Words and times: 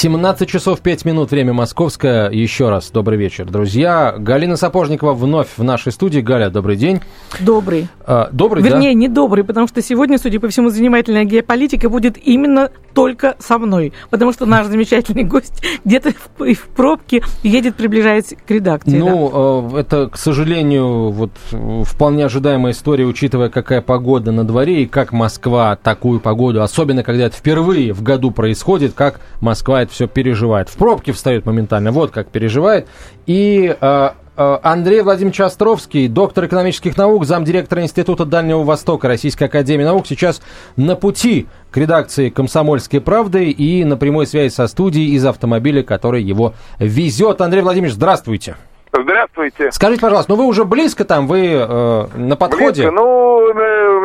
17 0.00 0.48
часов 0.48 0.80
5 0.80 1.04
минут, 1.04 1.30
время 1.30 1.52
московское. 1.52 2.30
Еще 2.30 2.70
раз 2.70 2.90
добрый 2.90 3.18
вечер, 3.18 3.44
друзья. 3.44 4.14
Галина 4.16 4.56
Сапожникова 4.56 5.12
вновь 5.12 5.48
в 5.58 5.62
нашей 5.62 5.92
студии. 5.92 6.20
Галя, 6.20 6.48
добрый 6.48 6.76
день. 6.76 7.02
Добрый. 7.38 7.86
А, 8.06 8.30
добрый, 8.32 8.62
Вернее, 8.62 8.94
да? 8.94 8.94
не 8.94 9.08
добрый, 9.08 9.44
потому 9.44 9.68
что 9.68 9.82
сегодня, 9.82 10.16
судя 10.16 10.40
по 10.40 10.48
всему, 10.48 10.70
занимательная 10.70 11.24
геополитика 11.24 11.90
будет 11.90 12.16
именно 12.16 12.70
только 12.94 13.36
со 13.40 13.58
мной. 13.58 13.92
Потому 14.08 14.32
что 14.32 14.46
наш 14.46 14.68
замечательный 14.68 15.22
гость 15.22 15.62
где-то 15.84 16.12
в, 16.38 16.54
в 16.54 16.68
пробке 16.68 17.22
едет, 17.42 17.76
приближаясь 17.76 18.34
к 18.46 18.50
редакции. 18.50 18.98
Ну, 18.98 19.70
да. 19.70 19.80
это, 19.80 20.08
к 20.08 20.16
сожалению, 20.16 21.10
вот 21.10 21.30
вполне 21.84 22.24
ожидаемая 22.24 22.72
история, 22.72 23.04
учитывая, 23.04 23.50
какая 23.50 23.82
погода 23.82 24.32
на 24.32 24.44
дворе 24.44 24.84
и 24.84 24.86
как 24.86 25.12
Москва 25.12 25.76
такую 25.76 26.20
погоду, 26.20 26.62
особенно 26.62 27.02
когда 27.02 27.26
это 27.26 27.36
впервые 27.36 27.92
в 27.92 28.02
году 28.02 28.30
происходит, 28.30 28.94
как 28.94 29.20
Москва 29.42 29.82
это 29.82 29.89
все 29.90 30.06
переживает. 30.06 30.68
В 30.68 30.76
пробке 30.76 31.12
встает 31.12 31.46
моментально, 31.46 31.92
вот 31.92 32.10
как 32.10 32.28
переживает. 32.28 32.88
И 33.26 33.76
э, 33.78 34.10
э, 34.36 34.58
Андрей 34.62 35.02
Владимирович 35.02 35.40
Островский, 35.40 36.08
доктор 36.08 36.46
экономических 36.46 36.96
наук, 36.96 37.24
замдиректора 37.26 37.82
Института 37.82 38.24
Дальнего 38.24 38.62
Востока 38.62 39.08
Российской 39.08 39.44
Академии 39.44 39.84
Наук, 39.84 40.06
сейчас 40.06 40.40
на 40.76 40.96
пути 40.96 41.46
к 41.70 41.76
редакции 41.76 42.30
«Комсомольской 42.30 43.00
правды» 43.00 43.50
и 43.50 43.84
на 43.84 43.96
прямой 43.96 44.26
связи 44.26 44.52
со 44.52 44.66
студией 44.66 45.14
из 45.14 45.24
автомобиля, 45.26 45.82
который 45.82 46.22
его 46.22 46.54
везет. 46.78 47.40
Андрей 47.40 47.62
Владимирович, 47.62 47.94
здравствуйте. 47.94 48.56
Здравствуйте. 48.92 49.70
Скажите, 49.70 50.00
пожалуйста, 50.00 50.32
ну 50.32 50.38
вы 50.38 50.46
уже 50.46 50.64
близко 50.64 51.04
там, 51.04 51.28
вы 51.28 51.46
э, 51.52 52.06
на 52.16 52.36
подходе? 52.36 52.82
Близко, 52.82 52.90
ну, 52.90 53.52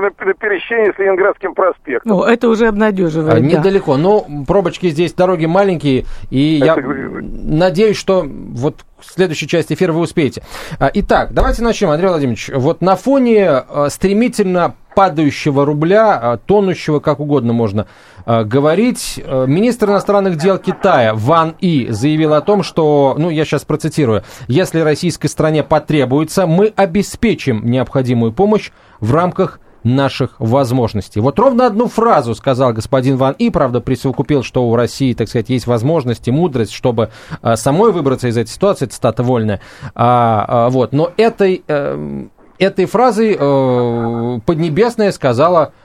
на, 0.01 0.25
на, 0.25 0.33
пересечении 0.33 0.93
с 0.95 0.99
Ленинградским 0.99 1.53
проспектом. 1.53 2.11
Ну, 2.11 2.23
это 2.23 2.49
уже 2.49 2.67
обнадеживает, 2.67 3.29
а, 3.29 3.33
да. 3.33 3.39
Недалеко, 3.39 3.97
но 3.97 4.25
пробочки 4.47 4.89
здесь, 4.89 5.13
дороги 5.13 5.45
маленькие, 5.45 6.05
и 6.29 6.59
это... 6.59 6.79
я 6.81 7.21
надеюсь, 7.43 7.97
что 7.97 8.25
вот 8.25 8.85
в 8.99 9.13
следующей 9.13 9.47
части 9.47 9.73
эфира 9.73 9.91
вы 9.91 10.01
успеете. 10.01 10.43
А, 10.79 10.89
итак, 10.93 11.29
давайте 11.31 11.61
начнем, 11.63 11.89
Андрей 11.89 12.09
Владимирович. 12.09 12.49
Вот 12.53 12.81
на 12.81 12.95
фоне 12.95 13.63
э, 13.67 13.87
стремительно 13.89 14.75
падающего 14.95 15.65
рубля, 15.65 16.17
а, 16.17 16.37
тонущего, 16.37 16.99
как 16.99 17.19
угодно 17.19 17.53
можно 17.53 17.87
а, 18.25 18.43
говорить. 18.43 19.21
Министр 19.27 19.89
иностранных 19.89 20.37
дел 20.37 20.57
Китая 20.57 21.13
Ван 21.13 21.55
И 21.59 21.87
заявил 21.89 22.33
о 22.33 22.41
том, 22.41 22.63
что, 22.63 23.15
ну, 23.17 23.29
я 23.29 23.45
сейчас 23.45 23.65
процитирую, 23.65 24.23
если 24.47 24.79
российской 24.79 25.27
стране 25.27 25.63
потребуется, 25.63 26.47
мы 26.47 26.73
обеспечим 26.75 27.61
необходимую 27.65 28.31
помощь 28.31 28.71
в 28.99 29.13
рамках 29.13 29.59
наших 29.85 30.31
возможностей. 30.39 31.19
Вот 31.19 31.39
ровно 31.39 31.67
одну 31.67 31.87
фразу 31.87 32.35
сказал 32.35 32.73
господин 32.73 33.17
Ван 33.17 33.35
И, 33.37 33.49
правда, 33.49 33.79
присовокупил, 33.79 34.43
что 34.43 34.67
у 34.67 34.75
России, 34.75 35.13
так 35.13 35.29
сказать, 35.29 35.49
есть 35.49 35.67
возможность 35.67 36.27
и 36.27 36.31
мудрость, 36.31 36.73
чтобы 36.73 37.11
а, 37.41 37.55
самой 37.55 37.91
выбраться 37.91 38.27
из 38.27 38.37
этой 38.37 38.49
ситуации, 38.49 38.87
цитата 38.87 39.23
вольная. 39.23 39.61
А, 39.93 40.45
а, 40.47 40.69
вот. 40.69 40.91
Но 40.91 41.11
этой, 41.17 41.63
э, 41.67 42.25
этой 42.57 42.85
фразой 42.85 43.37
э, 43.39 44.39
Поднебесная 44.45 45.11
сказала, 45.11 45.73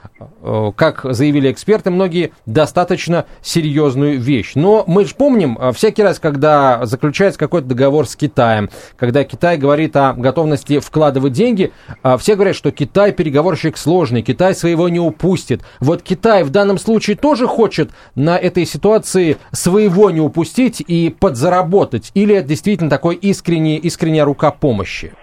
как 0.75 1.01
заявили 1.03 1.51
эксперты 1.51 1.91
многие, 1.91 2.31
достаточно 2.45 3.25
серьезную 3.41 4.19
вещь. 4.19 4.53
Но 4.55 4.83
мы 4.87 5.05
же 5.05 5.15
помним, 5.15 5.57
э, 5.59 5.71
всякий 5.71 6.03
раз, 6.03 6.19
когда 6.19 6.85
заключается 6.85 7.39
какой-то 7.39 7.67
договор 7.67 8.07
с 8.07 8.15
Китаем, 8.15 8.69
когда 8.97 9.23
Китай 9.23 9.57
говорит 9.57 9.95
о 9.95 10.13
готовности 10.13 10.79
вкладывать 10.79 11.33
деньги, 11.33 11.71
э, 12.03 12.17
все 12.17 12.35
говорят, 12.35 12.55
что 12.55 12.71
Китай 12.71 13.11
переговорщик 13.11 13.77
сложный, 13.77 14.21
Китай 14.21 14.55
своего 14.55 14.89
не 14.89 14.99
упустит. 14.99 15.61
Вот 15.79 16.01
Китай 16.01 16.43
в 16.43 16.49
данном 16.49 16.77
случае 16.77 17.15
тоже 17.15 17.47
хочет 17.47 17.91
на 18.15 18.37
этой 18.37 18.65
ситуации 18.65 19.37
своего 19.51 20.11
не 20.11 20.21
упустить 20.21 20.83
и 20.85 21.15
подзаработать? 21.17 22.11
Или 22.13 22.35
это 22.35 22.47
действительно 22.47 22.89
такой 22.89 23.15
искренний, 23.15 23.77
искренняя 23.77 24.25
рука 24.25 24.51
помощи? 24.51 25.13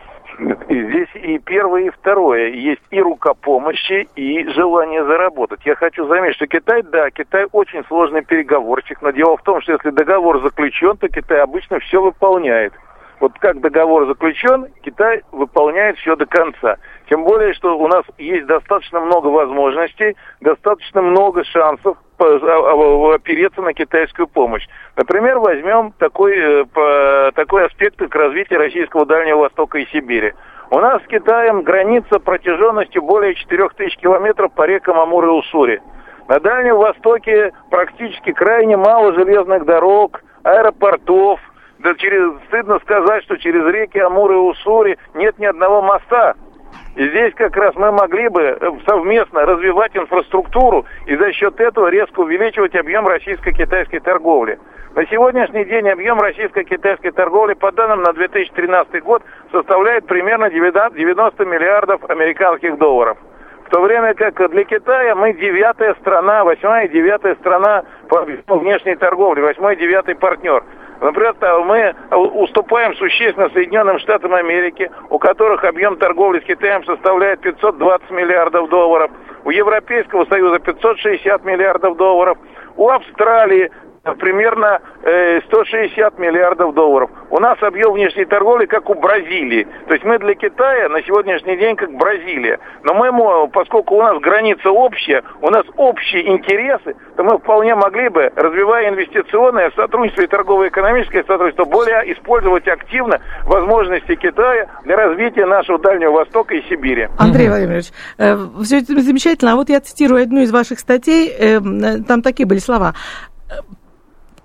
И 0.68 0.74
здесь 0.74 1.07
и 1.28 1.38
первое, 1.38 1.82
и 1.82 1.90
второе. 1.90 2.48
Есть 2.48 2.80
и 2.90 3.00
рука 3.00 3.34
помощи, 3.34 4.08
и 4.16 4.48
желание 4.48 5.04
заработать. 5.04 5.60
Я 5.64 5.74
хочу 5.74 6.06
заметить, 6.06 6.36
что 6.36 6.46
Китай, 6.46 6.82
да, 6.82 7.10
Китай 7.10 7.46
очень 7.52 7.84
сложный 7.84 8.22
переговорщик, 8.22 9.02
но 9.02 9.10
дело 9.10 9.36
в 9.36 9.42
том, 9.42 9.60
что 9.60 9.72
если 9.72 9.90
договор 9.90 10.40
заключен, 10.42 10.96
то 10.96 11.08
Китай 11.08 11.40
обычно 11.40 11.80
все 11.80 12.00
выполняет. 12.00 12.72
Вот 13.20 13.32
как 13.40 13.60
договор 13.60 14.06
заключен, 14.06 14.68
Китай 14.82 15.22
выполняет 15.32 15.98
все 15.98 16.14
до 16.14 16.24
конца. 16.24 16.76
Тем 17.10 17.24
более, 17.24 17.52
что 17.52 17.76
у 17.76 17.88
нас 17.88 18.04
есть 18.16 18.46
достаточно 18.46 19.00
много 19.00 19.26
возможностей, 19.26 20.16
достаточно 20.40 21.02
много 21.02 21.44
шансов 21.44 21.98
а, 22.18 22.24
а, 22.24 23.14
опереться 23.16 23.60
на 23.60 23.74
китайскую 23.74 24.28
помощь. 24.28 24.66
Например, 24.96 25.40
возьмем 25.40 25.92
такой, 25.98 26.36
э, 26.36 27.30
такой 27.34 27.66
аспект, 27.66 27.96
как 27.96 28.14
развитие 28.14 28.58
российского 28.58 29.04
Дальнего 29.04 29.38
Востока 29.38 29.78
и 29.78 29.86
Сибири. 29.86 30.32
У 30.70 30.78
нас 30.80 31.02
с 31.02 31.06
Китаем 31.06 31.62
граница 31.62 32.18
протяженностью 32.18 33.02
более 33.02 33.34
4000 33.34 33.96
километров 33.96 34.52
по 34.52 34.66
рекам 34.66 34.98
Амур 35.00 35.24
и 35.24 35.28
Уссури. 35.28 35.80
На 36.28 36.40
Дальнем 36.40 36.76
Востоке 36.76 37.52
практически 37.70 38.32
крайне 38.32 38.76
мало 38.76 39.14
железных 39.14 39.64
дорог, 39.64 40.22
аэропортов. 40.42 41.40
Да 41.78 41.94
через, 41.94 42.38
стыдно 42.48 42.80
сказать, 42.80 43.24
что 43.24 43.38
через 43.38 43.64
реки 43.64 43.98
Амур 43.98 44.30
и 44.32 44.36
Уссури 44.36 44.98
нет 45.14 45.38
ни 45.38 45.46
одного 45.46 45.80
моста. 45.80 46.34
Здесь 46.98 47.32
как 47.34 47.56
раз 47.56 47.76
мы 47.76 47.92
могли 47.92 48.26
бы 48.26 48.42
э, 48.42 48.70
совместно 48.84 49.46
развивать 49.46 49.96
инфраструктуру 49.96 50.84
и 51.06 51.14
за 51.14 51.32
счет 51.32 51.60
этого 51.60 51.86
резко 51.90 52.18
увеличивать 52.18 52.74
объем 52.74 53.06
российско-китайской 53.06 54.00
торговли. 54.00 54.58
На 54.96 55.06
сегодняшний 55.06 55.64
день 55.64 55.88
объем 55.88 56.18
российско-китайской 56.18 57.12
торговли 57.12 57.54
по 57.54 57.70
данным 57.70 58.02
на 58.02 58.12
2013 58.14 59.00
год 59.04 59.22
составляет 59.52 60.08
примерно 60.08 60.50
90 60.50 61.44
миллиардов 61.44 62.02
американских 62.10 62.76
долларов. 62.78 63.16
В 63.66 63.70
то 63.70 63.80
время 63.80 64.14
как 64.14 64.50
для 64.50 64.64
Китая 64.64 65.14
мы 65.14 65.34
девятая 65.34 65.94
страна, 66.00 66.42
восьмая 66.42 66.86
и 66.86 66.92
девятая 66.92 67.36
страна 67.36 67.84
по 68.08 68.56
внешней 68.56 68.96
торговле, 68.96 69.42
восьмой 69.42 69.76
и 69.76 69.78
девятый 69.78 70.16
партнер. 70.16 70.64
Например, 71.00 71.34
мы 71.64 71.94
уступаем 72.10 72.94
существенно 72.94 73.48
Соединенным 73.50 73.98
Штатам 74.00 74.34
Америки, 74.34 74.90
у 75.10 75.18
которых 75.18 75.64
объем 75.64 75.96
торговли 75.96 76.40
с 76.40 76.44
Китаем 76.44 76.84
составляет 76.84 77.40
520 77.40 78.10
миллиардов 78.10 78.68
долларов, 78.68 79.10
у 79.44 79.50
Европейского 79.50 80.24
Союза 80.26 80.58
560 80.58 81.44
миллиардов 81.44 81.96
долларов, 81.96 82.38
у 82.76 82.88
Австралии 82.88 83.70
примерно 84.18 84.80
160 85.46 85.98
э, 85.98 86.20
миллиардов 86.20 86.74
долларов. 86.74 87.10
У 87.30 87.38
нас 87.38 87.58
объем 87.62 87.92
внешней 87.92 88.24
торговли 88.24 88.66
как 88.66 88.88
у 88.90 88.94
Бразилии. 88.94 89.66
То 89.86 89.94
есть 89.94 90.04
мы 90.04 90.18
для 90.18 90.34
Китая 90.34 90.88
на 90.88 91.02
сегодняшний 91.02 91.56
день 91.56 91.76
как 91.76 91.92
Бразилия. 91.92 92.58
Но 92.84 92.94
мы, 92.94 93.48
поскольку 93.48 93.96
у 93.96 94.02
нас 94.02 94.18
граница 94.20 94.70
общая, 94.70 95.22
у 95.40 95.50
нас 95.50 95.64
общие 95.76 96.28
интересы, 96.28 96.94
то 97.16 97.22
мы 97.22 97.38
вполне 97.38 97.74
могли 97.74 98.08
бы, 98.08 98.30
развивая 98.34 98.90
инвестиционное 98.90 99.70
сотрудничество 99.76 100.22
и 100.22 100.26
торгово-экономическое 100.26 101.24
сотрудничество, 101.24 101.64
более 101.64 102.12
использовать 102.12 102.66
активно 102.68 103.20
возможности 103.44 104.14
Китая 104.14 104.68
для 104.84 104.96
развития 104.96 105.46
нашего 105.46 105.78
Дальнего 105.78 106.12
Востока 106.12 106.54
и 106.54 106.62
Сибири. 106.68 107.08
Андрей 107.18 107.48
Владимирович, 107.48 107.90
э, 108.18 108.36
все 108.62 108.78
это 108.78 109.00
замечательно. 109.00 109.52
А 109.52 109.56
вот 109.56 109.68
я 109.68 109.80
цитирую 109.80 110.22
одну 110.22 110.40
из 110.40 110.50
ваших 110.50 110.78
статей, 110.78 111.28
э, 111.28 111.60
там 112.06 112.22
такие 112.22 112.46
были 112.46 112.58
слова 112.58 112.94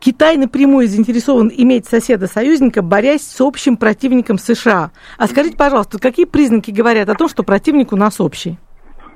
Китай 0.03 0.35
напрямую 0.35 0.87
заинтересован 0.87 1.49
иметь 1.55 1.85
соседа-союзника, 1.85 2.81
борясь 2.81 3.25
с 3.25 3.39
общим 3.39 3.77
противником 3.77 4.37
США. 4.37 4.91
А 5.17 5.27
скажите, 5.27 5.55
пожалуйста, 5.55 5.97
какие 5.97 6.25
признаки 6.25 6.71
говорят 6.71 7.07
о 7.07 7.15
том, 7.15 7.29
что 7.29 7.43
противник 7.43 7.93
у 7.93 7.95
нас 7.95 8.19
общий? 8.19 8.57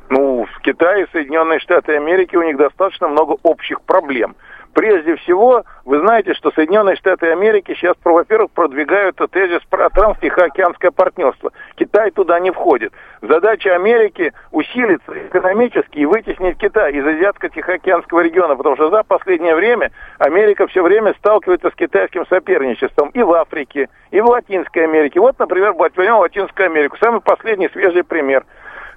Ну, 0.09 0.45
в 0.45 0.61
Китае 0.61 1.05
Соединенные 1.11 1.59
Штаты 1.59 1.97
Америки 1.97 2.37
у 2.37 2.41
них 2.41 2.55
достаточно 2.55 3.09
много 3.09 3.35
общих 3.43 3.81
проблем. 3.81 4.37
Прежде 4.77 5.15
всего, 5.15 5.63
вы 5.85 6.01
знаете, 6.01 6.35
что 6.35 6.51
Соединенные 6.51 6.95
Штаты 6.97 7.31
Америки 7.31 7.73
сейчас, 7.73 7.95
во-первых, 8.03 8.51
продвигают 8.51 9.19
тезис 9.31 9.59
про 9.71 9.89
транстихоокеанское 9.89 10.91
партнерство. 10.91 11.51
Китай 11.77 12.11
туда 12.11 12.39
не 12.39 12.51
входит. 12.51 12.93
Задача 13.23 13.73
Америки 13.73 14.33
усилиться 14.51 15.17
экономически 15.29 15.97
и 15.97 16.05
вытеснить 16.05 16.59
Китай 16.59 16.93
из 16.93 17.03
Азиатско-Тихоокеанского 17.03 18.19
региона, 18.19 18.55
потому 18.55 18.75
что 18.75 18.91
за 18.91 19.01
последнее 19.01 19.55
время 19.55 19.89
Америка 20.19 20.67
все 20.67 20.83
время 20.83 21.15
сталкивается 21.17 21.71
с 21.71 21.73
китайским 21.73 22.27
соперничеством 22.27 23.09
и 23.15 23.23
в 23.23 23.33
Африке, 23.33 23.89
и 24.11 24.21
в 24.21 24.27
Латинской 24.27 24.83
Америке. 24.83 25.19
Вот, 25.19 25.39
например, 25.39 25.73
возьмем 25.73 26.17
Латинскую 26.17 26.67
Америку. 26.67 26.97
Самый 27.01 27.21
последний 27.21 27.69
свежий 27.69 28.03
пример. 28.03 28.45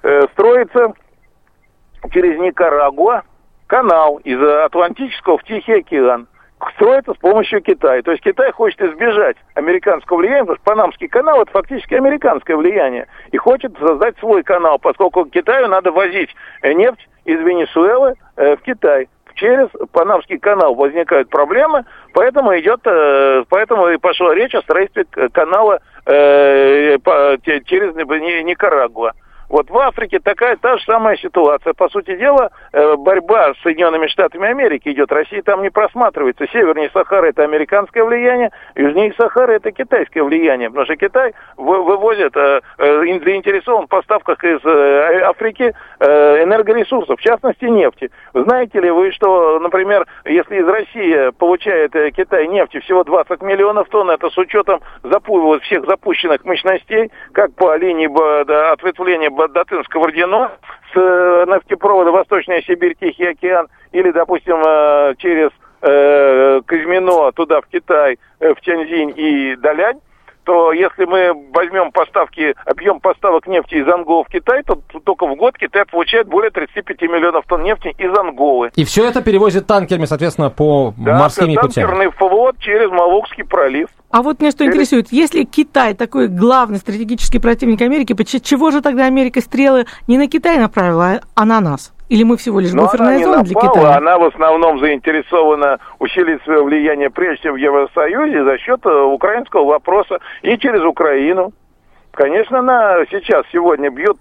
Э, 0.03 0.27
строится 0.33 0.93
через 2.11 2.39
Никарагуа 2.39 3.23
канал 3.71 4.19
из 4.25 4.37
Атлантического 4.43 5.37
в 5.37 5.43
Тихий 5.45 5.79
океан. 5.79 6.27
строится 6.75 7.13
с 7.13 7.17
помощью 7.17 7.61
Китая. 7.61 8.01
То 8.01 8.11
есть 8.11 8.21
Китай 8.21 8.51
хочет 8.51 8.81
избежать 8.81 9.37
американского 9.55 10.17
влияния, 10.17 10.43
потому 10.43 10.57
что 10.57 10.65
Панамский 10.65 11.07
канал 11.07 11.41
это 11.41 11.51
фактически 11.53 11.93
американское 11.93 12.57
влияние. 12.57 13.07
И 13.31 13.37
хочет 13.37 13.71
создать 13.79 14.17
свой 14.19 14.43
канал, 14.43 14.77
поскольку 14.77 15.23
Китаю 15.23 15.69
надо 15.69 15.93
возить 15.93 16.29
нефть 16.61 17.07
из 17.23 17.39
Венесуэлы 17.39 18.15
э, 18.35 18.57
в 18.57 18.61
Китай. 18.61 19.07
Через 19.35 19.69
Панамский 19.93 20.37
канал 20.37 20.75
возникают 20.75 21.29
проблемы, 21.29 21.85
поэтому 22.13 22.51
идет, 22.59 22.81
э, 22.83 23.45
поэтому 23.47 23.87
и 23.87 23.95
пошла 23.95 24.35
речь 24.35 24.53
о 24.53 24.61
строительстве 24.63 25.29
канала 25.29 25.79
э, 26.05 26.97
по, 26.99 27.37
через 27.45 27.95
Никарагуа. 27.95 29.13
Вот 29.51 29.69
в 29.69 29.77
Африке 29.77 30.19
такая 30.19 30.55
та 30.55 30.77
же 30.77 30.83
самая 30.85 31.17
ситуация. 31.17 31.73
По 31.73 31.89
сути 31.89 32.15
дела, 32.15 32.51
э, 32.71 32.95
борьба 32.95 33.53
с 33.53 33.61
Соединенными 33.63 34.07
Штатами 34.07 34.47
Америки 34.47 34.87
идет. 34.87 35.11
Россия 35.11 35.41
там 35.41 35.61
не 35.61 35.69
просматривается. 35.69 36.47
Севернее 36.47 36.89
Сахары 36.93 37.29
это 37.29 37.43
американское 37.43 38.01
влияние, 38.05 38.51
южнее 38.75 39.13
Сахары 39.17 39.55
это 39.55 39.73
китайское 39.73 40.23
влияние. 40.23 40.69
Потому 40.69 40.85
что 40.85 40.95
Китай 40.95 41.33
вывозит, 41.57 42.35
э, 42.37 42.61
э, 42.77 43.01
заинтересован 43.03 43.87
в 43.87 43.89
поставках 43.89 44.41
из 44.41 44.65
Африки 45.25 45.73
энергоресурсов, 45.99 47.19
в 47.19 47.21
частности 47.21 47.65
нефти. 47.65 48.09
Знаете 48.33 48.79
ли 48.79 48.89
вы, 48.89 49.11
что, 49.11 49.59
например, 49.59 50.05
если 50.25 50.61
из 50.61 50.67
России 50.67 51.31
получает 51.31 51.91
Китай 52.15 52.47
нефти 52.47 52.79
всего 52.79 53.03
20 53.03 53.41
миллионов 53.41 53.89
тонн, 53.89 54.11
это 54.11 54.29
с 54.29 54.37
учетом 54.37 54.79
запу 55.03 55.59
всех 55.59 55.85
запущенных 55.85 56.45
мощностей, 56.45 57.11
как 57.33 57.53
по 57.55 57.75
линии 57.75 58.07
ответвления 58.71 59.29
Бататынск-Кабардино 59.47 60.51
с 60.93 60.97
э, 60.97 61.45
нефтепровода 61.47 62.11
Восточная 62.11 62.61
Сибирь, 62.61 62.95
Тихий 62.99 63.25
океан, 63.25 63.67
или, 63.91 64.11
допустим, 64.11 64.61
э, 64.65 65.15
через 65.17 65.49
э, 65.81 66.61
Казьмино 66.65 67.31
туда, 67.31 67.61
в 67.61 67.67
Китай, 67.67 68.19
в 68.39 68.55
Тяньзинь 68.61 69.13
и 69.15 69.55
Далянь, 69.55 69.99
то 70.51 70.73
если 70.73 71.05
мы 71.05 71.31
возьмем 71.53 71.93
поставки, 71.93 72.53
объем 72.65 72.99
поставок 72.99 73.47
нефти 73.47 73.75
из 73.75 73.87
Анголы 73.87 74.25
в 74.25 74.27
Китай, 74.27 74.63
то 74.63 74.75
только 75.05 75.25
в 75.25 75.37
год 75.37 75.57
Китай 75.57 75.85
получает 75.85 76.27
более 76.27 76.51
35 76.51 77.01
миллионов 77.03 77.45
тонн 77.47 77.63
нефти 77.63 77.95
из 77.97 78.13
Анголы. 78.17 78.69
И 78.75 78.83
все 78.83 79.07
это 79.07 79.21
перевозит 79.21 79.65
танкерами, 79.65 80.03
соответственно, 80.03 80.49
по 80.49 80.93
да, 80.97 81.19
морскими 81.19 81.55
путями. 81.55 81.85
танкерный 81.85 82.11
флот 82.11 82.57
через 82.59 82.91
Малукский 82.91 83.45
пролив. 83.45 83.87
А 84.09 84.21
вот 84.21 84.41
меня 84.41 84.51
что 84.51 84.65
интересует, 84.65 85.07
если 85.11 85.45
Китай 85.45 85.93
такой 85.93 86.27
главный 86.27 86.79
стратегический 86.79 87.39
противник 87.39 87.81
Америки, 87.81 88.13
чего 88.41 88.71
же 88.71 88.81
тогда 88.81 89.05
Америка 89.05 89.39
стрелы 89.39 89.85
не 90.07 90.17
на 90.17 90.27
Китай 90.27 90.57
направила, 90.57 91.21
а 91.33 91.45
на 91.45 91.61
нас? 91.61 91.93
Или 92.11 92.23
мы 92.23 92.35
всего 92.35 92.59
лишь 92.59 92.73
буферная 92.73 93.19
зона 93.19 93.41
для 93.41 93.55
Китая? 93.55 93.95
Она 93.95 94.17
в 94.17 94.25
основном 94.25 94.81
заинтересована 94.81 95.79
усилить 95.97 96.43
свое 96.43 96.61
влияние 96.61 97.09
прежде 97.09 97.39
всего 97.39 97.53
в 97.53 97.55
Евросоюзе 97.55 98.43
за 98.43 98.57
счет 98.57 98.85
э, 98.85 99.01
украинского 99.03 99.63
вопроса 99.63 100.19
и 100.41 100.57
через 100.57 100.83
Украину. 100.83 101.53
Конечно, 102.11 102.59
она 102.59 102.97
сейчас, 103.09 103.45
сегодня 103.53 103.89
бьет 103.91 104.17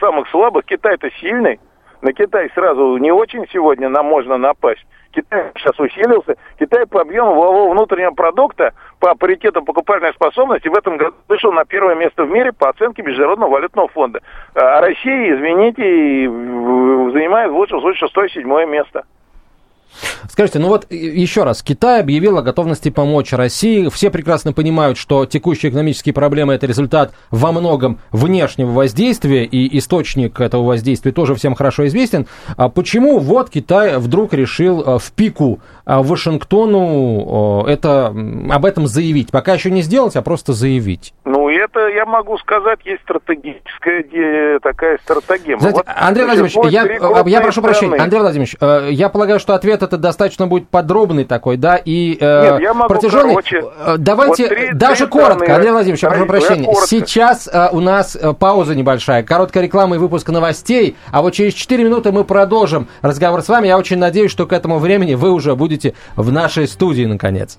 самых 0.00 0.30
слабых. 0.30 0.64
Китай-то 0.64 1.10
сильный. 1.20 1.60
На 2.02 2.12
Китай 2.12 2.50
сразу 2.54 2.96
не 2.98 3.10
очень 3.10 3.46
сегодня 3.52 3.88
нам 3.88 4.06
можно 4.06 4.36
напасть. 4.36 4.84
Китай 5.12 5.50
сейчас 5.56 5.78
усилился. 5.80 6.36
Китай 6.58 6.86
по 6.86 7.00
объему 7.00 7.34
валового 7.34 7.72
внутреннего 7.72 8.10
продукта 8.10 8.74
по 9.00 9.14
паритету 9.14 9.62
покупательной 9.62 10.12
способности 10.12 10.68
в 10.68 10.74
этом 10.74 10.98
году 10.98 11.16
вышел 11.28 11.52
на 11.52 11.64
первое 11.64 11.94
место 11.94 12.24
в 12.24 12.30
мире 12.30 12.52
по 12.52 12.68
оценке 12.68 13.02
Международного 13.02 13.50
валютного 13.50 13.88
фонда. 13.88 14.20
А 14.54 14.80
Россия, 14.82 15.34
извините, 15.34 15.82
занимает 17.12 17.50
в 17.50 17.56
лучшем 17.56 17.80
случае 17.80 18.06
шестое-седьмое 18.06 18.66
место. 18.66 19.04
Скажите, 20.30 20.58
ну 20.58 20.68
вот 20.68 20.90
еще 20.90 21.44
раз, 21.44 21.62
Китай 21.62 22.00
объявил 22.00 22.38
о 22.38 22.42
готовности 22.42 22.90
помочь 22.90 23.32
России. 23.32 23.88
Все 23.88 24.10
прекрасно 24.10 24.52
понимают, 24.52 24.98
что 24.98 25.26
текущие 25.26 25.70
экономические 25.70 26.12
проблемы 26.12 26.54
это 26.54 26.66
результат 26.66 27.12
во 27.30 27.52
многом 27.52 27.98
внешнего 28.12 28.70
воздействия, 28.70 29.44
и 29.44 29.78
источник 29.78 30.40
этого 30.40 30.64
воздействия 30.64 31.12
тоже 31.12 31.34
всем 31.34 31.54
хорошо 31.54 31.86
известен. 31.86 32.26
А 32.56 32.68
почему 32.68 33.18
вот 33.18 33.50
Китай 33.50 33.98
вдруг 33.98 34.32
решил 34.34 34.82
э, 34.82 34.98
в 34.98 35.12
пику 35.12 35.60
э, 35.84 35.96
Вашингтону 35.96 37.64
это, 37.66 38.06
об 38.06 38.64
этом 38.64 38.86
заявить? 38.86 39.30
Пока 39.30 39.54
еще 39.54 39.70
не 39.70 39.82
сделать, 39.82 40.16
а 40.16 40.22
просто 40.22 40.52
заявить. 40.52 41.12
Ну, 41.24 41.45
это, 41.66 41.88
я 41.88 42.06
могу 42.06 42.38
сказать, 42.38 42.80
есть 42.84 43.02
стратегическая 43.02 44.58
такая 44.60 44.98
стратегия. 44.98 45.58
Знаете, 45.58 45.78
вот, 45.78 45.86
Андрей 45.86 46.24
Владимирович, 46.24 46.56
я, 46.72 46.82
я 46.82 47.40
прошу 47.40 47.60
страны. 47.60 47.68
прощения, 47.68 47.96
Андрей 47.96 48.20
Владимирович, 48.20 48.56
э, 48.60 48.88
я 48.90 49.08
полагаю, 49.08 49.40
что 49.40 49.54
ответ 49.54 49.82
это 49.82 49.96
достаточно 49.96 50.46
будет 50.46 50.68
подробный 50.68 51.24
такой, 51.24 51.56
да, 51.56 51.76
и 51.76 52.16
э, 52.20 52.50
Нет, 52.50 52.60
я 52.60 52.74
могу, 52.74 52.88
протяженный. 52.88 53.34
Короче, 53.34 53.64
э, 53.86 53.94
Давайте 53.98 54.44
вот 54.44 54.56
три, 54.56 54.72
даже 54.72 55.06
три 55.06 55.06
коротко, 55.06 55.54
Андрей 55.54 55.72
Владимирович, 55.72 56.02
я 56.02 56.08
прошу 56.10 56.26
прощения. 56.26 56.74
Сейчас 56.86 57.48
э, 57.52 57.68
у 57.72 57.80
нас 57.80 58.16
э, 58.16 58.32
пауза 58.32 58.74
небольшая, 58.74 59.22
короткая 59.22 59.64
реклама 59.64 59.96
и 59.96 59.98
выпуск 59.98 60.28
новостей, 60.28 60.96
а 61.10 61.22
вот 61.22 61.34
через 61.34 61.54
4 61.54 61.84
минуты 61.84 62.12
мы 62.12 62.24
продолжим 62.24 62.88
разговор 63.02 63.42
с 63.42 63.48
вами. 63.48 63.66
Я 63.66 63.78
очень 63.78 63.98
надеюсь, 63.98 64.30
что 64.30 64.46
к 64.46 64.52
этому 64.52 64.78
времени 64.78 65.14
вы 65.14 65.30
уже 65.32 65.54
будете 65.56 65.94
в 66.16 66.32
нашей 66.32 66.68
студии, 66.68 67.04
наконец. 67.04 67.58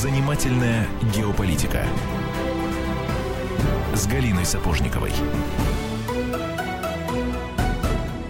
Занимательная 0.00 0.86
геополитика 1.14 1.80
с 3.92 4.06
Галиной 4.06 4.46
Сапожниковой. 4.46 5.10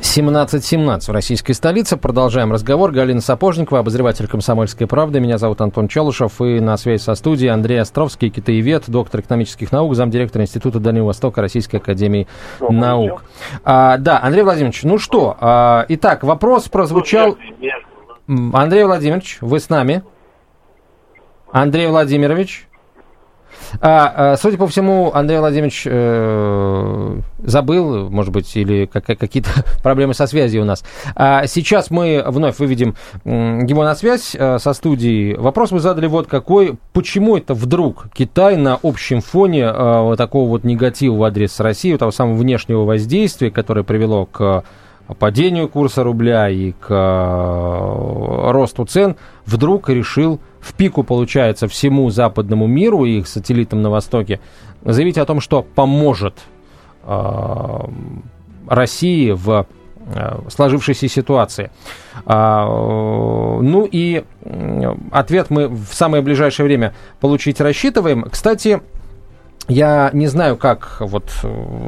17.17 0.00 1.00
в 1.06 1.10
российской 1.10 1.52
столице. 1.52 1.96
Продолжаем 1.96 2.50
разговор. 2.50 2.90
Галина 2.90 3.20
Сапожникова, 3.20 3.78
обозреватель 3.78 4.26
«Комсомольской 4.26 4.88
правды». 4.88 5.20
Меня 5.20 5.38
зовут 5.38 5.60
Антон 5.60 5.86
Челышев. 5.86 6.40
И 6.40 6.58
на 6.58 6.76
связи 6.76 7.02
со 7.02 7.14
студией 7.14 7.52
Андрей 7.52 7.80
Островский, 7.80 8.30
китаевед, 8.30 8.86
доктор 8.88 9.20
экономических 9.20 9.70
наук, 9.70 9.94
замдиректора 9.94 10.42
Института 10.42 10.80
Дальнего 10.80 11.04
Востока 11.04 11.40
Российской 11.40 11.76
Академии 11.76 12.26
Добрый 12.58 12.80
наук. 12.80 13.22
А, 13.62 13.96
да, 13.96 14.20
Андрей 14.20 14.42
Владимирович, 14.42 14.82
ну 14.82 14.98
что, 14.98 15.36
а, 15.40 15.86
итак, 15.88 16.24
вопрос 16.24 16.68
прозвучал... 16.68 17.38
Андрей 18.26 18.82
Владимирович, 18.82 19.38
вы 19.40 19.60
с 19.60 19.68
нами? 19.68 20.02
Андрей 21.52 21.88
Владимирович? 21.88 22.66
А, 23.80 24.32
а, 24.32 24.36
судя 24.36 24.56
по 24.56 24.66
всему, 24.66 25.12
Андрей 25.14 25.38
Владимирович 25.38 25.84
э, 25.86 27.20
забыл, 27.38 28.10
может 28.10 28.32
быть, 28.32 28.56
или 28.56 28.86
как, 28.86 29.04
какие-то 29.04 29.50
проблемы 29.82 30.14
со 30.14 30.26
связью 30.26 30.62
у 30.62 30.64
нас. 30.64 30.84
А 31.14 31.46
сейчас 31.46 31.90
мы 31.90 32.22
вновь 32.26 32.58
выведем 32.58 32.96
его 33.24 33.84
на 33.84 33.94
связь 33.94 34.34
э, 34.34 34.58
со 34.58 34.72
студией. 34.72 35.36
Вопрос 35.36 35.70
вы 35.70 35.80
задали 35.80 36.06
вот 36.06 36.26
какой. 36.26 36.78
Почему 36.92 37.36
это 37.36 37.54
вдруг 37.54 38.06
Китай 38.12 38.56
на 38.56 38.78
общем 38.82 39.20
фоне 39.20 39.62
э, 39.62 40.00
вот 40.02 40.18
такого 40.18 40.48
вот 40.48 40.64
негатива 40.64 41.14
в 41.14 41.22
адрес 41.24 41.60
России, 41.60 41.96
того 41.96 42.10
самого 42.10 42.36
внешнего 42.36 42.84
воздействия, 42.84 43.50
которое 43.50 43.84
привело 43.84 44.26
к 44.26 44.64
падению 45.18 45.68
курса 45.68 46.02
рубля 46.02 46.48
и 46.48 46.72
к 46.72 46.86
э, 46.90 48.50
росту 48.50 48.84
цен, 48.84 49.16
вдруг 49.46 49.88
решил 49.88 50.40
в 50.60 50.74
пику, 50.74 51.02
получается, 51.02 51.68
всему 51.68 52.10
западному 52.10 52.66
миру 52.66 53.04
и 53.04 53.18
их 53.18 53.28
сателлитам 53.28 53.82
на 53.82 53.90
Востоке 53.90 54.40
заявить 54.84 55.18
о 55.18 55.24
том, 55.24 55.40
что 55.40 55.62
поможет 55.62 56.38
э, 57.04 57.78
России 58.66 59.30
в 59.30 59.66
э, 60.06 60.38
сложившейся 60.48 61.08
ситуации. 61.08 61.70
А, 62.26 62.66
ну 62.66 63.88
и 63.90 64.24
ответ 65.10 65.50
мы 65.50 65.68
в 65.68 65.88
самое 65.92 66.22
ближайшее 66.22 66.66
время 66.66 66.94
получить 67.20 67.60
рассчитываем. 67.60 68.26
Кстати, 68.30 68.80
я 69.68 70.10
не 70.12 70.26
знаю, 70.26 70.56
как 70.56 70.96
вот 71.00 71.30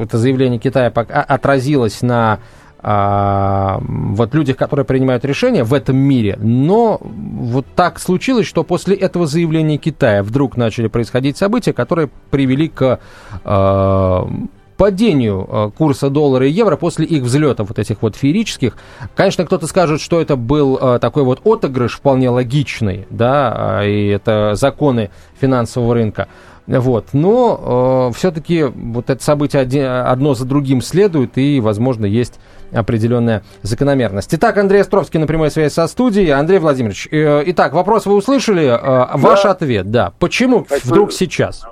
это 0.00 0.18
заявление 0.18 0.58
Китая 0.58 0.88
отразилось 0.88 2.02
на 2.02 2.38
а, 2.82 3.80
вот 3.80 4.34
людях, 4.34 4.56
которые 4.56 4.84
принимают 4.84 5.24
решения 5.24 5.64
в 5.64 5.72
этом 5.72 5.96
мире. 5.96 6.38
Но 6.40 7.00
вот 7.00 7.66
так 7.76 8.00
случилось, 8.00 8.46
что 8.46 8.64
после 8.64 8.96
этого 8.96 9.26
заявления 9.26 9.78
Китая 9.78 10.22
вдруг 10.22 10.56
начали 10.56 10.88
происходить 10.88 11.36
события, 11.36 11.72
которые 11.72 12.10
привели 12.30 12.68
к 12.68 13.00
а, 13.44 14.28
падению 14.76 15.72
курса 15.78 16.10
доллара 16.10 16.46
и 16.46 16.50
евро 16.50 16.76
после 16.76 17.06
их 17.06 17.22
взлетов 17.22 17.68
вот 17.68 17.78
этих 17.78 18.02
вот 18.02 18.16
феерических. 18.16 18.76
Конечно, 19.14 19.44
кто-то 19.44 19.68
скажет, 19.68 20.00
что 20.00 20.20
это 20.20 20.34
был 20.34 20.98
такой 20.98 21.22
вот 21.22 21.40
отыгрыш 21.44 21.92
вполне 21.92 22.30
логичный, 22.30 23.06
да, 23.08 23.82
и 23.84 24.08
это 24.08 24.54
законы 24.56 25.10
финансового 25.40 25.94
рынка. 25.94 26.26
Вот. 26.66 27.08
Но 27.12 28.10
э, 28.10 28.16
все-таки 28.16 28.62
вот 28.62 29.10
это 29.10 29.22
событие 29.22 29.60
один, 29.60 29.84
одно 29.84 30.34
за 30.34 30.44
другим 30.44 30.80
следует, 30.80 31.36
и, 31.36 31.60
возможно, 31.60 32.06
есть 32.06 32.38
определенная 32.72 33.42
закономерность. 33.62 34.34
Итак, 34.34 34.56
Андрей 34.56 34.80
Островский 34.80 35.20
на 35.20 35.26
прямой 35.26 35.50
связи 35.50 35.72
со 35.72 35.86
студией. 35.86 36.30
Андрей 36.30 36.58
Владимирович, 36.58 37.08
э, 37.10 37.42
итак, 37.46 37.72
вопрос 37.72 38.06
вы 38.06 38.14
услышали, 38.14 38.64
э, 38.64 39.16
ваш 39.16 39.42
да. 39.42 39.50
ответ, 39.50 39.90
да. 39.90 40.12
Почему 40.18 40.64
Значит, 40.66 40.86
вдруг 40.86 41.12
сейчас? 41.12 41.66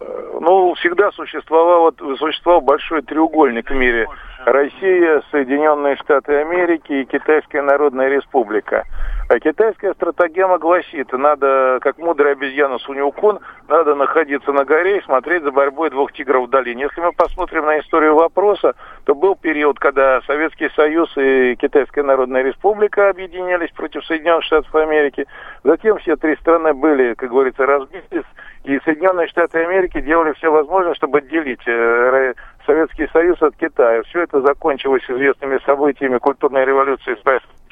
Э, 0.00 0.04
ну, 0.40 0.74
всегда 0.74 1.10
существовал, 1.12 1.92
существовал 2.18 2.60
большой 2.60 3.02
треугольник 3.02 3.70
в 3.70 3.74
мире. 3.74 4.06
Россия, 4.44 5.22
Соединенные 5.30 5.96
Штаты 5.96 6.34
Америки 6.34 6.92
и 6.92 7.04
Китайская 7.04 7.62
Народная 7.62 8.08
Республика. 8.08 8.84
А 9.28 9.38
китайская 9.38 9.94
стратегема 9.94 10.58
гласит, 10.58 11.12
надо, 11.12 11.78
как 11.80 11.98
мудрая 11.98 12.32
обезьяна 12.32 12.78
Суньукун, 12.78 13.40
надо 13.68 13.94
находиться 13.94 14.52
на 14.52 14.64
горе 14.64 14.98
и 14.98 15.02
смотреть 15.02 15.42
за 15.42 15.52
борьбой 15.52 15.90
двух 15.90 16.12
тигров 16.12 16.46
в 16.46 16.50
долине. 16.50 16.82
Если 16.82 17.00
мы 17.00 17.12
посмотрим 17.12 17.64
на 17.64 17.78
историю 17.78 18.14
вопроса, 18.14 18.74
то 19.04 19.14
был 19.14 19.36
период, 19.36 19.78
когда 19.78 20.20
Советский 20.22 20.68
Союз 20.70 21.10
и 21.16 21.56
Китайская 21.56 22.02
Народная 22.02 22.42
Республика 22.42 23.08
объединялись 23.08 23.70
против 23.70 24.04
Соединенных 24.04 24.44
Штатов 24.44 24.74
Америки. 24.74 25.26
Затем 25.64 25.98
все 25.98 26.16
три 26.16 26.36
страны 26.36 26.74
были, 26.74 27.14
как 27.14 27.30
говорится, 27.30 27.64
разбиты, 27.64 28.22
и 28.64 28.78
Соединенные 28.84 29.26
Штаты 29.26 29.64
Америки 29.64 30.00
делали 30.00 30.32
все 30.34 30.50
возможное, 30.50 30.94
чтобы 30.94 31.18
отделить 31.18 31.66
э, 31.66 32.34
Советский 32.66 33.08
Союз 33.12 33.40
от 33.42 33.54
Китая. 33.56 34.02
Все 34.04 34.22
это 34.22 34.40
закончилось 34.40 35.02
известными 35.08 35.58
событиями 35.64 36.18
культурной 36.18 36.64
революции 36.64 37.16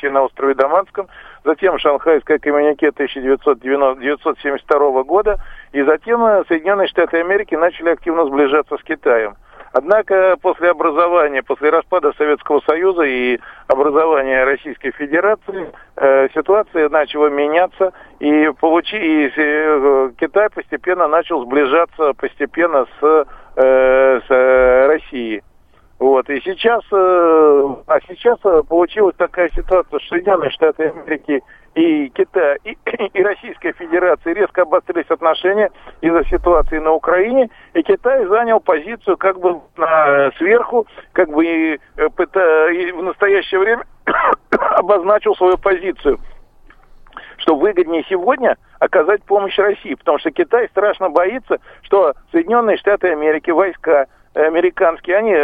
на 0.09 0.23
острове 0.23 0.55
Даманском, 0.55 1.09
затем 1.45 1.79
Шанхайское 1.79 2.39
коммюнике 2.39 2.89
1972 2.89 5.03
года, 5.03 5.39
и 5.73 5.83
затем 5.83 6.25
э, 6.25 6.43
Соединенные 6.49 6.89
Штаты 6.89 7.19
Америки 7.19 7.55
начали 7.55 7.91
активно 7.91 8.25
сближаться 8.25 8.79
с 8.79 8.83
Китаем. 8.83 9.35
Однако 9.73 10.37
после 10.43 10.71
образования, 10.71 11.45
после 11.45 11.71
распада 11.71 12.13
Советского 12.19 12.61
Союза 12.67 13.03
и 13.03 13.39
образования 13.69 14.43
Российской 14.45 14.91
Федерации 14.91 15.71
э, 15.97 16.29
ситуация 16.35 16.89
начала 16.89 17.29
меняться, 17.29 17.93
и, 18.19 18.51
получи, 18.61 18.97
и 18.97 19.31
э, 19.37 20.11
Китай 20.19 20.51
постепенно 20.51 21.07
начал 21.07 21.45
сближаться 21.45 22.15
постепенно 22.15 22.87
с, 23.01 23.27
э, 23.57 24.21
с 24.27 24.89
Россией. 24.89 25.43
Вот, 26.01 26.31
и 26.31 26.41
сейчас, 26.41 26.83
э, 26.91 27.75
а 27.87 27.99
сейчас 28.09 28.39
э, 28.45 28.63
получилась 28.67 29.15
такая 29.17 29.51
ситуация, 29.51 29.99
что 29.99 30.09
Соединенные 30.09 30.51
Штаты 30.51 30.85
Америки 30.85 31.43
и 31.75 32.09
Китай, 32.09 32.57
и, 32.65 32.79
и 33.13 33.23
Российская 33.23 33.75
Федерация 33.75 34.33
резко 34.33 34.63
обострились 34.63 35.11
отношения 35.11 35.71
из-за 36.01 36.25
ситуации 36.25 36.79
на 36.79 36.93
Украине, 36.93 37.51
и 37.75 37.83
Китай 37.83 38.25
занял 38.25 38.61
позицию 38.61 39.19
как 39.19 39.39
бы 39.39 39.61
на, 39.77 40.31
сверху, 40.39 40.87
как 41.13 41.29
бы 41.29 41.45
и, 41.45 41.79
э, 41.99 42.73
и 42.73 42.93
в 42.93 43.03
настоящее 43.03 43.61
время 43.61 43.85
обозначил 44.51 45.35
свою 45.37 45.59
позицию 45.59 46.19
что 47.41 47.57
выгоднее 47.57 48.05
сегодня 48.09 48.57
оказать 48.79 49.23
помощь 49.25 49.59
России, 49.59 49.95
потому 49.95 50.19
что 50.19 50.31
Китай 50.31 50.69
страшно 50.69 51.11
боится, 51.11 51.59
что 51.83 52.15
Соединенные 52.33 52.77
Штаты 52.77 53.09
Америки, 53.09 53.51
войска 53.51 54.07
американские, 54.35 55.17
они 55.17 55.35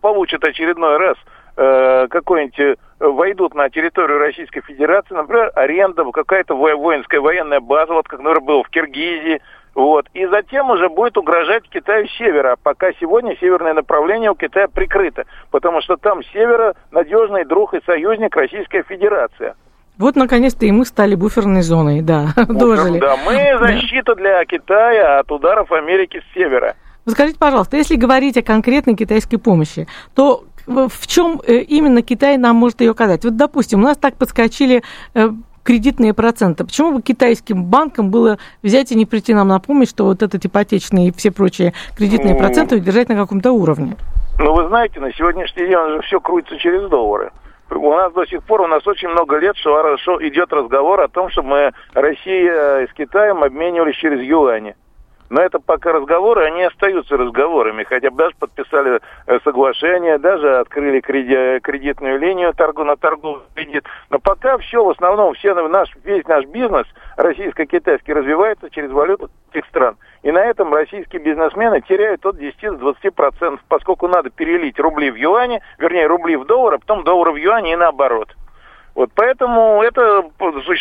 получат 0.00 0.44
очередной 0.44 0.98
раз 0.98 1.16
э, 1.56 2.06
какой-нибудь 2.08 2.58
э, 2.58 2.76
войдут 2.98 3.54
на 3.54 3.70
территорию 3.70 4.18
Российской 4.18 4.60
Федерации, 4.60 5.14
например, 5.14 5.50
аренда, 5.54 6.04
какая-то 6.10 6.54
воинская 6.54 7.20
военная 7.20 7.60
база, 7.60 7.94
вот 7.94 8.06
как, 8.08 8.20
например, 8.20 8.40
было 8.40 8.62
в 8.62 8.68
Киргизии, 8.68 9.40
вот. 9.74 10.06
И 10.14 10.24
затем 10.26 10.70
уже 10.70 10.88
будет 10.88 11.16
угрожать 11.16 11.68
Китаю 11.68 12.06
севера, 12.18 12.56
пока 12.62 12.92
сегодня 13.00 13.36
северное 13.38 13.74
направление 13.74 14.30
у 14.30 14.36
Китая 14.36 14.68
прикрыто, 14.68 15.24
потому 15.50 15.80
что 15.80 15.96
там 15.96 16.22
севера 16.24 16.74
надежный 16.90 17.44
друг 17.44 17.74
и 17.74 17.82
союзник 17.84 18.36
Российская 18.36 18.82
Федерация. 18.84 19.56
Вот, 19.98 20.16
наконец-то, 20.16 20.66
и 20.66 20.72
мы 20.72 20.84
стали 20.84 21.14
буферной 21.14 21.62
зоной, 21.62 22.02
да, 22.02 22.28
дожили. 22.48 22.98
Да, 22.98 23.16
мы 23.16 23.58
защита 23.58 24.14
для 24.14 24.44
Китая 24.44 25.20
от 25.20 25.30
ударов 25.30 25.70
Америки 25.72 26.20
с 26.20 26.34
севера. 26.34 26.74
Скажите, 27.06 27.38
пожалуйста, 27.38 27.76
если 27.76 27.96
говорить 27.96 28.36
о 28.36 28.42
конкретной 28.42 28.96
китайской 28.96 29.36
помощи, 29.36 29.86
то 30.14 30.44
в 30.66 31.06
чем 31.06 31.40
э, 31.46 31.58
именно 31.58 32.02
Китай 32.02 32.38
нам 32.38 32.56
может 32.56 32.80
ее 32.80 32.92
оказать? 32.92 33.24
Вот, 33.24 33.36
допустим, 33.36 33.80
у 33.80 33.82
нас 33.82 33.98
так 33.98 34.16
подскочили 34.16 34.82
э, 35.14 35.28
кредитные 35.62 36.14
проценты. 36.14 36.64
Почему 36.64 36.92
бы 36.92 37.02
китайским 37.02 37.64
банкам 37.64 38.10
было 38.10 38.38
взять 38.62 38.90
и 38.90 38.94
не 38.94 39.06
прийти 39.06 39.34
нам 39.34 39.48
на 39.48 39.58
помощь, 39.58 39.90
что 39.90 40.04
вот 40.04 40.22
этот 40.22 40.44
ипотечный 40.44 41.08
и 41.08 41.12
все 41.12 41.30
прочие 41.30 41.74
кредитные 41.96 42.34
ну, 42.34 42.40
проценты 42.40 42.76
удержать 42.76 43.08
на 43.08 43.16
каком-то 43.16 43.52
уровне? 43.52 43.96
Ну, 44.38 44.54
вы 44.54 44.68
знаете, 44.68 45.00
на 45.00 45.12
сегодняшний 45.12 45.66
день 45.66 45.74
уже 45.74 46.00
все 46.02 46.20
крутится 46.20 46.56
через 46.58 46.88
доллары. 46.88 47.30
У 47.70 47.92
нас 47.92 48.12
до 48.12 48.26
сих 48.26 48.42
пор, 48.44 48.62
у 48.62 48.66
нас 48.66 48.86
очень 48.86 49.08
много 49.08 49.38
лет 49.38 49.56
что, 49.56 49.96
что 49.98 50.26
идет 50.26 50.52
разговор 50.52 51.00
о 51.00 51.08
том, 51.08 51.30
чтобы 51.30 51.48
мы 51.48 51.72
Россия 51.94 52.86
с 52.86 52.92
Китаем 52.92 53.42
обменивались 53.42 53.96
через 53.96 54.20
юани. 54.20 54.76
Но 55.30 55.40
это 55.40 55.58
пока 55.58 55.92
разговоры, 55.92 56.44
они 56.44 56.62
остаются 56.62 57.16
разговорами, 57.16 57.84
хотя 57.84 58.10
бы 58.10 58.16
даже 58.18 58.36
подписали 58.38 59.00
э, 59.26 59.38
соглашение, 59.42 60.18
даже 60.18 60.58
открыли 60.58 61.00
креди, 61.00 61.60
кредитную 61.60 62.18
линию 62.18 62.52
торгу, 62.54 62.84
на 62.84 62.96
торговый 62.96 63.42
кредит. 63.54 63.84
Но 64.10 64.18
пока 64.18 64.58
все, 64.58 64.84
в 64.84 64.90
основном, 64.90 65.34
все 65.34 65.54
наш, 65.54 65.88
весь 66.04 66.26
наш 66.26 66.44
бизнес 66.46 66.86
российско-китайский 67.16 68.12
развивается 68.12 68.68
через 68.70 68.90
валюту 68.90 69.30
этих 69.52 69.66
стран. 69.68 69.96
И 70.22 70.30
на 70.30 70.44
этом 70.44 70.72
российские 70.72 71.22
бизнесмены 71.22 71.80
теряют 71.80 72.24
от 72.26 72.36
10 72.36 72.60
до 72.60 72.76
20 72.76 73.14
процентов, 73.14 73.60
поскольку 73.68 74.08
надо 74.08 74.30
перелить 74.30 74.78
рубли 74.78 75.10
в 75.10 75.16
юани, 75.16 75.60
вернее, 75.78 76.06
рубли 76.06 76.36
в 76.36 76.44
доллар, 76.44 76.74
а 76.74 76.78
потом 76.78 77.02
доллары 77.04 77.32
в 77.32 77.36
юани 77.36 77.72
и 77.72 77.76
наоборот. 77.76 78.28
Вот 78.94 79.10
поэтому 79.14 79.82
это 79.82 80.22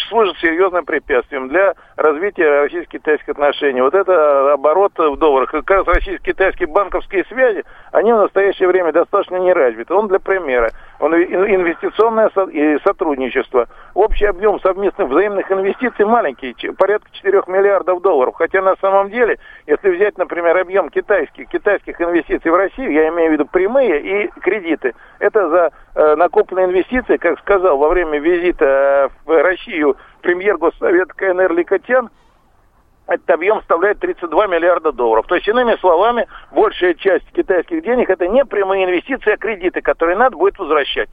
служит 0.07 0.37
серьезным 0.37 0.85
препятствием 0.85 1.49
для 1.49 1.73
развития 1.95 2.61
российско-китайских 2.61 3.29
отношений. 3.29 3.81
Вот 3.81 3.95
это 3.95 4.53
оборот 4.53 4.93
в 4.97 5.17
долларах. 5.17 5.49
Как 5.49 5.69
раз 5.69 5.87
российско-китайские 5.87 6.67
банковские 6.67 7.25
связи, 7.25 7.63
они 7.91 8.13
в 8.13 8.17
настоящее 8.17 8.67
время 8.67 8.91
достаточно 8.91 9.37
не 9.37 9.51
развиты. 9.51 9.93
Он 9.95 10.07
для 10.07 10.19
примера. 10.19 10.71
Он 11.03 11.13
инвестиционное 11.15 12.31
сотрудничество. 12.79 13.67
Общий 13.93 14.23
объем 14.23 14.61
совместных 14.61 15.09
взаимных 15.09 15.51
инвестиций 15.51 16.05
маленький, 16.05 16.55
порядка 16.77 17.09
4 17.11 17.43
миллиардов 17.47 18.01
долларов. 18.01 18.35
Хотя 18.35 18.61
на 18.61 18.77
самом 18.77 19.09
деле, 19.09 19.37
если 19.67 19.89
взять, 19.89 20.17
например, 20.17 20.57
объем 20.57 20.89
китайских, 20.89 21.49
китайских 21.49 21.99
инвестиций 21.99 22.49
в 22.49 22.55
Россию, 22.55 22.93
я 22.93 23.09
имею 23.09 23.31
в 23.31 23.33
виду 23.33 23.45
прямые 23.45 23.99
и 23.99 24.27
кредиты, 24.39 24.95
это 25.19 25.49
за 25.49 25.71
э, 25.93 26.15
накопленные 26.15 26.67
инвестиции, 26.67 27.17
как 27.17 27.37
сказал 27.39 27.77
во 27.77 27.89
время 27.89 28.19
визита 28.19 29.11
в 29.25 29.43
Россию 29.43 29.97
премьер 30.21 30.57
Госсовета 30.57 31.13
КНР 31.15 31.51
Ликотян, 31.51 32.11
этот 33.07 33.29
объем 33.29 33.59
составляет 33.59 33.99
32 33.99 34.47
миллиарда 34.47 34.91
долларов. 34.91 35.25
То 35.27 35.35
есть, 35.35 35.47
иными 35.47 35.75
словами, 35.79 36.27
большая 36.51 36.93
часть 36.93 37.29
китайских 37.33 37.83
денег 37.83 38.09
это 38.09 38.27
не 38.27 38.45
прямые 38.45 38.85
инвестиции, 38.85 39.33
а 39.33 39.37
кредиты, 39.37 39.81
которые 39.81 40.17
надо 40.17 40.37
будет 40.37 40.57
возвращать. 40.57 41.09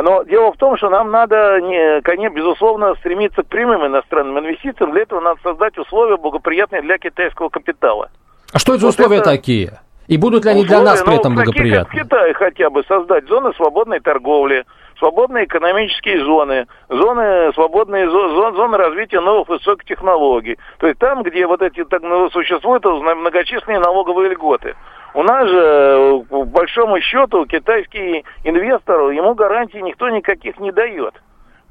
Но 0.00 0.22
дело 0.22 0.52
в 0.52 0.56
том, 0.56 0.76
что 0.76 0.88
нам 0.88 1.10
надо, 1.10 1.60
не, 1.60 2.00
конечно, 2.02 2.34
безусловно, 2.34 2.94
стремиться 2.96 3.42
к 3.42 3.46
прямым 3.46 3.86
иностранным 3.86 4.38
инвестициям. 4.38 4.92
Для 4.92 5.02
этого 5.02 5.20
надо 5.20 5.40
создать 5.42 5.76
условия 5.78 6.16
благоприятные 6.16 6.82
для 6.82 6.98
китайского 6.98 7.48
капитала. 7.48 8.10
А 8.52 8.58
что 8.58 8.72
это 8.72 8.82
за 8.82 8.86
вот 8.86 8.94
условия 8.94 9.18
это... 9.18 9.30
такие? 9.30 9.80
И 10.06 10.16
будут 10.16 10.44
ли 10.44 10.50
они 10.50 10.62
условия, 10.62 10.82
для 10.82 10.90
нас 10.90 11.02
при 11.02 11.10
ну, 11.10 11.20
этом 11.20 11.34
благоприятны? 11.34 11.84
Как 11.84 11.88
в 11.88 12.08
Китае 12.08 12.34
хотя 12.34 12.70
бы 12.70 12.84
создать 12.84 13.26
зоны 13.26 13.52
свободной 13.54 14.00
торговли, 14.00 14.64
свободные 15.00 15.46
экономические 15.46 16.24
зоны, 16.24 16.66
зоны 16.88 17.52
свободные 17.54 18.08
зоны, 18.08 18.56
зоны 18.56 18.76
развития 18.76 19.20
новых 19.20 19.48
высоких 19.48 19.84
технологий. 19.86 20.58
То 20.78 20.86
есть 20.86 21.00
там, 21.00 21.22
где 21.24 21.46
вот 21.46 21.62
эти 21.62 21.84
так 21.84 22.02
ну, 22.02 22.30
существуют 22.30 22.84
многочисленные 22.84 23.80
налоговые 23.80 24.30
льготы. 24.30 24.76
У 25.14 25.22
нас 25.24 25.48
же, 25.48 26.22
по 26.28 26.44
большому 26.44 27.00
счету, 27.00 27.44
китайский 27.46 28.24
инвестор, 28.44 29.10
ему 29.10 29.34
гарантий 29.34 29.82
никто 29.82 30.08
никаких 30.08 30.60
не 30.60 30.70
дает. 30.70 31.14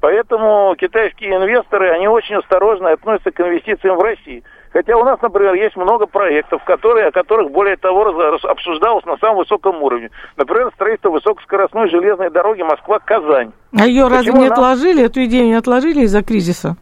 Поэтому 0.00 0.74
китайские 0.78 1.36
инвесторы, 1.36 1.90
они 1.90 2.08
очень 2.08 2.36
осторожно 2.36 2.90
относятся 2.90 3.30
к 3.30 3.40
инвестициям 3.40 3.96
в 3.96 4.02
России. 4.02 4.42
Хотя 4.72 4.96
у 4.96 5.04
нас, 5.04 5.20
например, 5.20 5.54
есть 5.54 5.76
много 5.76 6.06
проектов, 6.06 6.62
которые, 6.64 7.08
о 7.08 7.10
которых, 7.10 7.50
более 7.50 7.76
того, 7.76 8.02
обсуждалось 8.44 9.04
на 9.04 9.16
самом 9.16 9.38
высоком 9.38 9.82
уровне. 9.82 10.10
Например, 10.36 10.70
строительство 10.74 11.10
высокоскоростной 11.10 11.90
железной 11.90 12.30
дороги 12.30 12.62
Москва-Казань. 12.62 13.52
А 13.76 13.86
ее 13.86 14.06
разве 14.06 14.32
не 14.32 14.48
нам... 14.48 14.52
отложили, 14.52 15.04
эту 15.04 15.24
идею 15.24 15.46
не 15.46 15.54
отложили 15.54 16.02
из-за 16.02 16.22
кризиса? 16.22 16.76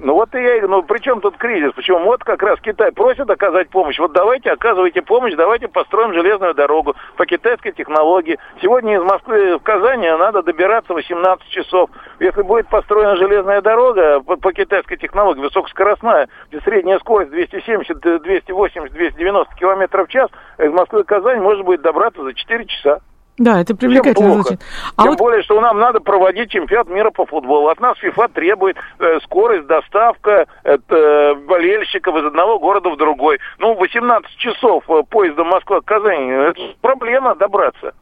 Ну 0.00 0.14
вот 0.14 0.32
и 0.36 0.40
я, 0.40 0.64
ну 0.68 0.82
при 0.84 1.00
чем 1.00 1.20
тут 1.20 1.36
кризис? 1.36 1.72
Почему? 1.72 1.98
Вот 2.04 2.22
как 2.22 2.40
раз 2.44 2.60
Китай 2.60 2.92
просит 2.92 3.28
оказать 3.28 3.68
помощь. 3.68 3.98
Вот 3.98 4.12
давайте 4.12 4.52
оказывайте 4.52 5.02
помощь, 5.02 5.34
давайте 5.34 5.66
построим 5.66 6.12
железную 6.12 6.54
дорогу 6.54 6.94
по 7.16 7.26
китайской 7.26 7.72
технологии. 7.72 8.38
Сегодня 8.62 8.96
из 8.96 9.02
Москвы 9.02 9.58
в 9.58 9.62
Казани 9.64 10.08
надо 10.08 10.44
добираться 10.44 10.94
18 10.94 11.48
часов. 11.48 11.90
Если 12.20 12.42
будет 12.42 12.68
построена 12.68 13.16
железная 13.16 13.60
дорога 13.60 14.20
по, 14.20 14.36
по 14.36 14.52
китайской 14.52 14.98
технологии, 14.98 15.40
высокоскоростная, 15.40 16.28
где 16.48 16.60
средняя 16.60 17.00
скорость 17.00 17.32
270, 17.32 17.98
280, 17.98 18.92
290 18.92 19.54
километров 19.56 20.06
в 20.06 20.12
час, 20.12 20.30
из 20.58 20.70
Москвы 20.70 21.02
в 21.02 21.06
Казань 21.06 21.40
можно 21.40 21.64
будет 21.64 21.82
добраться 21.82 22.22
за 22.22 22.34
4 22.34 22.66
часа. 22.66 23.00
Да, 23.38 23.60
это 23.60 23.76
привлекательно 23.76 24.34
звучит. 24.34 24.60
А 24.96 25.02
Тем 25.02 25.12
вот... 25.12 25.18
более, 25.18 25.42
что 25.42 25.60
нам 25.60 25.78
надо 25.78 26.00
проводить 26.00 26.50
чемпионат 26.50 26.88
мира 26.88 27.10
по 27.10 27.24
футболу. 27.24 27.68
От 27.68 27.80
нас 27.80 27.96
ФИФА 27.98 28.28
требует 28.28 28.76
э, 28.98 29.18
скорость, 29.24 29.66
доставка 29.66 30.46
э, 30.64 31.34
болельщиков 31.46 32.16
из 32.16 32.24
одного 32.24 32.58
города 32.58 32.90
в 32.90 32.96
другой. 32.96 33.38
Ну, 33.58 33.74
18 33.74 34.36
часов 34.36 34.84
э, 34.88 35.02
поездом 35.08 35.48
Москва-Казань, 35.48 36.30
это 36.30 36.60
проблема 36.80 37.36
добраться. 37.36 37.94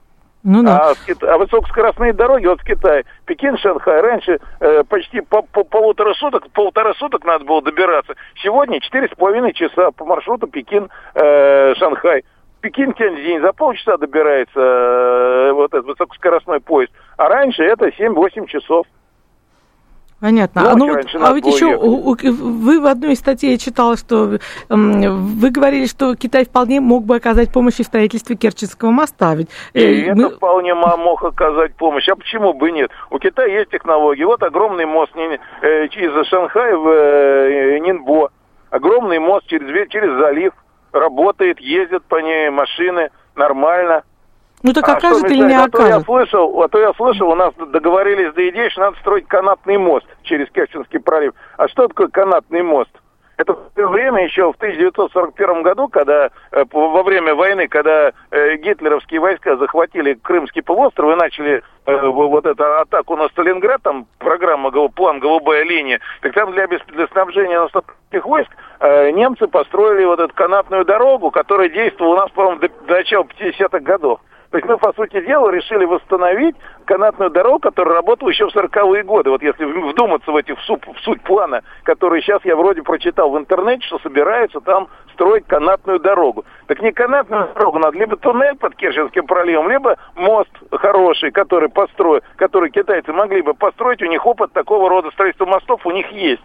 Ну, 0.49 0.62
да. 0.62 0.93
а, 0.93 0.95
а 1.23 1.38
высокоскоростные 1.38 2.12
дороги, 2.12 2.47
вот 2.47 2.61
в 2.61 2.64
Китае, 2.64 3.05
Пекин, 3.25 3.59
Шанхай, 3.59 4.00
раньше 4.00 4.38
э, 4.61 4.85
почти 4.88 5.21
по, 5.21 5.43
по 5.43 5.64
полутора 5.64 6.14
суток, 6.14 6.49
полтора 6.52 6.95
суток 6.95 7.25
надо 7.25 7.45
было 7.45 7.61
добираться. 7.62 8.14
Сегодня 8.45 8.81
четыре 8.81 9.09
с 9.09 9.16
половиной 9.16 9.52
часа 9.55 9.90
по 9.90 10.05
маршруту 10.05 10.47
Пекин, 10.47 10.88
э, 11.14 11.75
Шанхай. 11.75 12.23
Пекин 12.66 12.94
Тяньцзинь 12.94 13.40
за 13.40 13.52
полчаса 13.52 13.96
добирается 13.96 14.58
э, 14.58 15.52
вот 15.52 15.73
этот 15.73 15.87
высокоскоростной 15.87 16.58
поезд, 16.58 16.92
а 17.16 17.28
раньше 17.28 17.62
это 17.62 17.87
7-8 17.90 18.46
часов. 18.49 18.87
Понятно. 20.20 20.62
Ну, 20.62 20.68
а, 20.68 20.75
ну, 20.75 20.88
вот, 20.88 21.06
а 21.14 21.32
ведь 21.32 21.46
еще 21.46 21.76
у, 21.76 22.16
вы 22.16 22.80
в 22.80 22.87
одной 22.87 23.12
из 23.12 23.20
статей 23.20 23.56
читала, 23.58 23.96
что 23.96 24.38
вы 24.68 25.50
говорили, 25.50 25.87
что 25.87 26.16
Китай 26.16 26.44
вполне 26.44 26.80
мог 26.80 27.04
бы 27.04 27.14
оказать 27.14 27.52
помощь 27.52 27.75
в 27.75 27.85
строительстве 27.85 28.35
Керченского 28.35 28.90
моста. 28.90 29.37
Ведь, 29.37 29.49
э, 29.73 29.80
и 29.80 30.11
мы... 30.11 30.26
это 30.26 30.37
вполне 30.37 30.75
мог 30.75 31.23
оказать 31.23 31.76
помощь. 31.76 32.08
А 32.08 32.16
почему 32.16 32.52
бы 32.52 32.73
нет? 32.73 32.90
У 33.11 33.20
Китая 33.20 33.46
есть 33.61 33.70
технологии. 33.70 34.25
Вот 34.25 34.42
огромный 34.42 34.87
мост 34.87 35.12
э, 35.14 35.87
из 35.87 36.26
Шанхая 36.26 36.76
в 36.76 37.78
Нинбо. 37.78 38.30
Огромный 38.70 39.20
мост 39.20 39.46
через, 39.46 39.88
через 39.88 40.18
залив 40.18 40.52
работает, 40.98 41.60
ездят 41.60 42.04
по 42.04 42.20
ней 42.20 42.50
машины, 42.50 43.10
нормально. 43.34 44.02
Ну 44.62 44.72
так 44.72 44.88
а 44.88 44.96
окажет 44.96 45.30
или 45.30 45.44
не 45.44 45.54
окажет? 45.54 45.74
А 45.74 45.78
то, 45.78 45.86
я 45.86 46.00
слышал, 46.00 46.62
а 46.62 46.68
то 46.68 46.78
я 46.78 46.92
слышал, 46.94 47.28
у 47.28 47.34
нас 47.34 47.54
договорились 47.54 48.32
до 48.34 48.48
идеи, 48.48 48.68
что 48.70 48.80
надо 48.80 48.98
строить 48.98 49.26
канатный 49.28 49.78
мост 49.78 50.06
через 50.22 50.50
Керченский 50.50 50.98
пролив. 50.98 51.34
А 51.56 51.68
что 51.68 51.88
такое 51.88 52.08
канатный 52.08 52.62
мост? 52.62 52.90
Это 53.37 53.52
в 53.52 53.71
то 53.75 53.88
время 53.88 54.25
еще 54.25 54.50
в 54.50 54.57
1941 54.57 55.62
году, 55.62 55.88
когда 55.88 56.31
э, 56.52 56.64
во 56.73 57.02
время 57.02 57.35
войны, 57.35 57.69
когда 57.69 58.12
э, 58.31 58.57
гитлеровские 58.57 59.21
войска 59.21 59.57
захватили 59.57 60.14
Крымский 60.14 60.62
полуостров 60.62 61.14
и 61.14 61.21
начали 61.21 61.62
э, 61.85 62.07
вот 62.07 62.47
эту 62.47 62.64
атаку 62.78 63.16
на 63.16 63.28
Сталинград, 63.28 63.83
там 63.83 64.07
программа 64.19 64.71
план 64.88 65.21
«Голубая 65.21 65.64
линия», 65.64 66.00
так 66.23 66.33
там 66.33 66.52
для, 66.52 66.66
для 66.66 67.07
снабжения 67.09 67.61
наступательных 67.61 68.25
войск 68.25 68.50
немцы 68.81 69.47
построили 69.47 70.05
вот 70.05 70.21
эту 70.21 70.35
канатную 70.35 70.85
дорогу, 70.85 71.31
которая 71.31 71.69
действовала 71.69 72.12
у 72.12 72.16
нас, 72.16 72.31
по-моему, 72.31 72.61
до, 72.61 72.69
до 72.87 72.95
начала 72.95 73.25
50-х 73.25 73.81
годов. 73.81 74.21
То 74.56 74.58
есть 74.58 74.68
мы, 74.70 74.78
по 74.78 74.90
сути 74.94 75.20
дела, 75.20 75.50
решили 75.50 75.84
восстановить 75.84 76.56
канатную 76.86 77.30
дорогу, 77.30 77.58
которая 77.58 77.96
работала 77.96 78.30
еще 78.30 78.48
в 78.48 78.56
40-е 78.56 79.02
годы. 79.02 79.28
Вот 79.28 79.42
если 79.42 79.66
вдуматься 79.66 80.32
в, 80.32 80.36
эти, 80.36 80.52
в, 80.52 80.60
суть, 80.62 80.80
в 80.86 80.98
суть 81.00 81.20
плана, 81.20 81.60
который 81.82 82.22
сейчас 82.22 82.42
я 82.46 82.56
вроде 82.56 82.82
прочитал 82.82 83.30
в 83.30 83.36
интернете, 83.36 83.86
что 83.86 83.98
собираются 83.98 84.62
там 84.62 84.88
строить 85.12 85.46
канатную 85.46 86.00
дорогу. 86.00 86.46
Так 86.68 86.80
не 86.80 86.90
канатную 86.90 87.50
дорогу 87.54 87.80
надо, 87.80 87.98
либо 87.98 88.16
туннель 88.16 88.56
под 88.56 88.75
Керченским 88.76 89.26
проливом, 89.26 89.68
либо 89.68 89.98
мост 90.14 90.48
хороший, 90.72 91.32
который 91.32 91.68
построят, 91.68 92.25
который 92.36 92.70
китайцы 92.70 93.12
могли 93.12 93.42
бы 93.42 93.52
построить. 93.52 94.00
У 94.00 94.06
них 94.06 94.24
опыт 94.24 94.54
такого 94.54 94.88
рода 94.88 95.11
строительства 95.11 95.44
мостов 95.44 95.85
у 95.85 95.90
них 95.90 96.11
есть. 96.12 96.42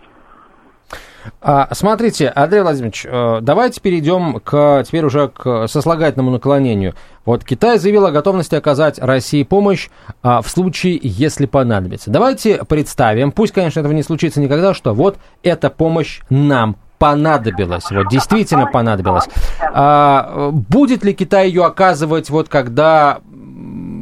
А, 1.41 1.67
смотрите, 1.73 2.27
Андрей 2.29 2.61
Владимирович, 2.61 3.05
э, 3.07 3.39
давайте 3.41 3.81
перейдем 3.81 4.39
к, 4.39 4.83
теперь 4.85 5.05
уже 5.05 5.29
к 5.29 5.67
сослагательному 5.67 6.31
наклонению. 6.31 6.95
Вот 7.25 7.43
Китай 7.43 7.77
заявил 7.77 8.05
о 8.05 8.11
готовности 8.11 8.55
оказать 8.55 8.99
России 8.99 9.43
помощь 9.43 9.89
а, 10.23 10.41
в 10.41 10.49
случае, 10.49 10.99
если 11.01 11.45
понадобится. 11.45 12.09
Давайте 12.09 12.63
представим, 12.65 13.31
пусть, 13.31 13.53
конечно, 13.53 13.79
этого 13.79 13.93
не 13.93 14.03
случится 14.03 14.41
никогда, 14.41 14.73
что 14.73 14.93
вот 14.93 15.17
эта 15.43 15.69
помощь 15.69 16.21
нам 16.29 16.77
понадобилась, 16.97 17.89
вот 17.89 18.09
действительно 18.09 18.67
понадобилась. 18.67 19.27
А, 19.73 20.49
будет 20.51 21.03
ли 21.03 21.13
Китай 21.13 21.47
ее 21.47 21.65
оказывать, 21.65 22.29
вот 22.29 22.47
когда 22.47 23.21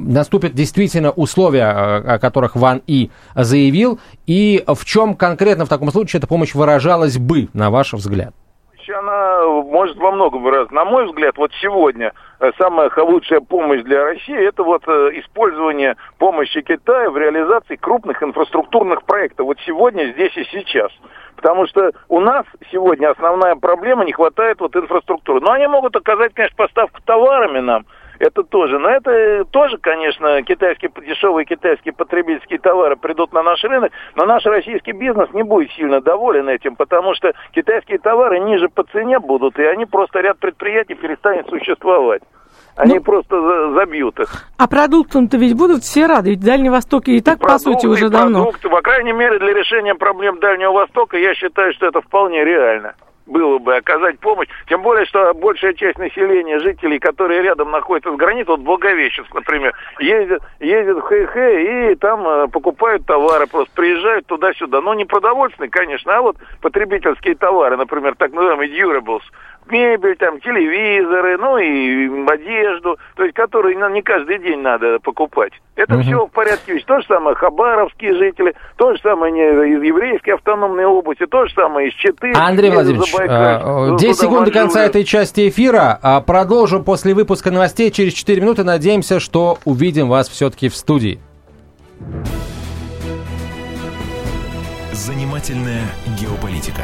наступят 0.10 0.54
действительно 0.54 1.12
условия, 1.12 1.72
э, 1.72 2.14
о 2.16 2.20
которых 2.20 2.56
Ван 2.56 2.82
И 2.88 3.10
заявил, 3.36 4.00
и 4.28 4.64
в 4.68 4.86
чем 4.86 5.16
конкретно 5.16 5.66
в 5.66 5.70
таком 5.70 5.92
случае 5.92 6.20
эта 6.20 6.28
помощь 6.28 6.54
выражалась 6.54 7.18
бы, 7.18 7.48
на 7.54 7.70
ваш 7.70 7.94
взгляд? 7.94 8.34
Она 8.92 9.44
может 9.46 9.98
во 9.98 10.12
многом 10.12 10.44
выражаться. 10.44 10.74
На 10.74 10.84
мой 10.84 11.06
взгляд, 11.06 11.38
вот 11.38 11.52
сегодня 11.62 12.12
э, 12.40 12.52
самая 12.58 12.92
лучшая 12.98 13.40
помощь 13.40 13.84
для 13.84 14.04
России 14.04 14.48
это 14.48 14.64
вот 14.64 14.82
э, 14.88 15.12
использование 15.20 15.96
помощи 16.18 16.62
Китая 16.62 17.10
в 17.12 17.18
реализации 17.18 17.76
крупных 17.76 18.24
инфраструктурных 18.24 19.04
проектов. 19.04 19.46
Вот 19.46 19.58
сегодня, 19.66 20.12
здесь 20.14 20.36
и 20.38 20.44
сейчас. 20.46 20.92
Потому 21.36 21.68
что 21.68 21.92
у 22.08 22.20
нас 22.20 22.46
сегодня 22.72 23.12
основная 23.12 23.56
проблема, 23.56 24.06
не 24.06 24.12
хватает 24.12 24.60
вот 24.60 24.76
инфраструктуры. 24.76 25.40
Но 25.40 25.52
они 25.52 25.68
могут 25.68 25.96
оказать, 25.96 26.34
конечно, 26.34 26.58
поставку 26.58 27.00
товарами 27.06 27.60
нам, 27.60 27.86
это 28.20 28.44
тоже. 28.44 28.78
Но 28.78 28.90
это 28.90 29.46
тоже, 29.46 29.78
конечно, 29.78 30.44
китайские, 30.44 30.92
дешевые 31.08 31.46
китайские 31.46 31.94
потребительские 31.94 32.60
товары 32.60 32.96
придут 32.96 33.34
на 33.34 33.42
наш 33.42 33.64
рынок, 33.64 33.92
но 34.16 34.26
наш 34.26 34.46
российский 34.46 34.92
бизнес 34.92 35.30
не 35.34 35.44
будет 35.44 35.72
сильно 35.72 36.02
доволен 36.02 36.50
этим, 36.50 36.76
потому 36.76 37.16
что 37.16 37.32
китайские 37.54 37.98
товары 38.00 38.40
ниже 38.40 38.68
по 38.70 38.84
цене 38.84 39.20
будут, 39.20 39.58
и 39.58 39.64
они 39.64 39.86
просто 39.86 40.20
ряд 40.20 40.38
предприятий 40.40 40.96
перестанет 40.96 41.48
существовать. 41.48 42.22
Они 42.76 42.96
ну, 42.96 43.04
просто 43.04 43.74
забьют 43.74 44.20
их. 44.20 44.30
А 44.58 44.68
продуктам-то 44.68 45.38
ведь 45.38 45.56
будут 45.56 45.84
все 45.84 46.06
рады, 46.06 46.32
ведь 46.32 46.44
Дальний 46.44 46.70
Восток 46.70 47.08
и 47.08 47.20
так, 47.22 47.40
продукты, 47.40 47.66
по 47.66 47.74
сути, 47.74 47.86
уже 47.88 48.10
давно. 48.10 48.44
Продукты, 48.44 48.70
по 48.70 48.82
крайней 48.82 49.14
мере, 49.14 49.38
для 49.40 49.54
решения 49.54 49.96
проблем 49.96 50.40
Дальнего 50.40 50.72
Востока, 50.72 51.18
я 51.18 51.34
считаю, 51.36 51.74
что 51.74 51.88
это 51.88 52.02
вполне 52.02 52.44
реально 52.44 52.96
было 53.30 53.60
бы 53.60 53.76
оказать 53.76 54.20
помощь. 54.20 54.48
Тем 54.68 54.82
более, 54.82 55.06
что 55.06 55.34
большая 55.34 55.74
часть 55.74 55.98
населения, 55.98 56.60
жителей, 56.60 57.00
которые 57.00 57.42
рядом 57.42 57.72
находятся 57.72 58.12
с 58.12 58.18
границей, 58.18 58.50
вот 58.50 58.62
Благовещенск, 58.62 59.34
например, 59.34 59.74
ездят, 60.00 60.42
ездят 60.60 60.98
в 60.98 61.02
Хэй-Хэй 61.02 61.92
и 61.92 61.96
там 61.96 62.28
э, 62.28 62.48
покупают 62.48 63.06
товары, 63.06 63.48
просто 63.48 63.72
приезжают 63.74 64.26
туда-сюда. 64.26 64.82
Ну, 64.82 64.94
не 64.94 65.06
продовольственные, 65.06 65.70
конечно, 65.70 66.18
а 66.18 66.22
вот 66.22 66.38
потребительские 66.62 67.36
товары, 67.36 67.78
например, 67.78 68.16
так 68.16 68.34
называемые 68.34 68.70
durables– 68.70 69.22
мебель, 69.72 70.16
там, 70.18 70.40
телевизоры, 70.42 71.38
ну 71.38 71.58
и 71.58 72.08
одежду, 72.30 72.98
то 73.16 73.24
есть 73.24 73.36
которые 73.36 73.76
не 73.76 74.02
каждый 74.02 74.40
день 74.40 74.62
надо 74.62 75.00
покупать. 75.00 75.54
Это 75.76 75.96
угу. 75.96 76.04
все 76.04 76.26
в 76.26 76.32
порядке 76.32 76.74
вещей. 76.74 76.86
То 76.86 77.00
же 77.00 77.08
самое 77.08 77.36
хабаровские 77.36 78.16
жители, 78.16 78.56
то 78.78 78.94
же 78.94 79.02
самое 79.02 79.34
из 79.34 79.82
еврейской 79.82 80.32
автономной 80.32 80.86
области, 80.86 81.26
то 81.26 81.46
же 81.46 81.54
самое 81.54 81.90
из 81.90 81.94
Читы. 81.94 82.34
Андрей 82.36 82.72
Владимирович, 82.72 83.12
Забайкаль, 83.12 83.98
10 83.98 84.10
э, 84.10 84.14
секунд 84.14 84.46
до 84.46 84.52
конца 84.52 84.84
этой 84.84 85.04
части 85.04 85.50
эфира. 85.50 85.98
А 86.02 86.22
продолжим 86.22 86.84
после 86.84 87.14
выпуска 87.14 87.52
новостей 87.52 87.92
через 87.92 88.14
4 88.14 88.42
минуты. 88.42 88.64
Надеемся, 88.64 89.20
что 89.20 89.58
увидим 89.66 90.10
вас 90.10 90.28
все-таки 90.30 90.70
в 90.70 90.76
студии. 90.76 91.20
Занимательная 94.92 95.84
геополитика. 96.20 96.84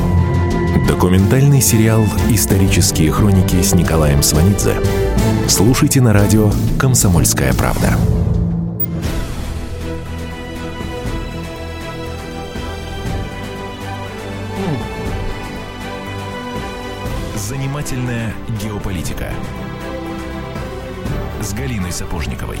Документальный 1.01 1.61
сериал 1.61 2.05
«Исторические 2.29 3.11
хроники» 3.11 3.59
с 3.59 3.73
Николаем 3.73 4.21
Сванидзе– 4.21 4.75
Слушайте 5.47 5.99
на 5.99 6.13
радио 6.13 6.51
«Комсомольская 6.77 7.53
правда». 7.53 7.97
Занимательная 17.35 18.35
геополитика 18.61 19.33
с 21.41 21.51
Галиной 21.51 21.91
Сапожниковой. 21.91 22.59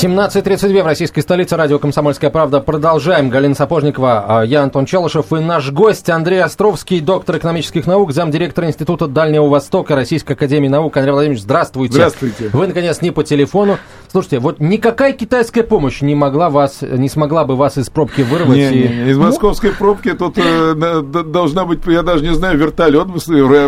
17.32 0.00 0.82
в 0.84 0.86
российской 0.86 1.22
столице. 1.22 1.56
Радио 1.56 1.80
«Комсомольская 1.80 2.30
правда». 2.30 2.60
Продолжаем. 2.60 3.30
Галина 3.30 3.56
Сапожникова, 3.56 4.26
а, 4.28 4.42
я 4.44 4.62
Антон 4.62 4.86
Челышев 4.86 5.32
и 5.32 5.40
наш 5.40 5.72
гость 5.72 6.08
Андрей 6.08 6.40
Островский, 6.40 7.00
доктор 7.00 7.38
экономических 7.38 7.84
наук, 7.88 8.12
замдиректора 8.12 8.68
Института 8.68 9.08
Дальнего 9.08 9.48
Востока 9.48 9.96
Российской 9.96 10.34
Академии 10.34 10.68
Наук. 10.68 10.96
Андрей 10.96 11.10
Владимирович, 11.10 11.42
здравствуйте. 11.42 11.94
Здравствуйте. 11.94 12.48
Вы, 12.52 12.68
наконец, 12.68 13.02
не 13.02 13.10
по 13.10 13.24
телефону. 13.24 13.78
Слушайте, 14.06 14.38
вот 14.38 14.60
никакая 14.60 15.12
китайская 15.14 15.64
помощь 15.64 16.00
не 16.00 16.14
могла 16.14 16.48
вас, 16.48 16.80
не 16.82 17.08
смогла 17.08 17.44
бы 17.44 17.56
вас 17.56 17.76
из 17.76 17.90
пробки 17.90 18.20
вырвать. 18.20 18.56
Не, 18.56 18.70
и... 18.70 18.88
не, 18.88 18.94
не. 19.04 19.10
Из 19.10 19.18
Ну, 19.18 19.24
московской 19.24 19.72
пробки 19.72 20.12
тут 20.12 20.38
э, 20.38 20.74
должна 21.02 21.64
быть, 21.64 21.80
я 21.86 22.04
даже 22.04 22.22
не 22.22 22.34
знаю, 22.34 22.56
вертолет 22.56 23.08
бы 23.08 23.18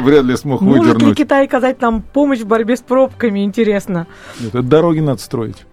вряд 0.01 0.23
ли 0.23 0.37
смог 0.37 0.61
Может 0.61 0.85
ли 0.85 0.93
выдернуть. 0.93 1.17
Китай 1.19 1.45
оказать 1.45 1.81
нам 1.81 2.03
помощь 2.03 2.39
в 2.39 2.47
борьбе 2.47 2.77
с 2.77 2.83
пробками, 2.83 3.45
интересно? 3.45 4.07
Нет, 4.39 4.51
это 4.51 4.63
дороги 4.63 5.01
надо 5.01 5.21
строить. 5.21 5.67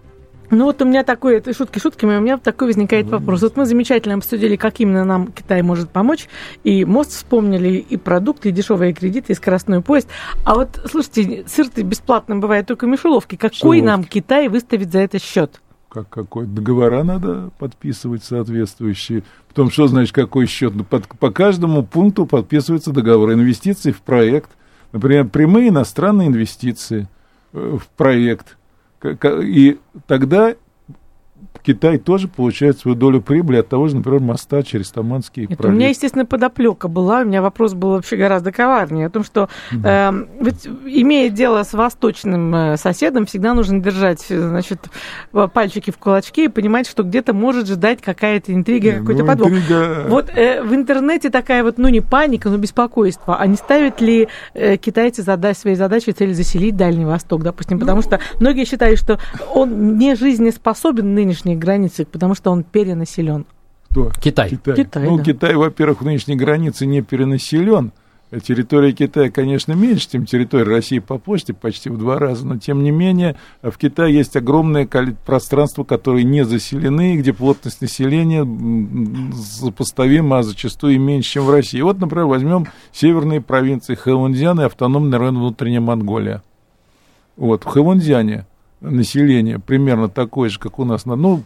Ну 0.50 0.64
вот 0.64 0.80
у 0.80 0.84
меня 0.86 1.04
такой, 1.04 1.36
это 1.36 1.52
шутки 1.52 1.78
шутками, 1.78 2.16
у 2.16 2.20
меня 2.20 2.38
такой 2.38 2.68
возникает 2.68 3.08
вопрос. 3.08 3.42
Вот 3.42 3.56
мы 3.56 3.66
замечательно 3.66 4.14
обсудили, 4.14 4.56
как 4.56 4.80
именно 4.80 5.04
нам 5.04 5.26
Китай 5.30 5.62
может 5.62 5.90
помочь, 5.90 6.26
и 6.64 6.84
мост 6.84 7.10
вспомнили, 7.10 7.74
и 7.76 7.96
продукты, 7.96 8.48
и 8.48 8.52
дешевые 8.52 8.94
кредиты, 8.94 9.32
и 9.32 9.36
скоростной 9.36 9.82
поезд. 9.82 10.08
А 10.44 10.54
вот, 10.54 10.80
слушайте, 10.90 11.44
сыр-то 11.46 11.82
бесплатным 11.82 12.40
бывает 12.40 12.66
только 12.66 12.86
в 12.86 12.88
мишеловке. 12.88 13.36
Какой 13.36 13.78
Мишеловке. 13.80 13.84
нам 13.84 14.04
Китай 14.04 14.48
выставит 14.48 14.90
за 14.90 15.00
это 15.00 15.18
счет? 15.18 15.60
Как 15.90 16.08
какой 16.10 16.46
договора 16.46 17.02
надо 17.02 17.50
подписывать 17.58 18.22
соответствующие. 18.22 19.22
Потом 19.48 19.70
что 19.70 19.86
значит 19.86 20.14
какой 20.14 20.46
счет? 20.46 20.74
Ну, 20.74 20.84
под- 20.84 21.08
по 21.18 21.30
каждому 21.30 21.82
пункту 21.82 22.26
подписывается 22.26 22.92
договор 22.92 23.32
инвестиций 23.32 23.92
в 23.92 24.02
проект. 24.02 24.50
Например, 24.92 25.26
прямые 25.26 25.68
иностранные 25.68 26.28
инвестиции 26.28 27.08
э, 27.54 27.78
в 27.80 27.86
проект. 27.96 28.57
И 29.02 29.78
тогда 30.06 30.54
Китай 31.68 31.98
тоже 31.98 32.28
получает 32.28 32.78
свою 32.78 32.96
долю 32.96 33.20
прибыли 33.20 33.58
от 33.58 33.68
того 33.68 33.88
же, 33.88 33.96
например, 33.96 34.20
моста 34.20 34.62
через 34.62 34.90
Таманский 34.90 35.44
у 35.50 35.54
пролив. 35.54 35.76
меня, 35.76 35.90
естественно, 35.90 36.24
подоплека 36.24 36.88
была. 36.88 37.20
У 37.20 37.24
меня 37.26 37.42
вопрос 37.42 37.74
был 37.74 37.90
вообще 37.90 38.16
гораздо 38.16 38.52
коварнее. 38.52 39.06
О 39.08 39.10
том, 39.10 39.22
что 39.22 39.50
э, 39.70 40.10
ведь, 40.40 40.66
имея 40.86 41.28
дело 41.28 41.62
с 41.64 41.74
восточным 41.74 42.54
э, 42.54 42.76
соседом, 42.78 43.26
всегда 43.26 43.52
нужно 43.52 43.80
держать 43.80 44.24
э, 44.30 44.40
значит, 44.40 44.78
пальчики 45.52 45.90
в 45.90 45.98
кулачке 45.98 46.46
и 46.46 46.48
понимать, 46.48 46.88
что 46.88 47.02
где-то 47.02 47.34
может 47.34 47.68
ждать 47.68 48.00
какая-то 48.00 48.54
интрига, 48.54 48.92
Не, 48.92 48.98
какой-то 49.00 49.20
ну, 49.20 49.26
подвох. 49.26 49.50
интрига- 49.50 50.06
Вот 50.08 50.30
э, 50.34 50.62
в 50.62 50.74
интернете 50.74 51.28
такая 51.28 51.62
вот, 51.62 51.76
ну 51.76 51.88
не 51.88 52.00
паника, 52.00 52.48
но 52.48 52.56
беспокойство. 52.56 53.36
А 53.38 53.46
не 53.46 53.56
ставят 53.56 54.00
ли 54.00 54.28
э, 54.54 54.78
китайцы 54.78 55.20
зада- 55.22 55.52
своей 55.52 55.76
задачей 55.76 56.12
цель 56.12 56.32
заселить 56.32 56.76
Дальний 56.76 57.04
Восток, 57.04 57.42
допустим? 57.42 57.78
Потому 57.78 58.00
что 58.00 58.20
многие 58.40 58.64
считают, 58.64 58.98
что 58.98 59.18
он 59.54 59.98
не 59.98 60.14
жизнеспособен 60.14 61.12
нынешней 61.14 61.57
границе, 61.58 62.04
потому 62.04 62.34
что 62.34 62.50
он 62.50 62.64
перенаселен. 62.64 63.46
Кто? 63.90 64.10
Китай. 64.20 64.50
Китай. 64.50 64.76
Китай, 64.76 65.08
ну, 65.08 65.18
да. 65.18 65.24
Китай, 65.24 65.54
во-первых, 65.54 66.02
в 66.02 66.04
нынешней 66.04 66.36
границе 66.36 66.86
не 66.86 67.02
перенаселен. 67.02 67.92
Э, 68.30 68.40
Территория 68.40 68.92
Китая, 68.92 69.30
конечно, 69.30 69.72
меньше, 69.72 70.10
чем 70.10 70.26
территория 70.26 70.64
России 70.64 70.98
по 70.98 71.18
почте, 71.18 71.54
почти 71.54 71.88
в 71.88 71.96
два 71.96 72.18
раза, 72.18 72.46
но 72.46 72.58
тем 72.58 72.82
не 72.82 72.90
менее 72.90 73.36
в 73.62 73.76
Китае 73.78 74.14
есть 74.14 74.36
огромное 74.36 74.86
пространство, 75.24 75.84
которые 75.84 76.24
не 76.24 76.44
заселены, 76.44 77.16
где 77.16 77.32
плотность 77.32 77.80
населения 77.80 78.46
сопоставима, 79.34 80.38
а 80.38 80.42
зачастую 80.42 80.94
и 80.94 80.98
меньше, 80.98 81.32
чем 81.32 81.44
в 81.44 81.50
России. 81.50 81.80
Вот, 81.80 81.98
например, 81.98 82.26
возьмем 82.26 82.66
северные 82.92 83.40
провинции 83.40 83.94
Хэванзян 83.94 84.60
и 84.60 84.64
автономный 84.64 85.16
район 85.18 85.38
внутренняя 85.38 85.80
Монголия. 85.80 86.42
Вот, 87.36 87.64
в 87.64 87.66
Хэванзяне 87.66 88.46
население 88.80 89.58
примерно 89.58 90.08
такое 90.08 90.48
же, 90.48 90.58
как 90.58 90.78
у 90.78 90.84
нас 90.84 91.06
на, 91.06 91.16
ну, 91.16 91.42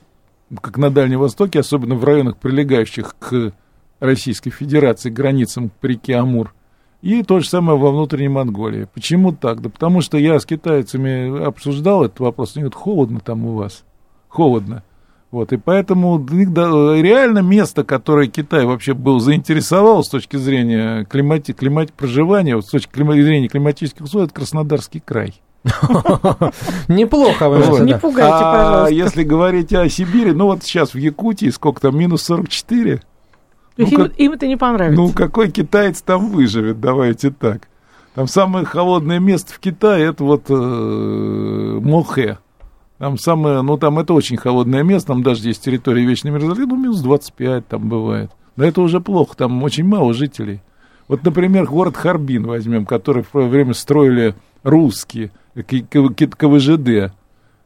как 0.61 0.77
на 0.79 0.90
Дальнем 0.90 1.21
Востоке, 1.21 1.61
особенно 1.61 1.95
в 1.95 2.05
районах, 2.05 2.37
прилегающих 2.37 3.16
к 3.18 3.53
Российской 4.01 4.51
Федерации, 4.51 5.11
к 5.11 5.14
границам 5.14 5.71
по 5.81 5.87
реке 5.87 6.16
Амур. 6.16 6.55
И 7.01 7.23
то 7.23 7.40
же 7.40 7.49
самое 7.49 7.79
во 7.79 7.90
внутренней 7.90 8.29
Монголии. 8.29 8.87
Почему 8.92 9.33
так? 9.33 9.61
Да 9.61 9.68
потому 9.68 10.03
что 10.03 10.18
я 10.18 10.38
с 10.38 10.47
китайцами 10.47 11.45
обсуждал 11.45 12.05
этот 12.05 12.21
вопрос. 12.21 12.57
Они 12.57 12.62
говорят, 12.62 12.81
холодно 12.81 13.21
там 13.21 13.45
у 13.45 13.55
вас. 13.55 13.85
Холодно. 14.29 14.85
Вот, 15.33 15.53
и 15.53 15.57
поэтому 15.57 16.25
реально 16.27 17.38
место, 17.38 17.85
которое 17.85 18.29
Китай 18.29 18.66
вообще 18.66 18.92
был 18.92 19.18
заинтересовал 19.18 20.05
с 20.05 20.11
точки 20.11 20.37
зрения 20.37 21.05
климати, 21.07 21.53
климати, 21.53 21.90
проживания, 21.97 22.61
с 22.61 22.66
точки 22.66 22.95
зрения 22.95 23.49
климатических 23.49 24.03
условий, 24.03 24.27
это 24.27 24.35
Краснодарский 24.35 25.01
край. 25.01 25.40
Неплохо 26.88 27.48
вы 27.48 27.59
Вот. 27.59 27.83
Не 27.83 27.98
пугайте, 27.98 28.33
а 28.33 28.53
пожалуйста. 28.53 28.94
если 28.94 29.22
говорить 29.22 29.72
о 29.72 29.88
Сибири, 29.88 30.33
ну 30.33 30.46
вот 30.46 30.62
сейчас 30.62 30.94
в 30.94 30.98
Якутии 30.98 31.48
сколько 31.51 31.81
там, 31.81 31.96
минус 31.98 32.22
44. 32.22 32.96
То 32.96 33.03
есть 33.83 33.92
Ну, 33.92 33.98
им, 33.98 34.05
как- 34.11 34.18
им 34.20 34.33
это 34.33 34.46
не 34.46 34.57
понравится. 34.57 35.01
Ну, 35.01 35.12
какой 35.12 35.51
китаец 35.51 36.03
там 36.03 36.29
выживет, 36.31 36.81
давайте 36.81 37.31
так. 37.31 37.68
Там 38.14 38.27
самое 38.29 38.66
холодное 38.66 39.18
место 39.20 39.55
в 39.55 39.59
Китае, 39.59 40.07
это 40.09 40.25
вот 40.25 40.44
э, 40.51 40.55
Мохе. 41.81 42.38
Там 42.98 43.16
самое, 43.18 43.62
ну, 43.62 43.79
там 43.79 43.98
это 43.98 44.12
очень 44.12 44.37
холодное 44.37 44.83
место, 44.83 45.09
там 45.09 45.22
даже 45.22 45.48
есть 45.48 45.64
территория 45.64 46.05
вечной 46.05 46.31
мерзлоты, 46.31 46.66
ну, 46.66 46.77
минус 46.77 47.01
25 47.01 47.66
там 47.68 47.88
бывает. 47.88 48.31
Но 48.57 48.64
это 48.64 48.83
уже 48.83 49.01
плохо, 49.01 49.35
там 49.37 49.62
очень 49.62 49.85
мало 49.87 50.12
жителей. 50.12 50.61
Вот, 51.09 51.25
например, 51.25 51.66
город 51.66 51.96
Харбин 51.96 52.46
возьмем, 52.46 52.85
который 52.87 53.22
в 53.22 53.29
свое 53.31 53.48
время 53.48 53.75
строили 53.75 54.35
русские, 54.62 55.33
КВЖД. 55.54 57.12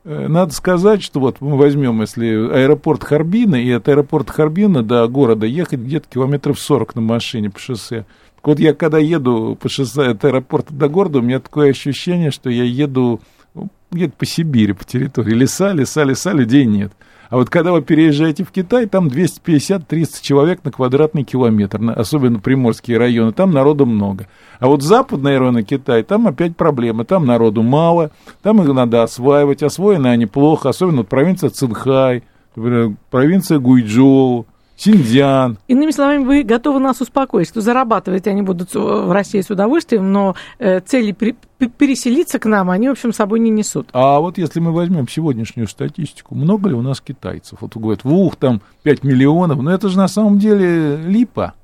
Э, 0.05 0.29
Надо 0.29 0.53
сказать, 0.53 1.03
что 1.03 1.21
вот 1.21 1.41
мы 1.41 1.57
возьмем, 1.57 2.01
если 2.01 2.27
аэропорт 2.27 3.05
Харбина, 3.05 3.57
и 3.57 3.71
от 3.71 3.89
аэропорта 3.89 4.33
Харбина 4.33 4.83
до 4.83 5.07
города 5.09 5.47
ехать 5.47 5.81
где-то 5.81 6.09
километров 6.09 6.61
40 6.61 6.95
на 6.97 7.01
машине 7.01 7.51
по 7.51 7.59
шоссе. 7.59 8.07
Так 8.37 8.47
вот 8.47 8.61
я 8.61 8.75
когда 8.75 8.99
еду 8.99 9.59
по 9.61 9.69
шоссе 9.69 10.09
от 10.09 10.25
аэропорта 10.25 10.73
до 10.73 10.89
города, 10.89 11.19
у 11.19 11.23
меня 11.23 11.41
такое 11.41 11.71
ощущение, 11.71 12.31
что 12.31 12.51
я 12.51 12.65
еду 12.65 13.21
ну, 13.55 13.69
где-то 13.91 14.15
по 14.17 14.27
Сибири, 14.27 14.73
по 14.73 14.85
территории. 14.85 15.35
Леса, 15.35 15.73
леса, 15.73 16.05
леса, 16.05 16.33
людей 16.33 16.65
нет. 16.67 16.93
А 17.29 17.37
вот 17.37 17.51
когда 17.51 17.73
вы 17.73 17.83
переезжаете 17.83 18.45
в 18.45 18.53
Китай, 18.53 18.87
там 18.87 19.09
250-300 19.09 20.23
человек 20.23 20.61
на 20.65 20.71
квадратный 20.71 21.25
километр, 21.25 21.81
особенно 21.97 22.39
приморские 22.39 22.99
районы, 22.99 23.33
там 23.33 23.51
народу 23.51 23.87
много. 23.87 24.27
А 24.61 24.69
вот 24.69 24.83
западные 24.83 25.39
районы 25.39 25.63
Китая, 25.63 26.03
там 26.03 26.29
опять 26.29 26.57
проблемы, 26.57 27.05
там 27.05 27.27
народу 27.27 27.63
мало, 27.63 28.11
там 28.43 28.63
их 28.63 28.73
надо 28.73 29.03
осваивать, 29.03 29.63
освоены 29.63 30.09
они 30.09 30.27
плохо, 30.27 30.69
особенно 30.69 30.99
вот 30.99 31.09
провинция 31.09 31.51
Цинхай, 31.51 32.23
например, 32.55 32.93
провинция 33.11 33.59
Гуйчжоу, 33.59 34.47
Синьцзян. 34.77 35.59
Иными 35.69 35.91
словами, 35.91 36.25
вы 36.25 36.43
готовы 36.43 36.81
нас 36.81 37.01
успокоить, 37.01 37.49
что 37.49 37.61
зарабатывать 37.63 38.27
они 38.27 38.43
будут 38.43 38.75
в 38.75 39.11
России 39.11 39.41
с 39.41 39.49
удовольствием, 39.49 40.13
но 40.13 40.37
э, 40.59 40.81
цели 40.81 41.13
переселиться 41.13 42.39
к 42.39 42.45
нам 42.45 42.71
они, 42.71 42.89
в 42.89 42.93
общем, 42.93 43.13
собой 43.13 43.41
не 43.41 43.51
несут. 43.51 43.89
А 43.93 44.21
вот 44.21 44.37
если 44.37 44.61
мы 44.61 44.73
возьмем 44.73 45.09
сегодняшнюю 45.09 45.67
статистику, 45.67 46.35
много 46.35 46.69
ли 46.69 46.75
у 46.75 46.83
нас 46.83 47.01
китайцев? 47.01 47.59
Вот 47.63 47.77
говорят, 47.77 48.05
ух, 48.05 48.37
там 48.37 48.61
5 48.83 49.03
миллионов, 49.03 49.63
но 49.63 49.73
это 49.73 49.89
же 49.89 49.97
на 49.97 50.09
самом 50.09 50.39
деле 50.39 50.97
липа. 50.97 51.55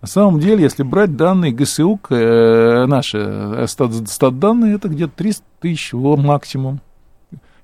На 0.00 0.08
самом 0.08 0.40
деле, 0.40 0.64
если 0.64 0.82
брать 0.82 1.14
данные 1.14 1.52
ГСУ, 1.52 2.00
э, 2.10 2.86
наши 2.86 3.18
э, 3.18 3.66
стат, 3.68 3.92
стат-данные, 4.08 4.74
это 4.74 4.88
где-то 4.88 5.12
300 5.14 5.44
тысяч 5.60 5.92
максимум. 5.92 6.80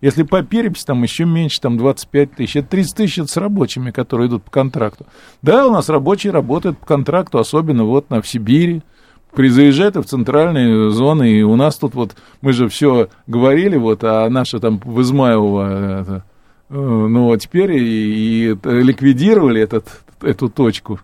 Если 0.00 0.22
по 0.22 0.42
переписи, 0.42 0.84
там 0.84 1.02
еще 1.02 1.24
меньше, 1.24 1.60
там 1.60 1.76
25 1.76 2.32
тысяч. 2.32 2.56
Это 2.56 2.68
30 2.68 2.96
тысяч 2.96 3.18
это 3.18 3.28
с 3.28 3.36
рабочими, 3.36 3.90
которые 3.90 4.28
идут 4.28 4.44
по 4.44 4.50
контракту. 4.50 5.06
Да, 5.42 5.66
у 5.66 5.72
нас 5.72 5.88
рабочие 5.88 6.32
работают 6.32 6.78
по 6.78 6.86
контракту, 6.86 7.38
особенно 7.38 7.84
вот 7.84 8.08
на, 8.10 8.22
в 8.22 8.28
Сибири. 8.28 8.82
При 9.34 9.48
заезжают 9.48 9.96
в 9.96 10.04
центральные 10.04 10.90
зоны, 10.90 11.30
и 11.32 11.42
у 11.42 11.54
нас 11.56 11.76
тут 11.76 11.94
вот, 11.94 12.14
мы 12.40 12.52
же 12.52 12.68
все 12.68 13.08
говорили, 13.26 13.76
вот, 13.76 14.02
а 14.02 14.28
наша 14.30 14.58
там 14.58 14.80
в 14.82 15.02
Измайлово, 15.02 16.00
это, 16.00 16.24
э, 16.70 16.74
ну, 16.74 17.30
а 17.30 17.36
теперь 17.38 17.72
и, 17.72 18.52
и 18.52 18.58
ликвидировали 18.64 19.60
этот, 19.60 19.86
эту 20.22 20.48
точку, 20.48 21.00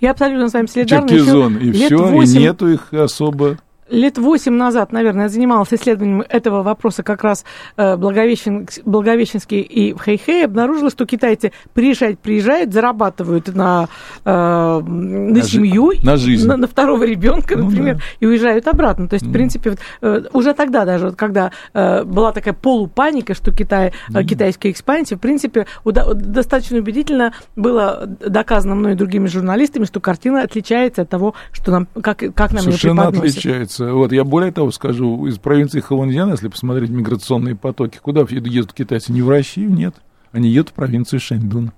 Я 0.00 0.12
абсолютно 0.12 0.48
с 0.48 0.54
вами 0.54 0.66
солидарна. 0.66 1.08
Черкизон, 1.08 1.58
Еще 1.58 1.68
и 1.68 1.72
лет 1.72 1.92
все, 1.92 2.08
и 2.08 2.12
восемь- 2.12 2.40
нету 2.40 2.68
их 2.68 2.92
особо. 2.94 3.58
Лет 3.90 4.18
восемь 4.18 4.54
назад, 4.54 4.92
наверное, 4.92 5.24
я 5.24 5.28
занималась 5.28 5.72
исследованием 5.72 6.22
этого 6.28 6.62
вопроса 6.62 7.02
как 7.02 7.22
раз 7.22 7.44
э, 7.76 7.96
Благовещен, 7.96 8.68
Благовещенский 8.84 9.60
и 9.60 9.92
в 9.92 9.98
Хэйхэй, 9.98 10.44
обнаружила, 10.44 10.90
что 10.90 11.06
китайцы 11.06 11.52
приезжают, 11.74 12.20
приезжают, 12.20 12.72
зарабатывают 12.72 13.54
на, 13.54 13.88
э, 14.24 14.30
на, 14.30 14.80
на 14.80 15.42
семью, 15.42 15.92
на 16.02 16.16
жизнь, 16.16 16.46
на, 16.46 16.56
на 16.56 16.66
второго 16.66 17.04
ребенка, 17.04 17.56
ну, 17.56 17.64
например, 17.64 17.96
да. 17.96 18.02
и 18.20 18.26
уезжают 18.26 18.68
обратно. 18.68 19.08
То 19.08 19.14
есть, 19.14 19.26
mm. 19.26 19.28
в 19.30 19.32
принципе, 19.32 19.70
вот, 19.70 19.78
э, 20.02 20.22
уже 20.32 20.54
тогда 20.54 20.84
даже, 20.84 21.06
вот, 21.06 21.16
когда 21.16 21.52
э, 21.72 22.04
была 22.04 22.32
такая 22.32 22.54
полупаника, 22.54 23.34
что 23.34 23.52
Китай, 23.52 23.92
mm. 24.10 24.24
китайская 24.24 24.70
экспансия, 24.70 25.16
в 25.16 25.20
принципе, 25.20 25.66
уда- 25.84 26.14
достаточно 26.14 26.78
убедительно 26.78 27.32
было 27.56 28.04
доказано 28.06 28.74
мной 28.74 28.92
и 28.92 28.96
другими 28.96 29.26
журналистами, 29.26 29.84
что 29.84 30.00
картина 30.00 30.42
отличается 30.42 31.02
от 31.02 31.08
того, 31.08 31.34
что 31.52 31.70
нам, 31.70 31.88
как, 32.02 32.18
как 32.18 32.52
нам 32.52 32.62
Совершенно 32.62 33.02
ее 33.02 33.08
преподносят. 33.08 33.38
отличается. 33.38 33.77
Вот 33.78 34.12
я 34.12 34.24
более 34.24 34.52
того 34.52 34.70
скажу, 34.70 35.26
из 35.26 35.38
провинции 35.38 35.80
Хаваньян, 35.80 36.30
если 36.30 36.48
посмотреть 36.48 36.90
миграционные 36.90 37.54
потоки, 37.54 37.98
куда 38.02 38.22
едут 38.28 38.72
китайцы? 38.72 39.12
Не 39.12 39.22
в 39.22 39.28
Россию, 39.28 39.70
нет. 39.70 39.94
Они 40.32 40.48
едут 40.48 40.70
в 40.70 40.72
провинцию 40.74 41.20
Шаньдун. 41.20 41.72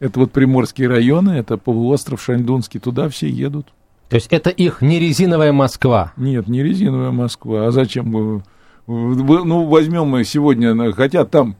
Это 0.00 0.20
вот 0.20 0.32
приморские 0.32 0.88
районы, 0.88 1.30
это 1.32 1.56
полуостров 1.56 2.22
Шаньдунский, 2.22 2.80
туда 2.80 3.08
все 3.08 3.28
едут. 3.28 3.66
То 4.08 4.14
есть 4.16 4.28
это 4.30 4.48
их 4.48 4.80
не 4.80 4.98
резиновая 4.98 5.52
Москва? 5.52 6.12
Нет, 6.16 6.48
не 6.48 6.62
резиновая 6.62 7.10
Москва. 7.10 7.66
А 7.66 7.70
зачем? 7.72 8.42
Ну, 8.86 9.64
возьмем 9.66 10.06
мы 10.06 10.24
сегодня, 10.24 10.92
хотя 10.92 11.26
там 11.26 11.56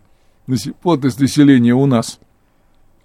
плотность 0.81 1.21
населения 1.21 1.75
у 1.75 1.85
нас, 1.85 2.21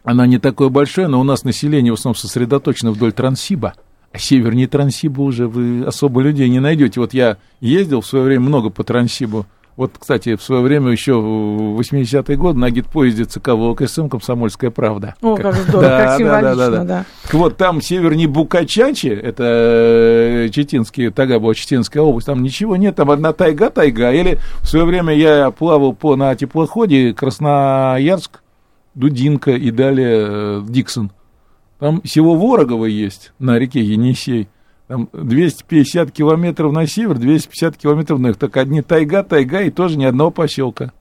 она 0.05 0.27
не 0.27 0.37
такое 0.37 0.69
большое, 0.69 1.07
но 1.07 1.19
у 1.19 1.23
нас 1.23 1.43
население 1.43 1.91
в 1.91 1.95
основном 1.95 2.15
сосредоточено 2.15 2.91
вдоль 2.91 3.11
Транссиба. 3.11 3.73
А 4.13 4.19
севернее 4.19 4.67
Транссиба 4.67 5.21
уже 5.21 5.47
вы 5.47 5.83
особо 5.85 6.21
людей 6.21 6.47
не 6.47 6.59
найдете. 6.59 6.99
Вот 6.99 7.15
я 7.15 7.37
ездил 7.61 8.01
в 8.01 8.05
свое 8.05 8.25
время 8.25 8.41
много 8.41 8.69
по 8.69 8.83
Транссибу. 8.83 9.47
Вот, 9.75 9.93
кстати, 9.97 10.35
в 10.35 10.43
свое 10.43 10.61
время 10.61 10.91
еще 10.91 11.13
в 11.15 11.79
80-е 11.79 12.37
годы 12.37 12.59
на 12.59 12.69
гид-поезде 12.69 13.25
ЦК 13.25 13.53
ВКСМ 13.55 14.07
«Комсомольская 14.07 14.69
правда». 14.69 15.15
О, 15.19 15.35
как 15.35 15.55
здорово, 15.55 15.81
да, 15.89 15.97
как 15.97 16.17
символично, 16.19 16.55
да, 16.55 16.69
да, 16.69 16.77
да. 16.77 16.83
да. 16.83 17.05
Вот 17.31 17.57
там 17.57 17.81
севернее 17.81 18.27
Букачачи, 18.27 19.07
это 19.07 19.43
э, 19.43 20.49
Читинский, 20.51 21.09
тогда 21.09 21.39
была 21.39 21.55
Читинская 21.55 22.03
область, 22.03 22.27
там 22.27 22.43
ничего 22.43 22.75
нет, 22.75 22.95
там 22.95 23.09
одна 23.09 23.33
тайга, 23.33 23.71
тайга. 23.71 24.11
Или 24.11 24.37
в 24.61 24.67
свое 24.67 24.85
время 24.85 25.15
я 25.15 25.49
плавал 25.49 25.93
по, 25.93 26.15
на 26.15 26.35
теплоходе 26.35 27.13
Красноярск, 27.13 28.43
Дудинка 28.93 29.53
и 29.53 29.71
далее 29.71 30.27
э, 30.29 30.61
Диксон. 30.67 31.11
Там 31.79 32.01
всего 32.01 32.35
Ворогово 32.35 32.85
есть 32.85 33.33
на 33.39 33.57
реке 33.59 33.81
Енисей. 33.81 34.47
Там 34.87 35.09
250 35.13 36.11
километров 36.11 36.71
на 36.73 36.87
север, 36.87 37.17
250 37.17 37.77
километров 37.77 38.19
на 38.19 38.27
юг. 38.27 38.37
Так 38.37 38.57
одни 38.57 38.81
тайга, 38.81 39.23
тайга 39.23 39.61
и 39.61 39.71
тоже 39.71 39.97
ни 39.97 40.05
одного 40.05 40.31
поселка. 40.31 40.91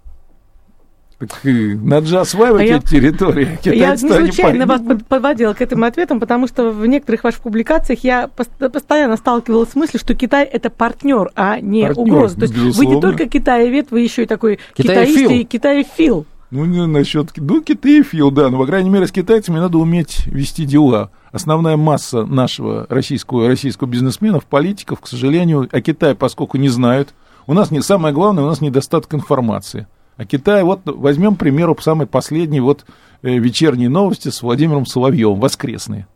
Так, 1.19 1.41
надо 1.45 2.07
же 2.07 2.19
осваивать 2.19 2.63
а 2.63 2.65
эти 2.65 2.73
я, 2.73 2.81
территории. 2.81 3.59
Я 3.63 3.93
не 3.93 3.97
случайно 3.97 4.67
вас 4.67 4.81
подводила 5.09 5.53
к 5.53 5.61
этим 5.61 5.85
ответам, 5.85 6.19
потому 6.19 6.49
что 6.49 6.71
в 6.71 6.85
некоторых 6.87 7.23
ваших 7.23 7.43
публикациях 7.43 8.01
я 8.03 8.29
постоянно 8.29 9.17
сталкивалась 9.17 9.71
с 9.71 9.75
мыслью, 9.77 10.01
что 10.01 10.15
Китай 10.15 10.45
это 10.45 10.69
партнер, 10.69 11.31
а 11.37 11.61
не 11.61 11.83
партнер, 11.87 12.03
угроза. 12.03 12.37
То 12.37 12.43
есть 12.43 12.55
безусловно. 12.55 12.91
вы 12.91 12.95
не 12.97 13.01
только 13.01 13.29
китаевед, 13.29 13.91
вы 13.93 14.01
еще 14.01 14.25
и 14.25 14.27
такой 14.27 14.59
китаист 14.75 15.31
и 15.31 15.45
китаефил. 15.45 16.27
Ну, 16.53 16.67
не 16.67 16.87
насчет... 16.87 17.33
Ну, 17.39 17.63
китаефил, 17.63 18.31
да. 18.31 18.51
Но, 18.51 18.59
по 18.59 18.67
крайней 18.67 18.91
мере, 18.91 19.07
с 19.07 19.11
китайцами 19.11 19.59
надо 19.59 19.79
уметь 19.79 20.27
вести 20.27 20.67
дела. 20.67 21.11
Основная 21.33 21.79
масса 21.79 22.27
нашего 22.27 22.87
российского, 22.91 23.49
российского 23.49 23.89
бизнесменов, 23.89 24.45
политиков, 24.45 25.01
к 25.01 25.07
сожалению, 25.07 25.67
о 25.73 25.81
Китае, 25.81 26.15
поскольку 26.15 26.59
не 26.59 26.69
знают, 26.69 27.15
у 27.47 27.55
нас 27.55 27.71
не 27.71 27.81
самое 27.81 28.15
главное, 28.15 28.45
у 28.45 28.49
нас 28.49 28.61
недостаток 28.61 29.15
информации. 29.15 29.87
А 30.19 30.27
Китай, 30.27 30.63
вот 30.63 30.83
возьмем, 30.85 31.37
к 31.37 31.39
примеру, 31.39 31.75
самый 31.81 32.07
последний, 32.07 32.61
вот 32.61 32.85
э, 33.23 33.39
вечерние 33.39 33.89
новости 33.89 34.29
с 34.29 34.43
Владимиром 34.43 34.85
Соловьевым, 34.85 35.41
воскресные. 35.41 36.07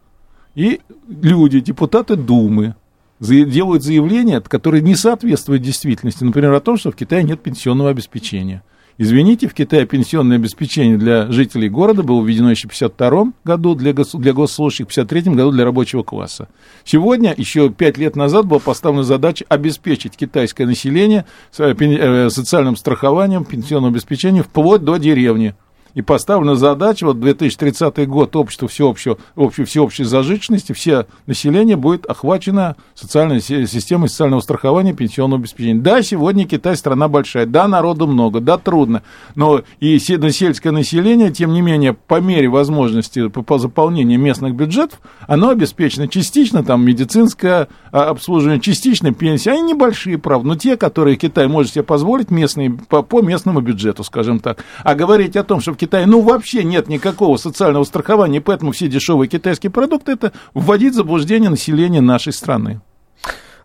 И 0.55 0.83
люди, 1.09 1.61
депутаты 1.61 2.15
Думы, 2.15 2.75
делают 3.21 3.83
заявления, 3.83 4.43
которые 4.43 4.83
не 4.83 4.97
соответствуют 4.97 5.63
действительности. 5.63 6.25
Например, 6.25 6.53
о 6.53 6.61
том, 6.61 6.77
что 6.77 6.91
в 6.91 6.95
Китае 6.95 7.23
нет 7.23 7.43
пенсионного 7.43 7.89
обеспечения. 7.89 8.63
Извините, 8.99 9.47
в 9.47 9.55
Китае 9.55 9.85
пенсионное 9.87 10.37
обеспечение 10.39 10.97
для 10.97 11.31
жителей 11.31 11.69
города 11.69 12.03
было 12.03 12.25
введено 12.25 12.51
еще 12.51 12.67
в 12.69 12.73
1952 12.75 13.33
году, 13.45 13.75
для, 13.75 13.93
гос, 13.93 14.13
для 14.13 14.33
госслужащих 14.33 14.89
в 14.89 14.91
1953 14.91 15.35
году 15.35 15.51
для 15.53 15.65
рабочего 15.65 16.03
класса. 16.03 16.49
Сегодня, 16.85 17.35
еще 17.37 17.69
пять 17.69 17.99
лет 17.99 18.17
назад, 18.17 18.47
была 18.47 18.59
поставлена 18.59 19.05
задача 19.05 19.45
обеспечить 19.49 20.17
китайское 20.17 20.67
население 20.67 21.27
э, 21.59 22.31
социальным 22.31 22.77
страхованием, 22.77 23.45
пенсионным 23.45 23.93
обеспечением 23.93 24.45
вплоть 24.45 24.83
до 24.83 24.97
деревни 24.97 25.55
и 25.97 26.03
поставлена 26.03 26.57
задача, 26.57 27.07
вот 27.07 27.19
2030 27.21 28.07
год 28.07 28.37
общество 28.37 28.69
всеобщего, 28.69 29.17
общей, 29.35 29.65
всеобщей 29.65 30.05
зажиточности, 30.05 30.75
все 30.75 31.07
население 31.27 31.77
будет 31.77 32.05
охвачено 32.05 32.77
социальной 32.95 33.41
системой 33.41 34.11
социального 34.11 34.41
страхования 34.41 34.93
пенсионного 34.93 35.41
обеспечения. 35.41 35.81
Да, 35.81 36.03
сегодня 36.03 36.47
Китай 36.47 36.77
страна 36.77 37.09
большая, 37.09 37.47
да, 37.47 37.67
народу 37.67 38.07
много, 38.07 38.41
да, 38.41 38.59
трудно, 38.59 39.03
но 39.35 39.63
и 39.81 39.99
сельское 39.99 40.71
население, 40.71 41.33
тем 41.33 41.55
не 41.55 41.63
менее, 41.63 41.95
по 41.95 42.21
мере 42.21 42.49
возможности 42.49 43.29
по 43.29 43.59
заполнению 43.59 44.21
местных 44.21 44.55
бюджетов, 44.55 45.01
оно 45.27 45.49
обеспечено 45.49 46.09
частично, 46.09 46.63
там, 46.63 46.85
медицинское 46.85 47.69
а, 47.91 48.11
обслуживание, 48.11 48.61
частично 48.61 49.15
пенсия, 49.15 49.53
они 49.53 49.73
небольшие, 49.73 50.19
правда, 50.19 50.49
но 50.49 50.57
те, 50.57 50.77
которые 50.77 51.17
Китай 51.17 51.47
может 51.49 51.73
себе 51.73 51.85
позволить, 51.85 52.31
местные, 52.31 52.71
по, 52.71 53.01
по 53.01 53.23
местному 53.23 53.63
бюджету, 53.63 54.05
скажем 54.05 54.41
так. 54.41 54.63
А 54.85 54.95
говорить 54.95 55.37
о 55.37 55.43
том, 55.43 55.63
что 55.63 55.73
в 55.73 55.86
Китае, 55.87 56.07
ну, 56.07 56.21
вообще 56.21 56.65
нет 56.65 56.89
никакого 56.89 57.37
социального 57.37 57.85
страхования, 57.85 58.41
поэтому 58.41 58.73
все 58.73 58.89
дешевые 58.89 59.29
китайские 59.29 59.71
продукты, 59.71 60.13
это 60.13 60.33
вводить 60.53 60.95
в 60.95 60.97
заблуждение 60.97 61.49
населения 61.49 62.01
нашей 62.01 62.33
страны. 62.33 62.81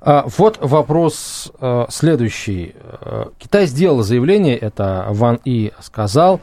А, 0.01 0.25
вот 0.38 0.57
вопрос 0.62 1.51
а, 1.60 1.88
следующий. 1.89 2.75
А, 2.84 3.29
Китай 3.39 3.65
сделал 3.65 4.03
заявление, 4.03 4.57
это 4.57 5.07
Ван 5.10 5.39
И 5.45 5.71
сказал, 5.79 6.41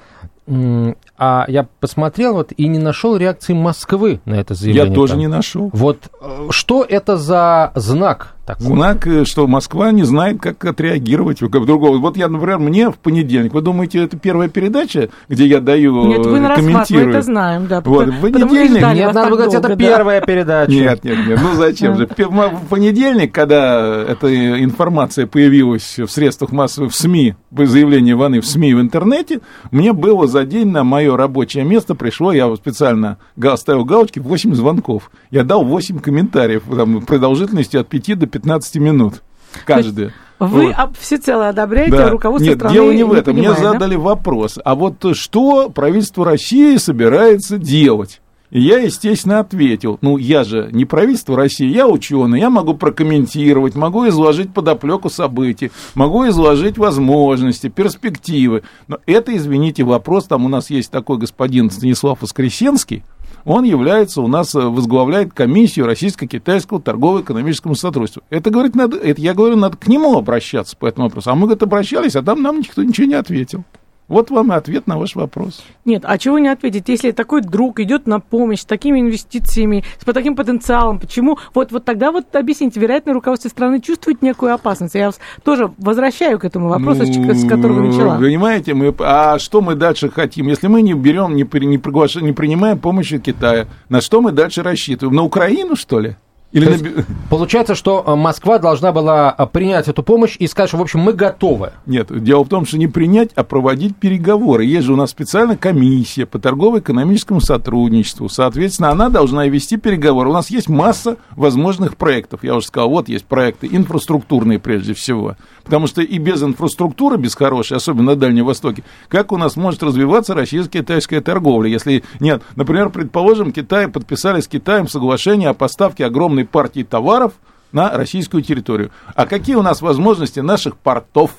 а 1.19 1.45
я 1.47 1.69
посмотрел 1.79 2.35
вот 2.35 2.53
и 2.57 2.67
не 2.69 2.79
нашел 2.79 3.17
реакции 3.17 3.53
Москвы 3.53 4.21
на 4.25 4.35
это 4.35 4.55
заявление. 4.55 4.91
Я 4.91 4.95
тоже 4.95 5.13
там. 5.13 5.21
не 5.21 5.27
нашел. 5.27 5.71
Вот 5.75 6.11
э, 6.21 6.47
что 6.51 6.87
это 6.89 7.19
за 7.19 7.73
знак 7.75 8.35
такой? 8.49 8.67
Знак, 8.67 9.07
э, 9.07 9.25
что 9.25 9.47
Москва 9.47 9.93
не 9.93 10.05
знает, 10.05 10.41
как 10.41 10.65
отреагировать. 10.65 11.39
Как 11.39 11.67
другого. 11.67 11.99
Вот 11.99 12.17
я, 12.17 12.29
например, 12.29 12.59
мне 12.59 12.91
в 12.91 12.97
понедельник. 12.97 13.53
Вы 13.53 13.61
думаете, 13.61 14.03
это 14.05 14.17
первая 14.17 14.49
передача, 14.49 15.11
где 15.29 15.47
я 15.47 15.61
даю 15.61 16.07
Нет, 16.07 16.25
вы 16.25 16.41
на 16.41 16.55
комментирую? 16.57 17.07
мы 17.07 17.13
это 17.13 17.23
знаем, 17.23 17.67
да. 17.67 17.81
Вот, 17.83 18.09
в 18.09 18.21
понедельник. 18.21 18.83
Нет, 18.95 19.15
надо 19.15 19.31
говорить, 19.31 19.55
это 19.55 19.77
первая 19.77 20.21
передача. 20.21 20.73
Нет, 20.73 21.05
нет, 21.05 21.27
нет. 21.27 21.41
Ну 21.43 21.55
зачем 21.55 21.97
же? 21.97 22.07
В 22.07 22.67
понедельник, 22.69 23.33
когда 23.33 24.05
эта 24.09 24.63
информация 24.63 25.27
появилась 25.27 25.99
в 25.99 26.09
средствах 26.09 26.53
массовых, 26.53 26.93
в 26.93 26.97
СМИ, 26.97 27.35
заявление 27.51 28.15
Иваны 28.15 28.41
в 28.41 28.47
СМИ 28.47 28.75
в 28.75 28.81
интернете, 28.81 29.41
мне 29.71 29.93
было 29.93 30.27
за 30.27 30.45
день 30.45 30.69
на 30.69 30.85
мое 30.85 31.17
рабочее 31.17 31.65
место 31.65 31.95
пришло, 31.95 32.33
я 32.33 32.55
специально 32.57 33.19
ставил 33.57 33.85
галочки, 33.85 34.19
8 34.19 34.55
звонков. 34.55 35.11
Я 35.31 35.45
дал 35.45 35.65
8 35.65 35.99
комментариев 35.99 36.63
там, 36.75 37.03
продолжительностью 37.03 37.81
от 37.81 37.89
5 37.89 38.19
до 38.19 38.27
15 38.27 38.38
минут 38.79 39.23
каждый. 39.65 40.13
Вы 40.39 40.73
вот. 40.73 40.97
всецело 40.97 41.49
одобряете 41.49 41.97
да. 41.97 42.11
руководство 42.11 42.49
Нет, 42.49 42.59
страны? 42.59 42.75
дело 42.75 42.93
не 42.93 43.03
в 43.03 43.13
этом. 43.13 43.35
Не 43.35 43.49
Мне 43.49 43.55
задали 43.55 43.95
да? 43.97 44.01
вопрос. 44.01 44.59
А 44.65 44.75
вот 44.75 45.05
что 45.17 45.69
правительство 45.69 46.25
России 46.25 46.77
собирается 46.77 47.59
делать? 47.59 48.21
И 48.51 48.61
я, 48.61 48.79
естественно, 48.79 49.41
ответил, 49.41 49.99
ну, 50.01 50.17
я 50.17 50.43
же 50.43 50.71
не 50.73 50.87
правительство 50.87 51.37
России, 51.37 51.67
я 51.67 51.87
ученый, 51.87 52.41
я 52.41 52.49
могу 52.49 52.73
прокомментировать, 52.73 53.75
могу 53.75 54.09
изложить 54.09 54.55
подоплеку 54.55 55.11
событий, 55.11 55.71
могу 55.95 56.27
изложить 56.29 56.79
возможности, 56.79 57.69
перспективы. 57.69 58.63
Но 58.87 58.99
это, 59.05 59.37
извините, 59.37 59.85
вопрос, 59.85 60.25
там 60.25 60.47
у 60.47 60.49
нас 60.49 60.71
есть 60.71 60.91
такой 60.91 61.19
господин 61.19 61.71
Станислав 61.71 62.23
Воскресенский, 62.23 63.05
он 63.49 63.65
является 63.65 64.21
у 64.21 64.29
нас, 64.29 64.55
э, 64.55 64.61
возглавляет 64.61 65.33
комиссию 65.33 65.87
российско-китайского 65.87 66.83
торгово-экономического 66.83 67.73
сотрудничества. 67.73 68.23
Это, 68.29 68.51
говорит, 68.51 68.75
надо, 68.75 68.99
это 68.99 69.21
я 69.23 69.33
говорю, 69.33 69.57
надо 69.57 69.79
к 69.79 69.89
нему 69.89 70.19
обращаться 70.19 70.77
по 70.77 70.87
этому 70.87 71.07
вопросу. 71.07 71.31
А 71.31 71.35
мы, 71.35 71.43
говорит, 71.47 71.63
обращались, 71.63 72.15
а 72.15 72.23
там 72.23 72.43
нам 72.43 72.59
никто 72.59 72.83
ничего 72.83 73.07
не 73.07 73.15
ответил. 73.15 73.65
Вот 74.09 74.31
вам 74.31 74.53
и 74.53 74.57
ответ 74.57 74.87
на 74.87 74.99
ваш 74.99 75.17
вопрос. 75.17 75.63
Нет, 75.85 76.03
а 76.07 76.17
чего 76.17 76.39
не 76.39 76.49
ответить, 76.49 76.89
если 76.89 77.11
такой 77.11 77.43
друг 77.43 77.79
идет 77.79 78.07
на 78.07 78.21
помощь 78.21 78.61
с 78.61 78.65
такими 78.65 79.01
инвестициями, 79.01 79.85
с 80.01 80.05
таким 80.05 80.35
потенциалом, 80.35 80.99
почему? 80.99 81.39
Вот, 81.55 81.73
вот 81.73 81.85
тогда 81.85 82.11
вот 82.11 82.35
объясните, 82.35 82.81
вероятно, 82.81 83.13
руководство 83.13 83.51
страны 83.51 83.81
чувствует 83.81 84.23
некую 84.23 84.55
опасность. 84.55 84.95
Я 84.95 85.07
вас 85.07 85.21
тоже 85.45 85.71
возвращаю 85.77 86.39
к 86.39 86.47
этому 86.47 86.69
вопросу, 86.69 87.03
ну, 87.07 87.35
с 87.35 87.47
которого 87.47 87.81
начала. 87.81 88.19
Понимаете, 88.19 88.73
мы, 88.73 88.95
а 88.99 89.39
что 89.39 89.61
мы 89.61 89.75
дальше 89.75 90.09
хотим? 90.09 90.49
Если 90.49 90.69
мы 90.69 90.81
не 90.81 90.95
берем, 90.95 91.37
не, 91.37 91.47
не, 91.67 91.79
приглашаем, 91.79 92.27
не 92.27 92.33
принимаем 92.33 92.79
помощь 92.79 93.13
от 93.13 93.23
Китая, 93.23 93.67
на 93.91 94.01
что 94.01 94.23
мы 94.23 94.33
дальше 94.33 94.63
рассчитываем? 94.63 95.17
На 95.17 95.23
Украину, 95.23 95.77
что 95.77 96.01
ли? 96.01 96.17
Или 96.53 96.71
есть, 96.71 96.83
на... 96.83 97.05
Получается, 97.31 97.75
что 97.75 98.03
э, 98.07 98.15
Москва 98.15 98.59
должна 98.59 98.91
была 98.93 99.35
э, 99.37 99.47
принять 99.47 99.89
эту 99.89 100.03
помощь 100.03 100.37
и 100.39 100.47
сказать, 100.47 100.71
что, 100.71 100.79
в 100.79 100.83
общем, 100.83 101.01
мы 101.01 101.13
готовы. 101.13 101.73
Нет, 101.85 102.09
дело 102.23 102.45
в 102.45 102.49
том, 102.49 102.65
что 102.65 102.79
не 102.79 102.87
принять, 102.87 103.31
а 103.35 103.45
проводить 103.45 103.97
переговоры. 103.97 104.65
Есть 104.65 104.87
же 104.87 104.95
у 104.95 104.97
нас 104.97 105.11
специальная 105.11 105.57
комиссия 105.57 106.25
по 106.25 106.39
торгово-экономическому 106.39 107.41
сотрудничеству. 107.41 108.29
Соответственно, 108.31 108.91
она 108.91 109.11
должна 109.11 109.47
вести 109.47 109.77
переговоры. 109.77 110.31
У 110.31 110.33
нас 110.33 110.51
есть 110.51 110.69
масса 110.69 111.17
возможных 111.37 111.97
проектов. 111.97 112.45
Я 112.45 112.57
уже 112.57 112.67
сказал, 112.67 112.89
вот 112.89 113.09
есть 113.09 113.27
проекты 113.27 113.69
инфраструктурные 113.71 114.59
прежде 114.59 114.95
всего. 114.95 115.37
Потому 115.69 115.87
что 115.87 116.01
и 116.01 116.17
без 116.17 116.43
инфраструктуры, 116.43 117.19
без 117.19 117.35
хорошей, 117.35 117.77
особенно 117.77 118.13
на 118.13 118.17
Дальнем 118.17 118.47
Востоке, 118.47 118.85
как 119.09 119.33
у 119.33 119.37
нас 119.37 119.55
может 119.55 119.83
развиваться 119.83 120.33
российско-китайская 120.33 121.21
торговля, 121.21 121.69
если 121.69 122.03
нет, 122.21 122.43
например, 122.57 122.89
предположим, 122.89 123.53
Китай 123.53 123.87
подписали 123.87 124.41
с 124.41 124.49
Китаем 124.49 124.89
соглашение 124.89 125.51
о 125.51 125.55
поставке 125.55 126.07
огромной 126.07 126.47
партии 126.47 126.85
товаров 126.85 127.35
на 127.71 127.91
российскую 127.91 128.43
территорию. 128.43 128.93
А 129.15 129.27
какие 129.27 129.57
у 129.57 129.63
нас 129.63 129.83
возможности 129.83 130.41
наших 130.41 130.79
портов? 130.79 131.33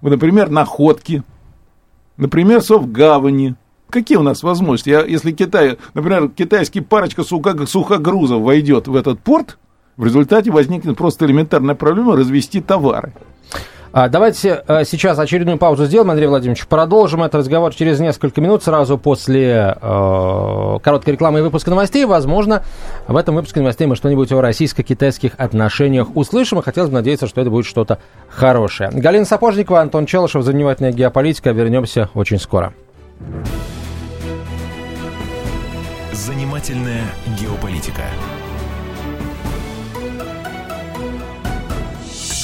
Например, 0.00 0.50
находки, 0.50 1.22
например, 2.16 2.62
совгавани. 2.62 3.54
Какие 3.90 4.18
у 4.18 4.22
нас 4.22 4.42
возможности? 4.42 4.90
Я, 4.90 5.04
если 5.04 5.30
Китай, 5.30 5.78
например, 5.94 6.30
китайский 6.30 6.80
парочка 6.80 7.22
сухогрузов 7.22 8.42
войдет 8.42 8.88
в 8.88 8.96
этот 8.96 9.20
порт, 9.20 9.56
в 9.96 10.04
результате 10.04 10.50
возникнет 10.50 10.96
просто 10.96 11.26
элементарная 11.26 11.76
проблема 11.76 12.16
развести 12.16 12.60
товары. 12.60 13.12
А, 13.92 14.08
давайте 14.08 14.62
э, 14.66 14.84
сейчас 14.84 15.18
очередную 15.18 15.58
паузу 15.58 15.86
сделаем, 15.86 16.10
Андрей 16.10 16.26
Владимирович. 16.26 16.66
Продолжим 16.66 17.22
этот 17.22 17.36
разговор 17.36 17.74
через 17.74 17.98
несколько 18.00 18.40
минут, 18.40 18.62
сразу 18.62 18.98
после 18.98 19.76
э, 19.80 20.78
короткой 20.82 21.14
рекламы 21.14 21.38
и 21.38 21.42
выпуска 21.42 21.70
новостей. 21.70 22.04
Возможно, 22.04 22.62
в 23.06 23.16
этом 23.16 23.34
выпуске 23.36 23.60
новостей 23.60 23.86
мы 23.86 23.96
что-нибудь 23.96 24.30
о 24.32 24.40
российско-китайских 24.40 25.32
отношениях 25.38 26.14
услышим, 26.14 26.58
и 26.58 26.62
хотелось 26.62 26.90
бы 26.90 26.96
надеяться, 26.96 27.26
что 27.26 27.40
это 27.40 27.50
будет 27.50 27.64
что-то 27.64 27.98
хорошее. 28.28 28.90
Галина 28.92 29.24
Сапожникова, 29.24 29.80
Антон 29.80 30.06
Челышев, 30.06 30.42
занимательная 30.42 30.92
геополитика. 30.92 31.50
Вернемся 31.50 32.10
очень 32.14 32.38
скоро. 32.38 32.74
Занимательная 36.12 37.04
геополитика. 37.40 38.02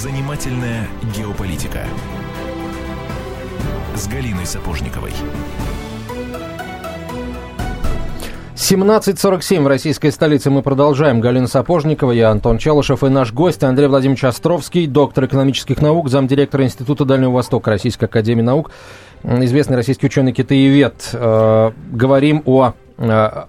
Занимательная 0.00 0.88
геополитика 1.14 1.80
с 3.94 4.08
Галиной 4.08 4.46
Сапожниковой. 4.46 5.12
17.47 8.54 9.62
в 9.62 9.66
российской 9.66 10.10
столице 10.10 10.48
мы 10.48 10.62
продолжаем. 10.62 11.20
Галина 11.20 11.48
Сапожникова, 11.48 12.12
я 12.12 12.30
Антон 12.30 12.56
Челышев 12.56 13.04
и 13.04 13.10
наш 13.10 13.34
гость 13.34 13.62
Андрей 13.62 13.88
Владимирович 13.88 14.24
Островский, 14.24 14.86
доктор 14.86 15.26
экономических 15.26 15.82
наук, 15.82 16.08
замдиректора 16.08 16.64
Института 16.64 17.04
Дальнего 17.04 17.32
Востока 17.32 17.68
Российской 17.68 18.06
Академии 18.06 18.40
Наук, 18.40 18.70
известный 19.22 19.76
российский 19.76 20.06
ученый-китаевед. 20.06 21.10
Э, 21.12 21.72
говорим 21.92 22.42
о 22.46 22.72
э, 22.96 23.44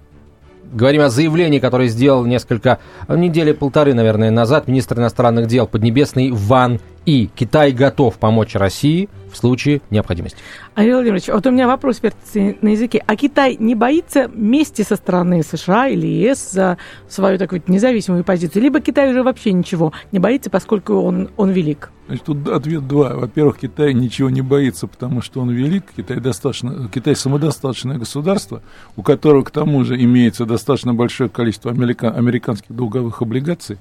Говорим 0.71 1.01
о 1.01 1.09
заявлении, 1.09 1.59
которое 1.59 1.89
сделал 1.89 2.25
несколько, 2.25 2.79
э, 3.09 3.17
недели 3.17 3.51
полторы, 3.51 3.93
наверное, 3.93 4.31
назад 4.31 4.69
министр 4.69 4.99
иностранных 4.99 5.47
дел 5.47 5.67
Поднебесный 5.67 6.31
Ван 6.31 6.79
И. 7.05 7.29
Китай 7.35 7.71
готов 7.71 8.17
помочь 8.17 8.55
России 8.55 9.09
в 9.31 9.37
случае 9.37 9.81
необходимости. 9.89 10.37
Андрей 10.75 10.93
Владимирович, 10.93 11.27
вот 11.27 11.45
у 11.47 11.51
меня 11.51 11.67
вопрос 11.67 12.01
на 12.33 12.67
языке. 12.67 13.03
А 13.07 13.15
Китай 13.15 13.57
не 13.59 13.75
боится 13.75 14.29
мести 14.33 14.83
со 14.83 14.95
стороны 14.95 15.41
США 15.41 15.87
или 15.87 16.05
ЕС 16.05 16.51
за 16.51 16.77
свою 17.09 17.37
такую 17.39 17.63
независимую 17.67 18.23
позицию? 18.23 18.61
Либо 18.63 18.81
Китай 18.81 19.09
уже 19.09 19.23
вообще 19.23 19.51
ничего 19.53 19.93
не 20.11 20.19
боится, 20.19 20.49
поскольку 20.49 20.93
он, 20.93 21.29
он 21.37 21.49
велик? 21.49 21.91
Значит, 22.07 22.25
тут 22.25 22.47
ответ 22.49 22.87
два. 22.87 23.15
Во-первых, 23.15 23.59
Китай 23.59 23.93
ничего 23.93 24.29
не 24.29 24.41
боится, 24.41 24.85
потому 24.85 25.21
что 25.21 25.41
он 25.41 25.49
велик. 25.49 25.85
Китай, 25.95 26.19
достаточно, 26.19 26.89
Китай 26.93 27.15
самодостаточное 27.15 27.97
государство, 27.97 28.61
у 28.95 29.01
которого, 29.01 29.43
к 29.43 29.51
тому 29.51 29.83
же, 29.85 30.01
имеется 30.01 30.45
достаточно 30.45 30.93
большое 30.93 31.29
количество 31.29 31.71
американ, 31.71 32.15
американских 32.15 32.75
долговых 32.75 33.21
облигаций, 33.21 33.77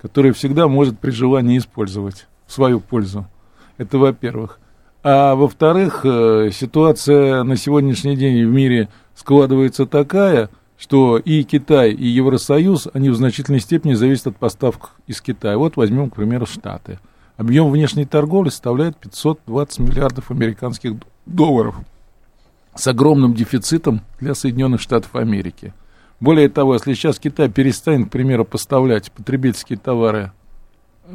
которые 0.00 0.32
всегда 0.32 0.68
может 0.68 0.98
при 0.98 1.10
желании 1.10 1.58
использовать 1.58 2.26
в 2.46 2.52
свою 2.52 2.80
пользу. 2.80 3.26
Это 3.78 3.98
во-первых. 3.98 4.58
А 5.02 5.34
во-вторых, 5.34 6.00
э, 6.04 6.50
ситуация 6.52 7.42
на 7.44 7.56
сегодняшний 7.56 8.16
день 8.16 8.44
в 8.44 8.50
мире 8.50 8.88
складывается 9.14 9.86
такая, 9.86 10.50
что 10.78 11.18
и 11.18 11.42
Китай, 11.44 11.92
и 11.92 12.06
Евросоюз, 12.06 12.88
они 12.92 13.10
в 13.10 13.16
значительной 13.16 13.60
степени 13.60 13.94
зависят 13.94 14.28
от 14.28 14.36
поставок 14.36 14.90
из 15.06 15.20
Китая. 15.20 15.58
Вот 15.58 15.76
возьмем, 15.76 16.10
к 16.10 16.16
примеру, 16.16 16.46
Штаты. 16.46 16.98
Объем 17.36 17.70
внешней 17.70 18.06
торговли 18.06 18.48
составляет 18.48 18.96
520 18.96 19.78
миллиардов 19.80 20.30
американских 20.30 20.94
долларов 21.26 21.76
с 22.74 22.86
огромным 22.86 23.34
дефицитом 23.34 24.02
для 24.20 24.34
Соединенных 24.34 24.80
Штатов 24.80 25.14
Америки. 25.16 25.72
Более 26.18 26.48
того, 26.48 26.74
если 26.74 26.94
сейчас 26.94 27.18
Китай 27.18 27.50
перестанет, 27.50 28.08
к 28.08 28.12
примеру, 28.12 28.44
поставлять 28.44 29.12
потребительские 29.12 29.78
товары 29.78 30.32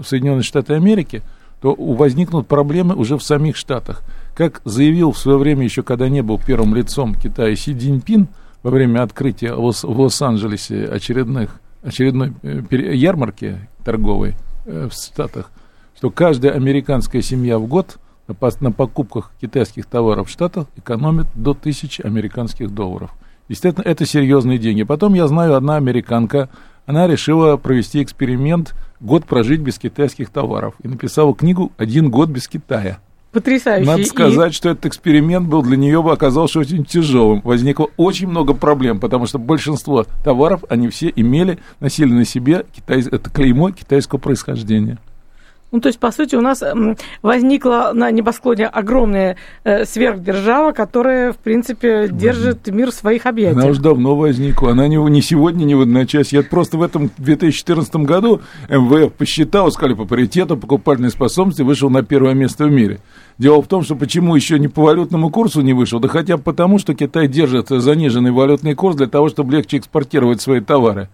Соединенные 0.03 0.43
Штаты 0.43 0.73
Америки– 0.73 1.21
то 1.61 1.75
возникнут 1.75 2.47
проблемы 2.47 2.95
уже 2.95 3.17
в 3.17 3.23
самих 3.23 3.55
Штатах. 3.55 4.01
Как 4.33 4.61
заявил 4.65 5.11
в 5.11 5.17
свое 5.17 5.37
время, 5.37 5.63
еще 5.63 5.83
когда 5.83 6.09
не 6.09 6.21
был 6.21 6.39
первым 6.39 6.75
лицом 6.75 7.13
Китая 7.13 7.55
Си 7.55 7.73
Цзиньпин, 7.75 8.27
во 8.63 8.71
время 8.71 9.03
открытия 9.03 9.53
в 9.53 9.73
Лос-Анджелесе 9.83 10.85
очередных, 10.85 11.59
очередной 11.83 12.33
э, 12.43 12.61
ярмарки 12.93 13.57
торговой 13.83 14.35
э, 14.65 14.87
в 14.91 14.93
Штатах, 14.93 15.51
что 15.95 16.09
каждая 16.09 16.53
американская 16.53 17.21
семья 17.21 17.57
в 17.57 17.67
год 17.67 17.97
на 18.27 18.71
покупках 18.71 19.31
китайских 19.41 19.85
товаров 19.87 20.29
в 20.29 20.31
Штатах 20.31 20.67
экономит 20.77 21.27
до 21.35 21.53
тысячи 21.53 22.01
американских 22.01 22.73
долларов. 22.73 23.11
Естественно, 23.49 23.83
это 23.85 24.05
серьезные 24.05 24.57
деньги. 24.57 24.83
Потом 24.83 25.13
я 25.13 25.27
знаю, 25.27 25.55
одна 25.55 25.75
американка, 25.75 26.49
она 26.85 27.07
решила 27.07 27.57
провести 27.57 28.01
эксперимент 28.03 28.75
год 28.99 29.25
прожить 29.25 29.61
без 29.61 29.79
китайских 29.79 30.29
товаров 30.29 30.75
и 30.83 30.87
написала 30.87 31.33
книгу 31.33 31.71
«Один 31.77 32.09
год 32.09 32.29
без 32.29 32.47
Китая». 32.47 32.99
Потрясающе. 33.31 33.89
Надо 33.89 34.03
сказать, 34.03 34.51
и... 34.51 34.55
что 34.55 34.69
этот 34.69 34.87
эксперимент 34.87 35.47
был 35.47 35.63
для 35.63 35.77
нее 35.77 35.99
оказался 35.99 36.59
очень 36.59 36.83
тяжелым. 36.83 37.41
Возникло 37.45 37.87
очень 37.95 38.27
много 38.27 38.53
проблем, 38.53 38.99
потому 38.99 39.25
что 39.25 39.39
большинство 39.39 40.05
товаров, 40.23 40.65
они 40.69 40.89
все 40.89 41.11
имели, 41.15 41.59
носили 41.79 42.11
на 42.11 42.25
себе 42.25 42.65
китай... 42.75 42.99
это 42.99 43.29
клеймо 43.29 43.71
китайского 43.71 44.19
происхождения. 44.19 44.97
Ну, 45.71 45.79
то 45.79 45.87
есть, 45.87 45.99
по 45.99 46.11
сути, 46.11 46.35
у 46.35 46.41
нас 46.41 46.61
возникла 47.21 47.91
на 47.93 48.11
небосклоне 48.11 48.67
огромная 48.67 49.37
э, 49.63 49.85
сверхдержава, 49.85 50.73
которая, 50.73 51.31
в 51.31 51.37
принципе, 51.37 52.09
держит 52.11 52.67
мир 52.67 52.91
в 52.91 52.93
своих 52.93 53.25
объятиях. 53.25 53.57
Она 53.57 53.71
уже 53.71 53.81
давно 53.81 54.17
возникла. 54.17 54.71
Она 54.71 54.89
не, 54.89 54.97
не 54.97 55.21
сегодня, 55.21 55.63
не 55.63 55.75
в 55.75 55.81
одночасье. 55.81 56.39
Я 56.39 56.43
просто 56.43 56.77
в 56.77 56.83
этом 56.83 57.09
2014 57.17 57.95
году 57.97 58.41
МВФ 58.69 59.13
посчитал, 59.13 59.71
сказали, 59.71 59.93
по 59.95 60.05
паритету 60.05 60.57
покупательной 60.57 61.09
способности 61.09 61.61
вышел 61.61 61.89
на 61.89 62.03
первое 62.03 62.33
место 62.33 62.65
в 62.65 62.71
мире. 62.71 62.99
Дело 63.37 63.61
в 63.61 63.67
том, 63.67 63.83
что 63.83 63.95
почему 63.95 64.35
еще 64.35 64.59
не 64.59 64.67
по 64.67 64.83
валютному 64.83 65.29
курсу 65.29 65.61
не 65.61 65.71
вышел, 65.71 66.01
да 66.01 66.09
хотя 66.09 66.35
бы 66.35 66.43
потому, 66.43 66.79
что 66.79 66.93
Китай 66.93 67.29
держит 67.29 67.69
заниженный 67.69 68.31
валютный 68.31 68.75
курс 68.75 68.97
для 68.97 69.07
того, 69.07 69.29
чтобы 69.29 69.53
легче 69.53 69.77
экспортировать 69.77 70.41
свои 70.41 70.59
товары 70.59 71.07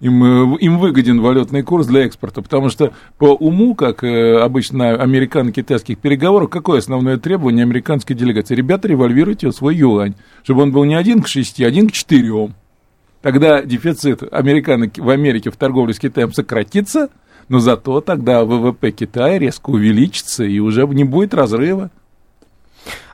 им, 0.00 0.54
э, 0.54 0.58
им 0.60 0.78
выгоден 0.78 1.20
валютный 1.20 1.62
курс 1.62 1.86
для 1.86 2.04
экспорта, 2.04 2.42
потому 2.42 2.68
что 2.68 2.92
по 3.18 3.34
уму, 3.34 3.74
как 3.74 4.04
э, 4.04 4.38
обычно 4.38 4.94
американо-китайских 4.94 5.98
переговорах, 5.98 6.50
какое 6.50 6.78
основное 6.78 7.16
требование 7.16 7.64
американской 7.64 8.14
делегации? 8.14 8.54
Ребята, 8.54 8.88
револьвируйте 8.88 9.50
свой 9.52 9.76
юань, 9.76 10.14
чтобы 10.44 10.62
он 10.62 10.72
был 10.72 10.84
не 10.84 10.94
один 10.94 11.22
к 11.22 11.28
шести, 11.28 11.64
а 11.64 11.68
один 11.68 11.88
к 11.88 11.92
четырем. 11.92 12.54
Тогда 13.22 13.62
дефицит 13.62 14.22
американо 14.32 14.90
в 14.96 15.10
Америке 15.10 15.50
в 15.50 15.56
торговле 15.56 15.92
с 15.92 15.98
Китаем 15.98 16.32
сократится, 16.32 17.08
но 17.48 17.58
зато 17.58 18.00
тогда 18.00 18.44
ВВП 18.44 18.92
Китая 18.92 19.38
резко 19.38 19.70
увеличится, 19.70 20.44
и 20.44 20.60
уже 20.60 20.86
не 20.86 21.04
будет 21.04 21.34
разрыва. 21.34 21.90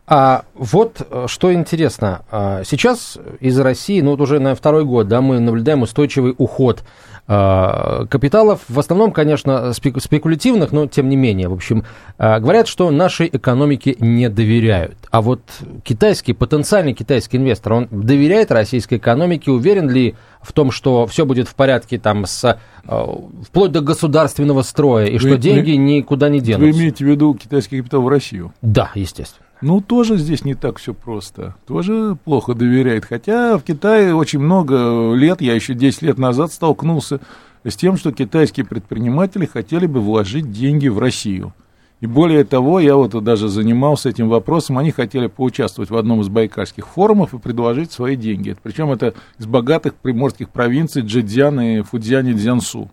А 0.07 0.45
вот 0.55 1.01
э, 1.09 1.25
что 1.29 1.53
интересно, 1.55 2.23
а, 2.31 2.63
сейчас 2.65 3.19
из 3.41 3.59
России, 3.59 4.03
ну 4.03 4.11
вот 4.11 4.21
уже 4.21 4.39
на 4.39 4.55
второй 4.55 4.85
год, 4.85 5.09
да, 5.09 5.23
мы 5.23 5.41
наблюдаем 5.41 5.81
устойчивый 5.83 6.35
уход 6.37 6.83
а, 7.27 8.05
капиталов, 8.11 8.61
в 8.69 8.79
основном, 8.79 9.11
конечно, 9.11 9.73
спекулятивных, 9.73 10.73
но 10.73 10.87
тем 10.87 11.09
не 11.09 11.17
менее. 11.17 11.49
В 11.49 11.55
общем, 11.55 11.85
а, 12.19 12.39
говорят, 12.39 12.69
что 12.69 12.91
нашей 12.91 13.31
экономике 13.33 13.97
не 13.99 14.29
доверяют. 14.29 14.99
А 15.11 15.23
вот 15.23 15.41
китайский, 15.85 16.35
потенциальный 16.35 16.93
китайский 16.93 17.39
инвестор, 17.39 17.73
он 17.73 17.89
доверяет 17.91 18.53
российской 18.53 18.99
экономике, 18.99 19.51
уверен 19.51 19.89
ли 19.89 20.17
в 20.43 20.53
том, 20.53 20.71
что 20.71 21.07
все 21.07 21.25
будет 21.25 21.49
в 21.49 21.55
порядке 21.55 21.99
там 21.99 22.27
с 22.27 22.45
а, 22.85 23.21
вплоть 23.43 23.73
до 23.73 23.81
государственного 23.81 24.61
строя, 24.61 25.07
и 25.07 25.15
вы, 25.15 25.19
что 25.19 25.39
деньги 25.39 25.71
вы, 25.71 25.77
никуда 25.79 26.29
не 26.29 26.41
денутся. 26.41 26.77
Вы 26.77 26.79
имеете 26.79 27.07
в 27.07 27.09
виду 27.09 27.33
китайский 27.33 27.79
капитал 27.79 28.03
в 28.03 28.09
Россию? 28.09 28.53
Да, 28.61 28.91
естественно. 28.95 29.43
Ну, 29.67 29.81
тоже 29.81 30.19
здесь 30.19 30.45
не 30.45 30.55
так 30.55 30.77
все 30.77 30.93
просто. 30.93 31.55
Тоже 31.67 32.19
плохо 32.23 32.53
доверяет. 32.53 33.07
Хотя 33.07 33.57
в 33.57 33.62
Китае 33.62 34.15
очень 34.15 34.39
много 34.39 35.15
лет, 35.15 35.41
я 35.41 35.55
еще 35.55 35.73
10 35.73 36.03
лет 36.03 36.19
назад 36.19 36.53
столкнулся 36.53 37.19
с 37.65 37.75
тем, 37.75 37.97
что 37.97 38.12
китайские 38.12 38.67
предприниматели 38.67 39.47
хотели 39.47 39.87
бы 39.87 40.01
вложить 40.01 40.53
деньги 40.53 40.89
в 40.89 40.99
Россию. 40.99 41.55
И 42.03 42.07
более 42.07 42.45
того, 42.45 42.79
я 42.79 42.95
вот 42.97 43.12
даже 43.25 43.49
занимался 43.49 44.11
этим 44.11 44.29
вопросом, 44.29 44.77
они 44.77 44.91
хотели 44.91 45.29
поучаствовать 45.29 45.89
в 45.89 45.97
одном 45.97 46.21
из 46.21 46.29
байкальских 46.29 46.87
форумов 46.87 47.33
и 47.33 47.39
предложить 47.39 47.91
свои 47.91 48.17
деньги. 48.17 48.59
Причем 48.62 48.93
это 48.93 49.15
из 49.39 49.47
богатых 49.47 49.95
приморских 49.95 50.51
провинций 50.51 51.01
Джэцзян 51.01 51.59
и 51.62 51.81
Фудзянь 51.81 52.29
и 52.29 52.35
Дзянсу. 52.35 52.91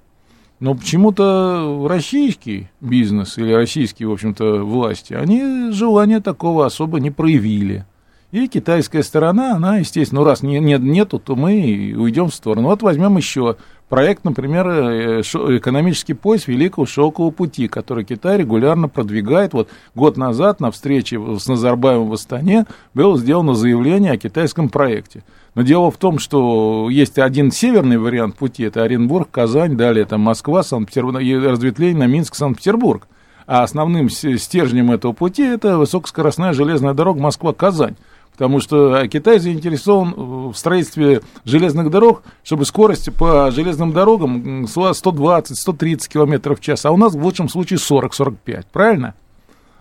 Но 0.61 0.75
почему-то 0.75 1.87
российский 1.89 2.69
бизнес 2.81 3.39
или 3.39 3.51
российские, 3.51 4.07
в 4.09 4.11
общем-то, 4.11 4.63
власти, 4.63 5.15
они 5.15 5.71
желания 5.71 6.21
такого 6.21 6.67
особо 6.67 6.99
не 6.99 7.09
проявили. 7.09 7.83
И 8.31 8.47
китайская 8.47 9.01
сторона, 9.01 9.55
она, 9.55 9.77
естественно, 9.77 10.21
ну, 10.21 10.25
раз 10.25 10.43
не, 10.43 10.59
нет, 10.59 10.81
нету, 10.81 11.17
то 11.17 11.35
мы 11.35 11.95
уйдем 11.97 12.29
в 12.29 12.33
сторону. 12.35 12.67
Вот 12.67 12.83
возьмем 12.83 13.17
еще 13.17 13.57
проект, 13.89 14.23
например, 14.23 14.69
э, 14.69 15.21
экономический 15.21 16.13
пояс 16.13 16.47
Великого 16.47 16.85
Шелкового 16.85 17.31
пути, 17.31 17.67
который 17.67 18.05
Китай 18.05 18.37
регулярно 18.37 18.87
продвигает. 18.87 19.53
Вот 19.53 19.67
год 19.95 20.15
назад 20.15 20.59
на 20.59 20.69
встрече 20.69 21.19
с 21.39 21.47
Назарбаевым 21.47 22.07
в 22.07 22.13
Астане 22.13 22.67
было 22.93 23.17
сделано 23.17 23.55
заявление 23.55 24.11
о 24.11 24.17
китайском 24.17 24.69
проекте. 24.69 25.23
Но 25.53 25.63
дело 25.63 25.91
в 25.91 25.97
том, 25.97 26.17
что 26.17 26.89
есть 26.89 27.19
один 27.19 27.51
северный 27.51 27.97
вариант 27.97 28.37
пути, 28.37 28.63
это 28.63 28.83
Оренбург, 28.83 29.29
Казань, 29.31 29.75
далее 29.75 30.05
там 30.05 30.21
Москва, 30.21 30.63
Санкт-Петербург, 30.63 31.17
разветвление 31.17 31.99
на 31.99 32.07
Минск, 32.07 32.35
Санкт-Петербург. 32.35 33.07
А 33.47 33.63
основным 33.63 34.09
стержнем 34.09 34.91
этого 34.91 35.11
пути 35.11 35.43
это 35.43 35.77
высокоскоростная 35.77 36.53
железная 36.53 36.93
дорога 36.93 37.19
Москва-Казань. 37.21 37.95
Потому 38.31 38.61
что 38.61 39.05
Китай 39.07 39.39
заинтересован 39.39 40.51
в 40.51 40.55
строительстве 40.55 41.19
железных 41.43 41.89
дорог, 41.89 42.23
чтобы 42.43 42.65
скорость 42.65 43.13
по 43.13 43.51
железным 43.51 43.91
дорогам 43.91 44.63
120-130 44.63 46.07
км 46.07 46.55
в 46.55 46.61
час, 46.61 46.85
а 46.85 46.91
у 46.91 46.97
нас 46.97 47.13
в 47.13 47.21
лучшем 47.21 47.49
случае 47.49 47.77
40-45, 47.77 48.67
правильно? 48.71 49.15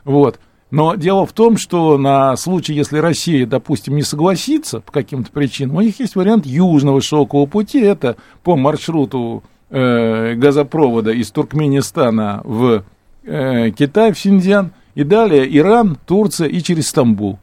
Вот. 0.04 0.40
Но 0.70 0.94
дело 0.94 1.26
в 1.26 1.32
том, 1.32 1.56
что 1.56 1.98
на 1.98 2.36
случай, 2.36 2.74
если 2.74 2.98
Россия, 2.98 3.44
допустим, 3.46 3.96
не 3.96 4.02
согласится 4.02 4.80
по 4.80 4.92
каким-то 4.92 5.32
причинам, 5.32 5.76
у 5.76 5.80
них 5.80 5.98
есть 5.98 6.14
вариант 6.14 6.46
южного 6.46 7.00
шелкового 7.00 7.46
пути, 7.46 7.80
это 7.80 8.16
по 8.44 8.56
маршруту 8.56 9.42
э, 9.68 10.34
газопровода 10.34 11.10
из 11.10 11.30
Туркменистана 11.32 12.40
в 12.44 12.84
э, 13.24 13.70
Китай, 13.70 14.12
в 14.12 14.18
Синьцзян, 14.18 14.72
и 14.94 15.02
далее 15.02 15.56
Иран, 15.58 15.98
Турция 16.06 16.48
и 16.48 16.60
через 16.62 16.88
Стамбул. 16.88 17.38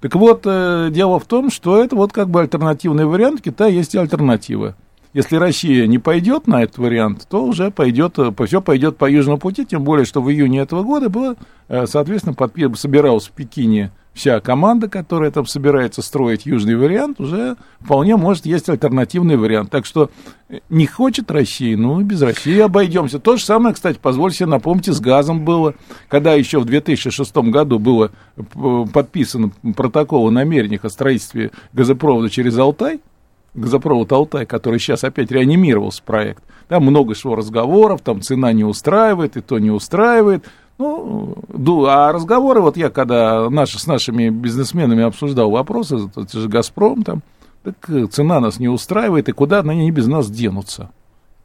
Так 0.00 0.16
вот, 0.16 0.42
э, 0.44 0.88
дело 0.90 1.20
в 1.20 1.24
том, 1.24 1.50
что 1.50 1.80
это 1.82 1.94
вот 1.94 2.12
как 2.12 2.28
бы 2.28 2.40
альтернативный 2.40 3.06
вариант, 3.06 3.40
в 3.40 3.42
Китае 3.42 3.76
есть 3.76 3.94
альтернатива. 3.94 4.76
Если 5.16 5.36
Россия 5.36 5.86
не 5.86 5.98
пойдет 5.98 6.46
на 6.46 6.62
этот 6.62 6.76
вариант, 6.76 7.26
то 7.30 7.42
уже 7.42 7.70
пойдет, 7.70 8.18
э, 8.18 8.30
все 8.44 8.60
пойдет 8.60 8.98
по 8.98 9.10
Южному 9.10 9.38
пути, 9.38 9.64
тем 9.64 9.82
более, 9.82 10.04
что 10.04 10.20
в 10.20 10.30
июне 10.30 10.60
этого 10.60 10.82
года 10.82 11.08
было, 11.08 11.36
э, 11.68 11.86
соответственно, 11.86 12.34
подпи- 12.34 12.76
собиралась 12.76 13.28
в 13.28 13.30
Пекине 13.30 13.92
вся 14.12 14.40
команда, 14.40 14.90
которая 14.90 15.30
там 15.30 15.46
собирается 15.46 16.02
строить 16.02 16.44
южный 16.44 16.76
вариант, 16.76 17.18
уже 17.18 17.56
вполне 17.80 18.16
может 18.16 18.44
есть 18.44 18.68
альтернативный 18.68 19.38
вариант. 19.38 19.70
Так 19.70 19.86
что 19.86 20.10
э, 20.50 20.58
не 20.68 20.84
хочет 20.84 21.30
Россия, 21.30 21.78
ну, 21.78 21.98
без 22.02 22.20
России 22.20 22.58
обойдемся. 22.58 23.18
То 23.18 23.38
же 23.38 23.42
самое, 23.42 23.74
кстати, 23.74 23.98
позвольте 23.98 24.40
себе 24.40 24.48
напомнить, 24.48 24.88
с 24.88 25.00
газом 25.00 25.46
было, 25.46 25.74
когда 26.08 26.34
еще 26.34 26.60
в 26.60 26.66
2006 26.66 27.34
году 27.36 27.78
было 27.78 28.10
подписан 28.92 29.54
протокол 29.74 30.26
о 30.26 30.30
намерениях 30.30 30.84
о 30.84 30.90
строительстве 30.90 31.52
газопровода 31.72 32.28
через 32.28 32.58
Алтай, 32.58 33.00
газопровод 33.56 34.12
Алтай, 34.12 34.46
который 34.46 34.78
сейчас 34.78 35.04
опять 35.04 35.30
реанимировался 35.30 36.02
проект. 36.02 36.42
Там 36.68 36.84
много 36.84 37.14
шло 37.14 37.34
разговоров, 37.34 38.00
там 38.02 38.20
цена 38.20 38.52
не 38.52 38.64
устраивает, 38.64 39.36
и 39.36 39.40
то 39.40 39.58
не 39.58 39.70
устраивает. 39.70 40.44
Ну, 40.78 41.36
а 41.86 42.12
разговоры, 42.12 42.60
вот 42.60 42.76
я 42.76 42.90
когда 42.90 43.48
наши, 43.48 43.78
с 43.78 43.86
нашими 43.86 44.28
бизнесменами 44.28 45.04
обсуждал 45.04 45.50
вопросы, 45.50 46.10
это 46.14 46.38
же 46.38 46.48
«Газпром» 46.48 47.02
там, 47.02 47.22
так 47.62 47.74
э, 47.88 48.06
цена 48.06 48.40
нас 48.40 48.58
не 48.58 48.68
устраивает, 48.68 49.28
и 49.28 49.32
куда 49.32 49.60
они 49.60 49.90
без 49.90 50.06
нас 50.06 50.30
денутся? 50.30 50.90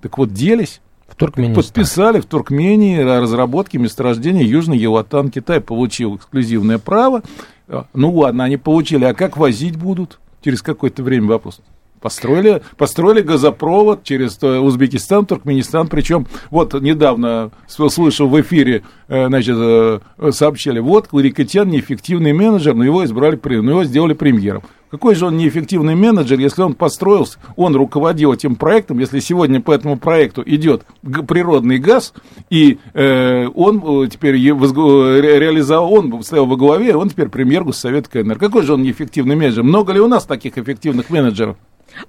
Так 0.02 0.18
вот, 0.18 0.34
делись. 0.34 0.82
В 1.08 1.16
Туркменистан. 1.16 1.64
Подписали 1.64 2.20
в 2.20 2.26
Туркмении 2.26 3.00
разработки 3.00 3.78
месторождения 3.78 4.44
Южный 4.44 4.78
Елатан. 4.78 5.30
Китай 5.30 5.60
получил 5.60 6.16
эксклюзивное 6.16 6.78
право. 6.78 7.22
А, 7.68 7.86
ну 7.94 8.14
ладно, 8.14 8.44
они 8.44 8.58
получили, 8.58 9.04
а 9.06 9.14
как 9.14 9.38
возить 9.38 9.78
будут? 9.78 10.20
Через 10.44 10.62
какое-то 10.62 11.04
время 11.04 11.28
вопрос. 11.28 11.62
Построили, 12.02 12.64
построили 12.78 13.22
газопровод 13.22 14.04
через 14.04 14.40
э, 14.42 14.58
Узбекистан, 14.58 15.28
Туркменистан. 15.28 15.88
Причем 15.88 16.26
вот 16.50 16.74
недавно 16.74 17.52
слышал 17.68 18.28
в 18.28 18.42
эфире, 18.42 18.84
э, 19.08 19.28
значит, 19.28 19.56
э, 19.56 20.00
сообщали, 20.32 20.80
вот 20.80 21.10
Кларикотян 21.10 21.70
неэффективный 21.70 22.34
менеджер, 22.34 22.74
но 22.74 22.84
его 22.84 23.06
избрали, 23.06 23.40
но 23.44 23.72
его 23.72 23.84
сделали 23.84 24.14
премьером. 24.14 24.64
Какой 24.90 25.14
же 25.14 25.28
он 25.28 25.38
неэффективный 25.38 25.94
менеджер, 25.94 26.40
если 26.40 26.64
он 26.64 26.74
построился, 26.74 27.38
он 27.56 27.76
руководил 27.76 28.34
этим 28.34 28.56
проектом, 28.56 28.98
если 28.98 29.20
сегодня 29.20 29.62
по 29.62 29.72
этому 29.72 29.98
проекту 29.98 30.44
идет 30.46 30.84
природный 31.02 31.78
газ, 31.78 32.14
и 32.50 32.80
э, 32.94 33.48
он 33.54 34.10
теперь 34.10 34.36
реализовал, 34.36 35.94
он 35.94 36.24
стоял 36.24 36.48
во 36.48 36.58
главе, 36.58 36.96
он 36.96 37.10
теперь 37.10 37.30
премьер 37.30 37.64
Госсовета 37.64 38.10
КНР. 38.10 38.40
Какой 38.40 38.64
же 38.64 38.74
он 38.74 38.82
неэффективный 38.82 39.36
менеджер? 39.36 39.64
Много 39.64 39.94
ли 39.94 40.00
у 40.00 40.08
нас 40.08 40.26
таких 40.26 40.58
эффективных 40.58 41.12
менеджеров? 41.12 41.58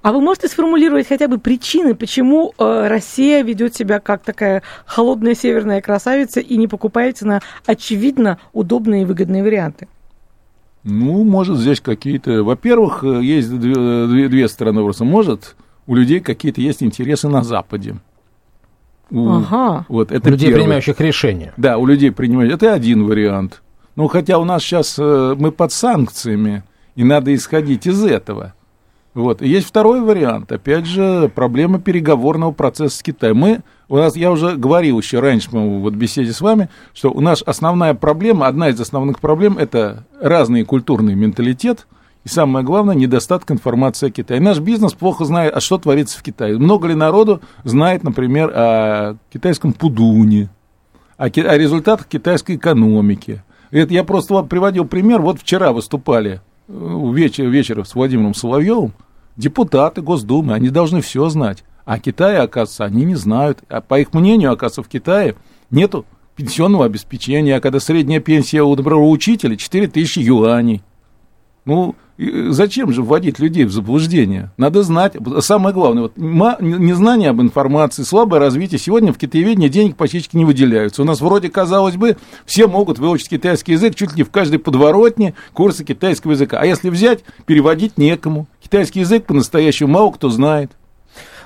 А 0.01 0.11
вы 0.11 0.21
можете 0.21 0.47
сформулировать 0.47 1.07
хотя 1.07 1.27
бы 1.27 1.37
причины, 1.37 1.95
почему 1.95 2.53
э, 2.57 2.87
Россия 2.87 3.43
ведет 3.43 3.75
себя 3.75 3.99
как 3.99 4.23
такая 4.23 4.63
холодная 4.85 5.35
северная 5.35 5.81
красавица 5.81 6.39
и 6.39 6.57
не 6.57 6.67
покупается 6.67 7.25
на 7.25 7.41
очевидно 7.65 8.39
удобные 8.53 9.03
и 9.03 9.05
выгодные 9.05 9.43
варианты? 9.43 9.87
Ну, 10.83 11.23
может, 11.23 11.57
здесь 11.57 11.79
какие-то... 11.79 12.43
Во-первых, 12.43 13.03
э, 13.03 13.23
есть 13.23 13.57
две, 13.57 14.07
две, 14.07 14.27
две 14.27 14.47
стороны 14.47 14.81
вопроса. 14.81 15.05
Может, 15.05 15.55
у 15.87 15.95
людей 15.95 16.19
какие-то 16.19 16.61
есть 16.61 16.83
интересы 16.83 17.29
на 17.29 17.43
Западе. 17.43 17.95
У, 19.09 19.29
ага. 19.29 19.85
Вот, 19.89 20.11
это 20.11 20.27
у 20.29 20.31
людей, 20.31 20.49
первый. 20.49 20.61
принимающих 20.61 20.99
решения. 20.99 21.53
Да, 21.55 21.77
у 21.77 21.85
людей 21.85 22.11
принимающих. 22.11 22.55
Это 22.55 22.73
один 22.73 23.05
вариант. 23.05 23.61
Ну, 23.95 24.07
хотя 24.07 24.39
у 24.39 24.43
нас 24.43 24.63
сейчас 24.63 24.95
э, 24.97 25.35
мы 25.37 25.51
под 25.51 25.71
санкциями, 25.71 26.63
и 26.95 27.03
надо 27.03 27.33
исходить 27.33 27.85
из 27.87 28.03
этого. 28.03 28.53
Вот. 29.13 29.41
И 29.41 29.47
есть 29.47 29.67
второй 29.67 30.01
вариант. 30.01 30.51
Опять 30.51 30.85
же, 30.85 31.31
проблема 31.33 31.79
переговорного 31.79 32.51
процесса 32.51 32.97
с 32.97 33.03
Китаем. 33.03 33.37
Мы, 33.37 33.61
у 33.87 33.97
нас, 33.97 34.15
я 34.15 34.31
уже 34.31 34.55
говорил 34.55 34.99
еще 34.99 35.19
раньше 35.19 35.49
мы 35.51 35.79
вот 35.79 35.93
в 35.93 35.97
беседе 35.97 36.33
с 36.33 36.41
вами, 36.41 36.69
что 36.93 37.11
у 37.11 37.21
нас 37.21 37.43
основная 37.45 37.93
проблема, 37.93 38.47
одна 38.47 38.69
из 38.69 38.79
основных 38.79 39.19
проблем, 39.19 39.57
это 39.57 40.05
разный 40.19 40.63
культурный 40.63 41.13
менталитет, 41.13 41.85
и 42.23 42.29
самое 42.29 42.65
главное, 42.65 42.95
недостаток 42.95 43.51
информации 43.51 44.07
о 44.07 44.11
Китае. 44.11 44.39
Наш 44.39 44.59
бизнес 44.59 44.93
плохо 44.93 45.25
знает, 45.25 45.53
а 45.55 45.59
что 45.59 45.77
творится 45.77 46.17
в 46.17 46.23
Китае. 46.23 46.57
Много 46.57 46.87
ли 46.87 46.95
народу 46.95 47.41
знает, 47.65 48.03
например, 48.03 48.51
о 48.55 49.17
китайском 49.31 49.73
пудуне, 49.73 50.49
о, 51.17 51.25
о 51.25 51.57
результатах 51.57 52.07
китайской 52.07 52.55
экономики. 52.55 53.43
Это 53.71 53.93
я 53.93 54.03
просто 54.03 54.35
вот 54.35 54.49
приводил 54.49 54.85
пример. 54.85 55.19
Вот 55.21 55.39
вчера 55.39 55.73
выступали 55.73 56.41
вечер, 56.67 57.45
вечер 57.45 57.85
с 57.85 57.95
Владимиром 57.95 58.33
Соловьевым, 58.33 58.93
депутаты 59.35 60.01
Госдумы, 60.01 60.53
они 60.53 60.69
должны 60.69 61.01
все 61.01 61.27
знать. 61.29 61.63
А 61.85 61.99
Китае, 61.99 62.39
оказывается, 62.39 62.85
они 62.85 63.03
не 63.03 63.15
знают. 63.15 63.59
А 63.67 63.81
по 63.81 63.99
их 63.99 64.13
мнению, 64.13 64.51
оказывается, 64.51 64.83
в 64.83 64.87
Китае 64.87 65.35
нету 65.69 66.05
пенсионного 66.35 66.85
обеспечения, 66.85 67.57
а 67.57 67.61
когда 67.61 67.79
средняя 67.79 68.19
пенсия 68.19 68.63
у 68.63 68.75
доброго 68.75 69.07
учителя 69.07 69.55
4 69.55 69.87
тысячи 69.87 70.19
юаней. 70.19 70.81
Ну, 71.65 71.95
зачем 72.17 72.91
же 72.91 73.01
вводить 73.01 73.39
людей 73.39 73.65
в 73.65 73.71
заблуждение? 73.71 74.51
Надо 74.57 74.83
знать. 74.83 75.15
Самое 75.39 75.73
главное, 75.73 76.03
вот, 76.03 76.13
незнание 76.17 77.29
об 77.29 77.41
информации, 77.41 78.03
слабое 78.03 78.39
развитие. 78.39 78.79
Сегодня 78.79 79.13
в 79.13 79.17
китаеведении 79.17 79.67
денег 79.67 79.95
почти 79.95 80.23
не 80.33 80.45
выделяются. 80.45 81.01
У 81.01 81.05
нас 81.05 81.21
вроде, 81.21 81.49
казалось 81.49 81.95
бы, 81.95 82.17
все 82.45 82.67
могут 82.67 82.99
выучить 82.99 83.29
китайский 83.29 83.73
язык 83.73 83.95
чуть 83.95 84.15
ли 84.15 84.23
в 84.23 84.31
каждой 84.31 84.59
подворотне 84.59 85.33
курсы 85.53 85.83
китайского 85.83 86.31
языка. 86.31 86.59
А 86.59 86.65
если 86.65 86.89
взять, 86.89 87.23
переводить 87.45 87.97
некому. 87.97 88.47
Китайский 88.61 89.01
язык 89.01 89.25
по-настоящему 89.25 89.91
мало 89.91 90.11
кто 90.11 90.29
знает. 90.29 90.71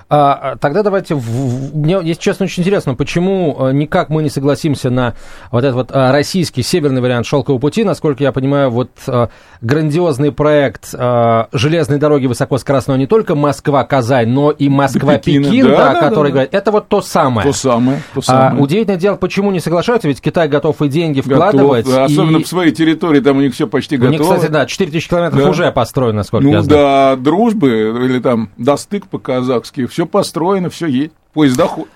А, 0.10 0.56
тогда 0.62 0.84
давайте, 0.84 1.16
в, 1.16 1.76
мне, 1.76 2.00
если 2.02 2.22
честно, 2.22 2.46
очень 2.46 2.64
интересно, 2.64 2.96
почему 2.96 3.58
э, 3.60 3.74
никак 3.74 4.10
мы 4.10 4.24
не 4.24 4.30
согласимся 4.30 4.90
на 4.90 5.16
вот 5.52 5.66
этот 5.66 5.76
вот 5.76 5.90
а, 5.92 6.14
российский 6.14 6.64
северный 6.64 7.02
вариант 7.02 7.26
шелкового 7.26 7.60
пути, 7.60 7.84
насколько 7.84 8.24
я 8.24 8.32
понимаю, 8.32 8.70
вот 8.70 8.90
а, 9.08 9.28
грандиозный 9.60 10.32
проект 10.32 10.96
а, 10.98 11.50
железной 11.52 11.98
дороги 11.98 12.26
высокоскоростной 12.28 12.98
не 12.98 13.08
только 13.08 13.36
Москва-Казань, 13.36 14.30
но 14.30 14.52
и 14.52 14.70
Москва-Пекин, 14.70 15.68
да, 15.68 15.94
да, 15.94 16.00
который 16.00 16.30
да, 16.30 16.34
говорит, 16.34 16.54
это 16.54 16.72
вот 16.72 16.88
то 16.88 17.02
самое. 17.02 17.46
То 17.46 17.54
самое, 17.54 18.02
то 18.14 18.22
самое. 18.22 18.52
А, 18.52 18.64
удивительное 18.64 18.98
дело, 18.98 19.18
почему 19.18 19.52
не 19.52 19.60
соглашаются, 19.60 20.08
ведь 20.08 20.22
Китай 20.22 20.48
готов 20.48 20.82
и 20.82 20.88
деньги 20.88 21.20
вкладывать. 21.20 21.86
Готов, 21.86 22.06
особенно 22.06 22.38
и... 22.38 22.44
в 22.44 22.48
своей 22.48 22.72
территории, 22.72 23.20
там 23.20 23.38
у 23.38 23.42
них 23.42 23.54
все 23.54 23.68
почти 23.68 23.98
готово. 23.98 24.10
У 24.10 24.12
них, 24.14 24.22
кстати, 24.22 24.50
да, 24.50 24.66
4000 24.66 25.10
километров 25.10 25.44
да. 25.44 25.50
уже 25.50 25.72
построено, 25.74 26.18
насколько 26.20 26.46
ну, 26.46 26.54
я 26.54 26.62
знаю. 26.62 26.82
Ну 26.82 26.88
да, 26.88 27.16
дружбы, 27.18 28.06
или 28.06 28.20
там 28.20 28.52
достык 28.58 29.08
по-казахски, 29.08 29.86
все 29.98 30.06
построено, 30.06 30.70
все 30.70 30.86
есть. 30.86 31.14
Поезда 31.34 31.68
ходят. 31.68 31.90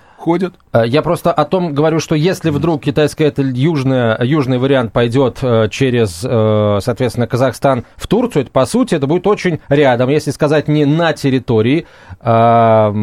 Э, 0.72 0.84
я 0.86 1.02
просто 1.02 1.32
о 1.32 1.44
том 1.44 1.74
говорю, 1.74 2.00
что 2.00 2.14
если 2.14 2.50
вдруг 2.50 2.82
китайская 2.82 3.26
это 3.26 3.42
южная, 3.42 4.18
южный 4.22 4.58
вариант 4.58 4.92
пойдет 4.92 5.38
э, 5.42 5.68
через, 5.70 6.22
э, 6.24 6.78
соответственно, 6.80 7.26
Казахстан 7.26 7.84
в 7.96 8.06
Турцию, 8.06 8.42
это, 8.42 8.52
по 8.52 8.64
сути, 8.66 8.94
это 8.94 9.06
будет 9.06 9.26
очень 9.26 9.60
рядом, 9.68 10.08
если 10.10 10.30
сказать 10.30 10.68
не 10.68 10.84
на 10.84 11.12
территории, 11.12 11.86
а, 12.20 12.94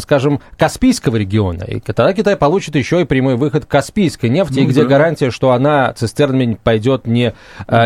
скажем, 0.00 0.40
Каспийского 0.56 1.16
региона. 1.16 1.64
И 1.64 1.80
тогда 1.80 2.12
Китай 2.12 2.36
получит 2.36 2.76
еще 2.76 3.00
и 3.02 3.04
прямой 3.04 3.36
выход 3.36 3.64
к 3.64 3.68
Каспийской 3.68 4.30
нефти, 4.30 4.60
ну, 4.60 4.68
где 4.68 4.82
да. 4.82 4.88
гарантия, 4.88 5.30
что 5.30 5.50
она 5.50 5.92
цистернами 5.94 6.58
пойдет 6.62 7.06
не, 7.06 7.34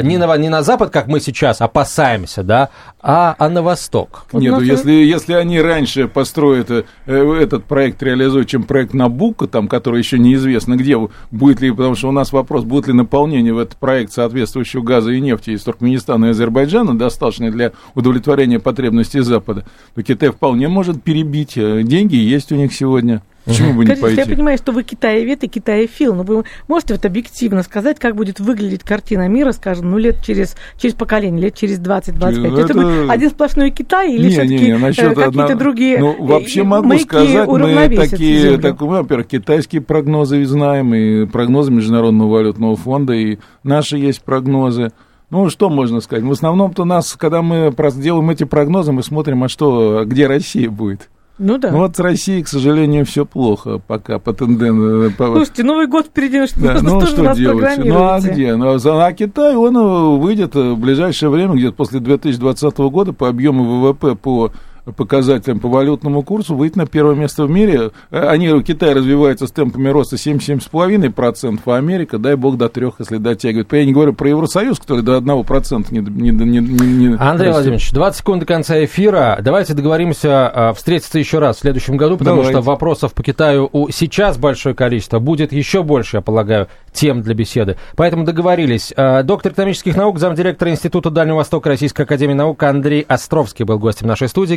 не, 0.03 0.18
на, 0.18 0.36
не 0.36 0.49
на 0.49 0.62
запад, 0.62 0.90
как 0.90 1.07
мы 1.07 1.20
сейчас 1.20 1.61
опасаемся, 1.61 2.43
да, 2.43 2.68
а, 3.01 3.34
а 3.38 3.49
на 3.49 3.62
восток. 3.62 4.26
Нет, 4.32 4.53
ну, 4.53 4.61
если, 4.61 4.93
если 4.93 5.34
они 5.34 5.61
раньше 5.61 6.09
построят 6.09 6.70
этот 7.07 7.64
проект, 7.64 8.03
реализуют, 8.03 8.49
чем 8.49 8.64
проект 8.64 8.82
Набук, 8.93 9.12
Набука, 9.22 9.47
там, 9.47 9.68
который 9.68 9.99
еще 9.99 10.18
неизвестно 10.18 10.76
где, 10.76 10.97
будет 11.30 11.61
ли, 11.61 11.70
потому 11.70 11.95
что 11.95 12.09
у 12.09 12.12
нас 12.12 12.33
вопрос, 12.33 12.64
будет 12.64 12.87
ли 12.87 12.93
наполнение 12.93 13.53
в 13.53 13.59
этот 13.59 13.76
проект 13.76 14.12
соответствующего 14.12 14.83
газа 14.83 15.11
и 15.12 15.20
нефти 15.20 15.51
из 15.51 15.62
Туркменистана 15.62 16.26
и 16.26 16.28
Азербайджана, 16.30 16.99
достаточно 16.99 17.51
для 17.51 17.72
удовлетворения 17.95 18.59
потребностей 18.59 19.20
Запада, 19.20 19.64
то 19.95 20.03
Китай 20.03 20.30
вполне 20.30 20.68
может 20.68 21.03
перебить. 21.03 21.57
Э, 21.57 21.83
деньги 21.83 22.16
есть 22.16 22.53
у 22.53 22.57
них 22.57 22.74
сегодня. 22.74 23.22
Почему 23.45 23.74
бы 23.74 23.84
не 23.84 23.97
пойти? 23.97 24.20
Я 24.20 24.26
понимаю, 24.26 24.57
что 24.59 24.72
вы 24.72 24.84
китаевед 24.84 25.43
и 25.45 25.49
китаефил, 25.49 26.14
но 26.14 26.22
вы 26.22 26.45
можете 26.68 26.95
вот 26.95 27.05
объективно 27.05 27.62
сказать, 27.62 27.99
как 27.99 28.14
будет 28.14 28.38
выглядеть 28.40 28.82
картина 28.82 29.28
мира, 29.28 29.53
скажем, 29.53 29.90
ну, 29.90 29.99
лет 29.99 30.22
через, 30.24 30.57
через 30.76 30.95
поколение, 30.95 31.43
лет 31.43 31.55
через 31.55 31.80
20-25? 31.80 32.47
Это... 32.47 32.61
это 32.61 32.74
будет 32.74 33.11
один 33.11 33.30
сплошной 33.30 33.70
Китай 33.70 34.12
или 34.12 34.30
все-таки 34.30 34.70
э, 34.70 34.78
какие-то 34.78 35.26
одна... 35.26 35.55
другие 35.55 35.99
Ну, 35.99 36.24
вообще 36.24 36.62
могу 36.62 36.97
сказать, 36.99 37.47
мы 37.49 37.97
такие, 37.97 38.59
так, 38.59 38.80
мы, 38.80 38.99
во-первых, 38.99 39.26
китайские 39.26 39.82
прогнозы 39.82 40.45
знаем, 40.45 40.95
и 40.95 41.26
прогнозы 41.26 41.72
Международного 41.72 42.30
валютного 42.30 42.76
фонда, 42.76 43.12
и 43.14 43.38
наши 43.62 43.97
есть 43.97 44.22
прогнозы. 44.22 44.93
Ну, 45.30 45.49
что 45.49 45.70
можно 45.70 46.01
сказать? 46.01 46.24
В 46.24 46.30
основном-то 46.30 46.84
нас, 46.84 47.16
когда 47.18 47.40
мы 47.40 47.74
делаем 47.97 48.28
эти 48.30 48.45
прогнозы, 48.45 48.93
мы 48.93 49.03
смотрим, 49.03 49.43
а 49.45 49.49
что, 49.49 50.05
где 50.05 50.26
Россия 50.26 50.70
будет. 50.70 51.09
Ну 51.39 51.59
да. 51.59 51.70
Ну 51.70 51.78
вот 51.78 51.97
с 51.97 51.99
Россией, 51.99 52.43
к 52.43 52.49
сожалению, 52.49 53.05
все 53.05 53.24
плохо 53.24 53.78
пока 53.78 54.18
по 54.18 54.33
тенденции. 54.33 55.09
Э, 55.09 55.35
Слушайте, 55.35 55.62
Новый 55.64 55.87
год 55.87 56.07
впереди, 56.07 56.41
ну 56.41 56.47
что, 56.47 56.61
да, 56.61 56.78
ну, 56.83 57.01
что 57.03 57.35
делать? 57.35 57.78
Ну 57.78 58.05
а 58.05 58.20
где? 58.20 58.55
Ну, 58.55 58.76
а 58.76 59.12
Китай, 59.12 59.57
он 59.57 59.76
э, 59.76 60.18
выйдет 60.18 60.55
в 60.55 60.76
ближайшее 60.76 61.30
время, 61.30 61.55
где-то 61.55 61.74
после 61.74 62.01
2020 62.01 62.78
года 62.78 63.12
по 63.12 63.28
объему 63.28 63.64
ВВП 63.64 64.14
по 64.14 64.53
показателям 64.85 65.61
по 65.61 65.68
валютному 65.68 66.22
курсу 66.22 66.57
выйти 66.57 66.76
на 66.76 66.87
первое 66.87 67.14
место 67.14 67.45
в 67.45 67.51
мире. 67.51 67.93
Э, 68.11 68.26
они, 68.28 68.62
Китай 68.62 68.95
развивается 68.95 69.47
с 69.47 69.53
темпами 69.53 69.89
роста 69.89 70.16
7-7,5%, 70.16 71.61
а 71.64 71.76
Америка, 71.76 72.18
дай 72.18 72.35
бог, 72.35 72.57
до 72.57 72.68
3, 72.68 72.89
если 72.99 73.18
дотягивает. 73.18 73.72
Я 73.72 73.85
не 73.85 73.93
говорю 73.93 74.12
про 74.12 74.28
Евросоюз, 74.28 74.78
который 74.78 75.03
до 75.03 75.18
1% 75.18 75.87
не, 75.91 76.01
не, 76.01 76.30
не, 76.30 76.59
не 76.59 77.07
Андрей 77.16 77.49
растет. 77.49 77.53
Владимирович, 77.53 77.93
20 77.93 78.18
секунд 78.18 78.41
до 78.41 78.47
конца 78.47 78.85
эфира. 78.85 79.39
Давайте 79.41 79.74
договоримся 79.74 80.49
а, 80.49 80.72
встретиться 80.72 81.18
еще 81.18 81.39
раз 81.39 81.57
в 81.57 81.61
следующем 81.61 81.97
году, 81.97 82.16
потому 82.16 82.39
Давайте. 82.39 82.59
что 82.59 82.62
вопросов 82.62 83.14
по 83.14 83.22
Китаю 83.22 83.68
у 83.72 83.91
сейчас 83.91 84.39
большое 84.39 84.74
количество. 84.74 85.18
Будет 85.18 85.53
еще 85.53 85.83
больше, 85.83 86.18
я 86.18 86.20
полагаю, 86.20 86.68
тем 86.93 87.22
для 87.22 87.35
беседы. 87.35 87.76
Поэтому 87.97 88.24
договорились. 88.24 88.93
А, 88.97 89.22
доктор 89.22 89.53
экономических 89.53 89.97
наук, 89.97 90.18
замдиректора 90.18 90.70
Института 90.70 91.11
Дальнего 91.11 91.37
Востока 91.37 91.68
Российской 91.68 92.03
Академии 92.03 92.35
Наук 92.35 92.62
Андрей 92.62 93.05
Островский 93.09 93.64
был 93.64 93.78
гостем 93.78 94.09
нашей 94.09 94.28
студии. 94.28 94.57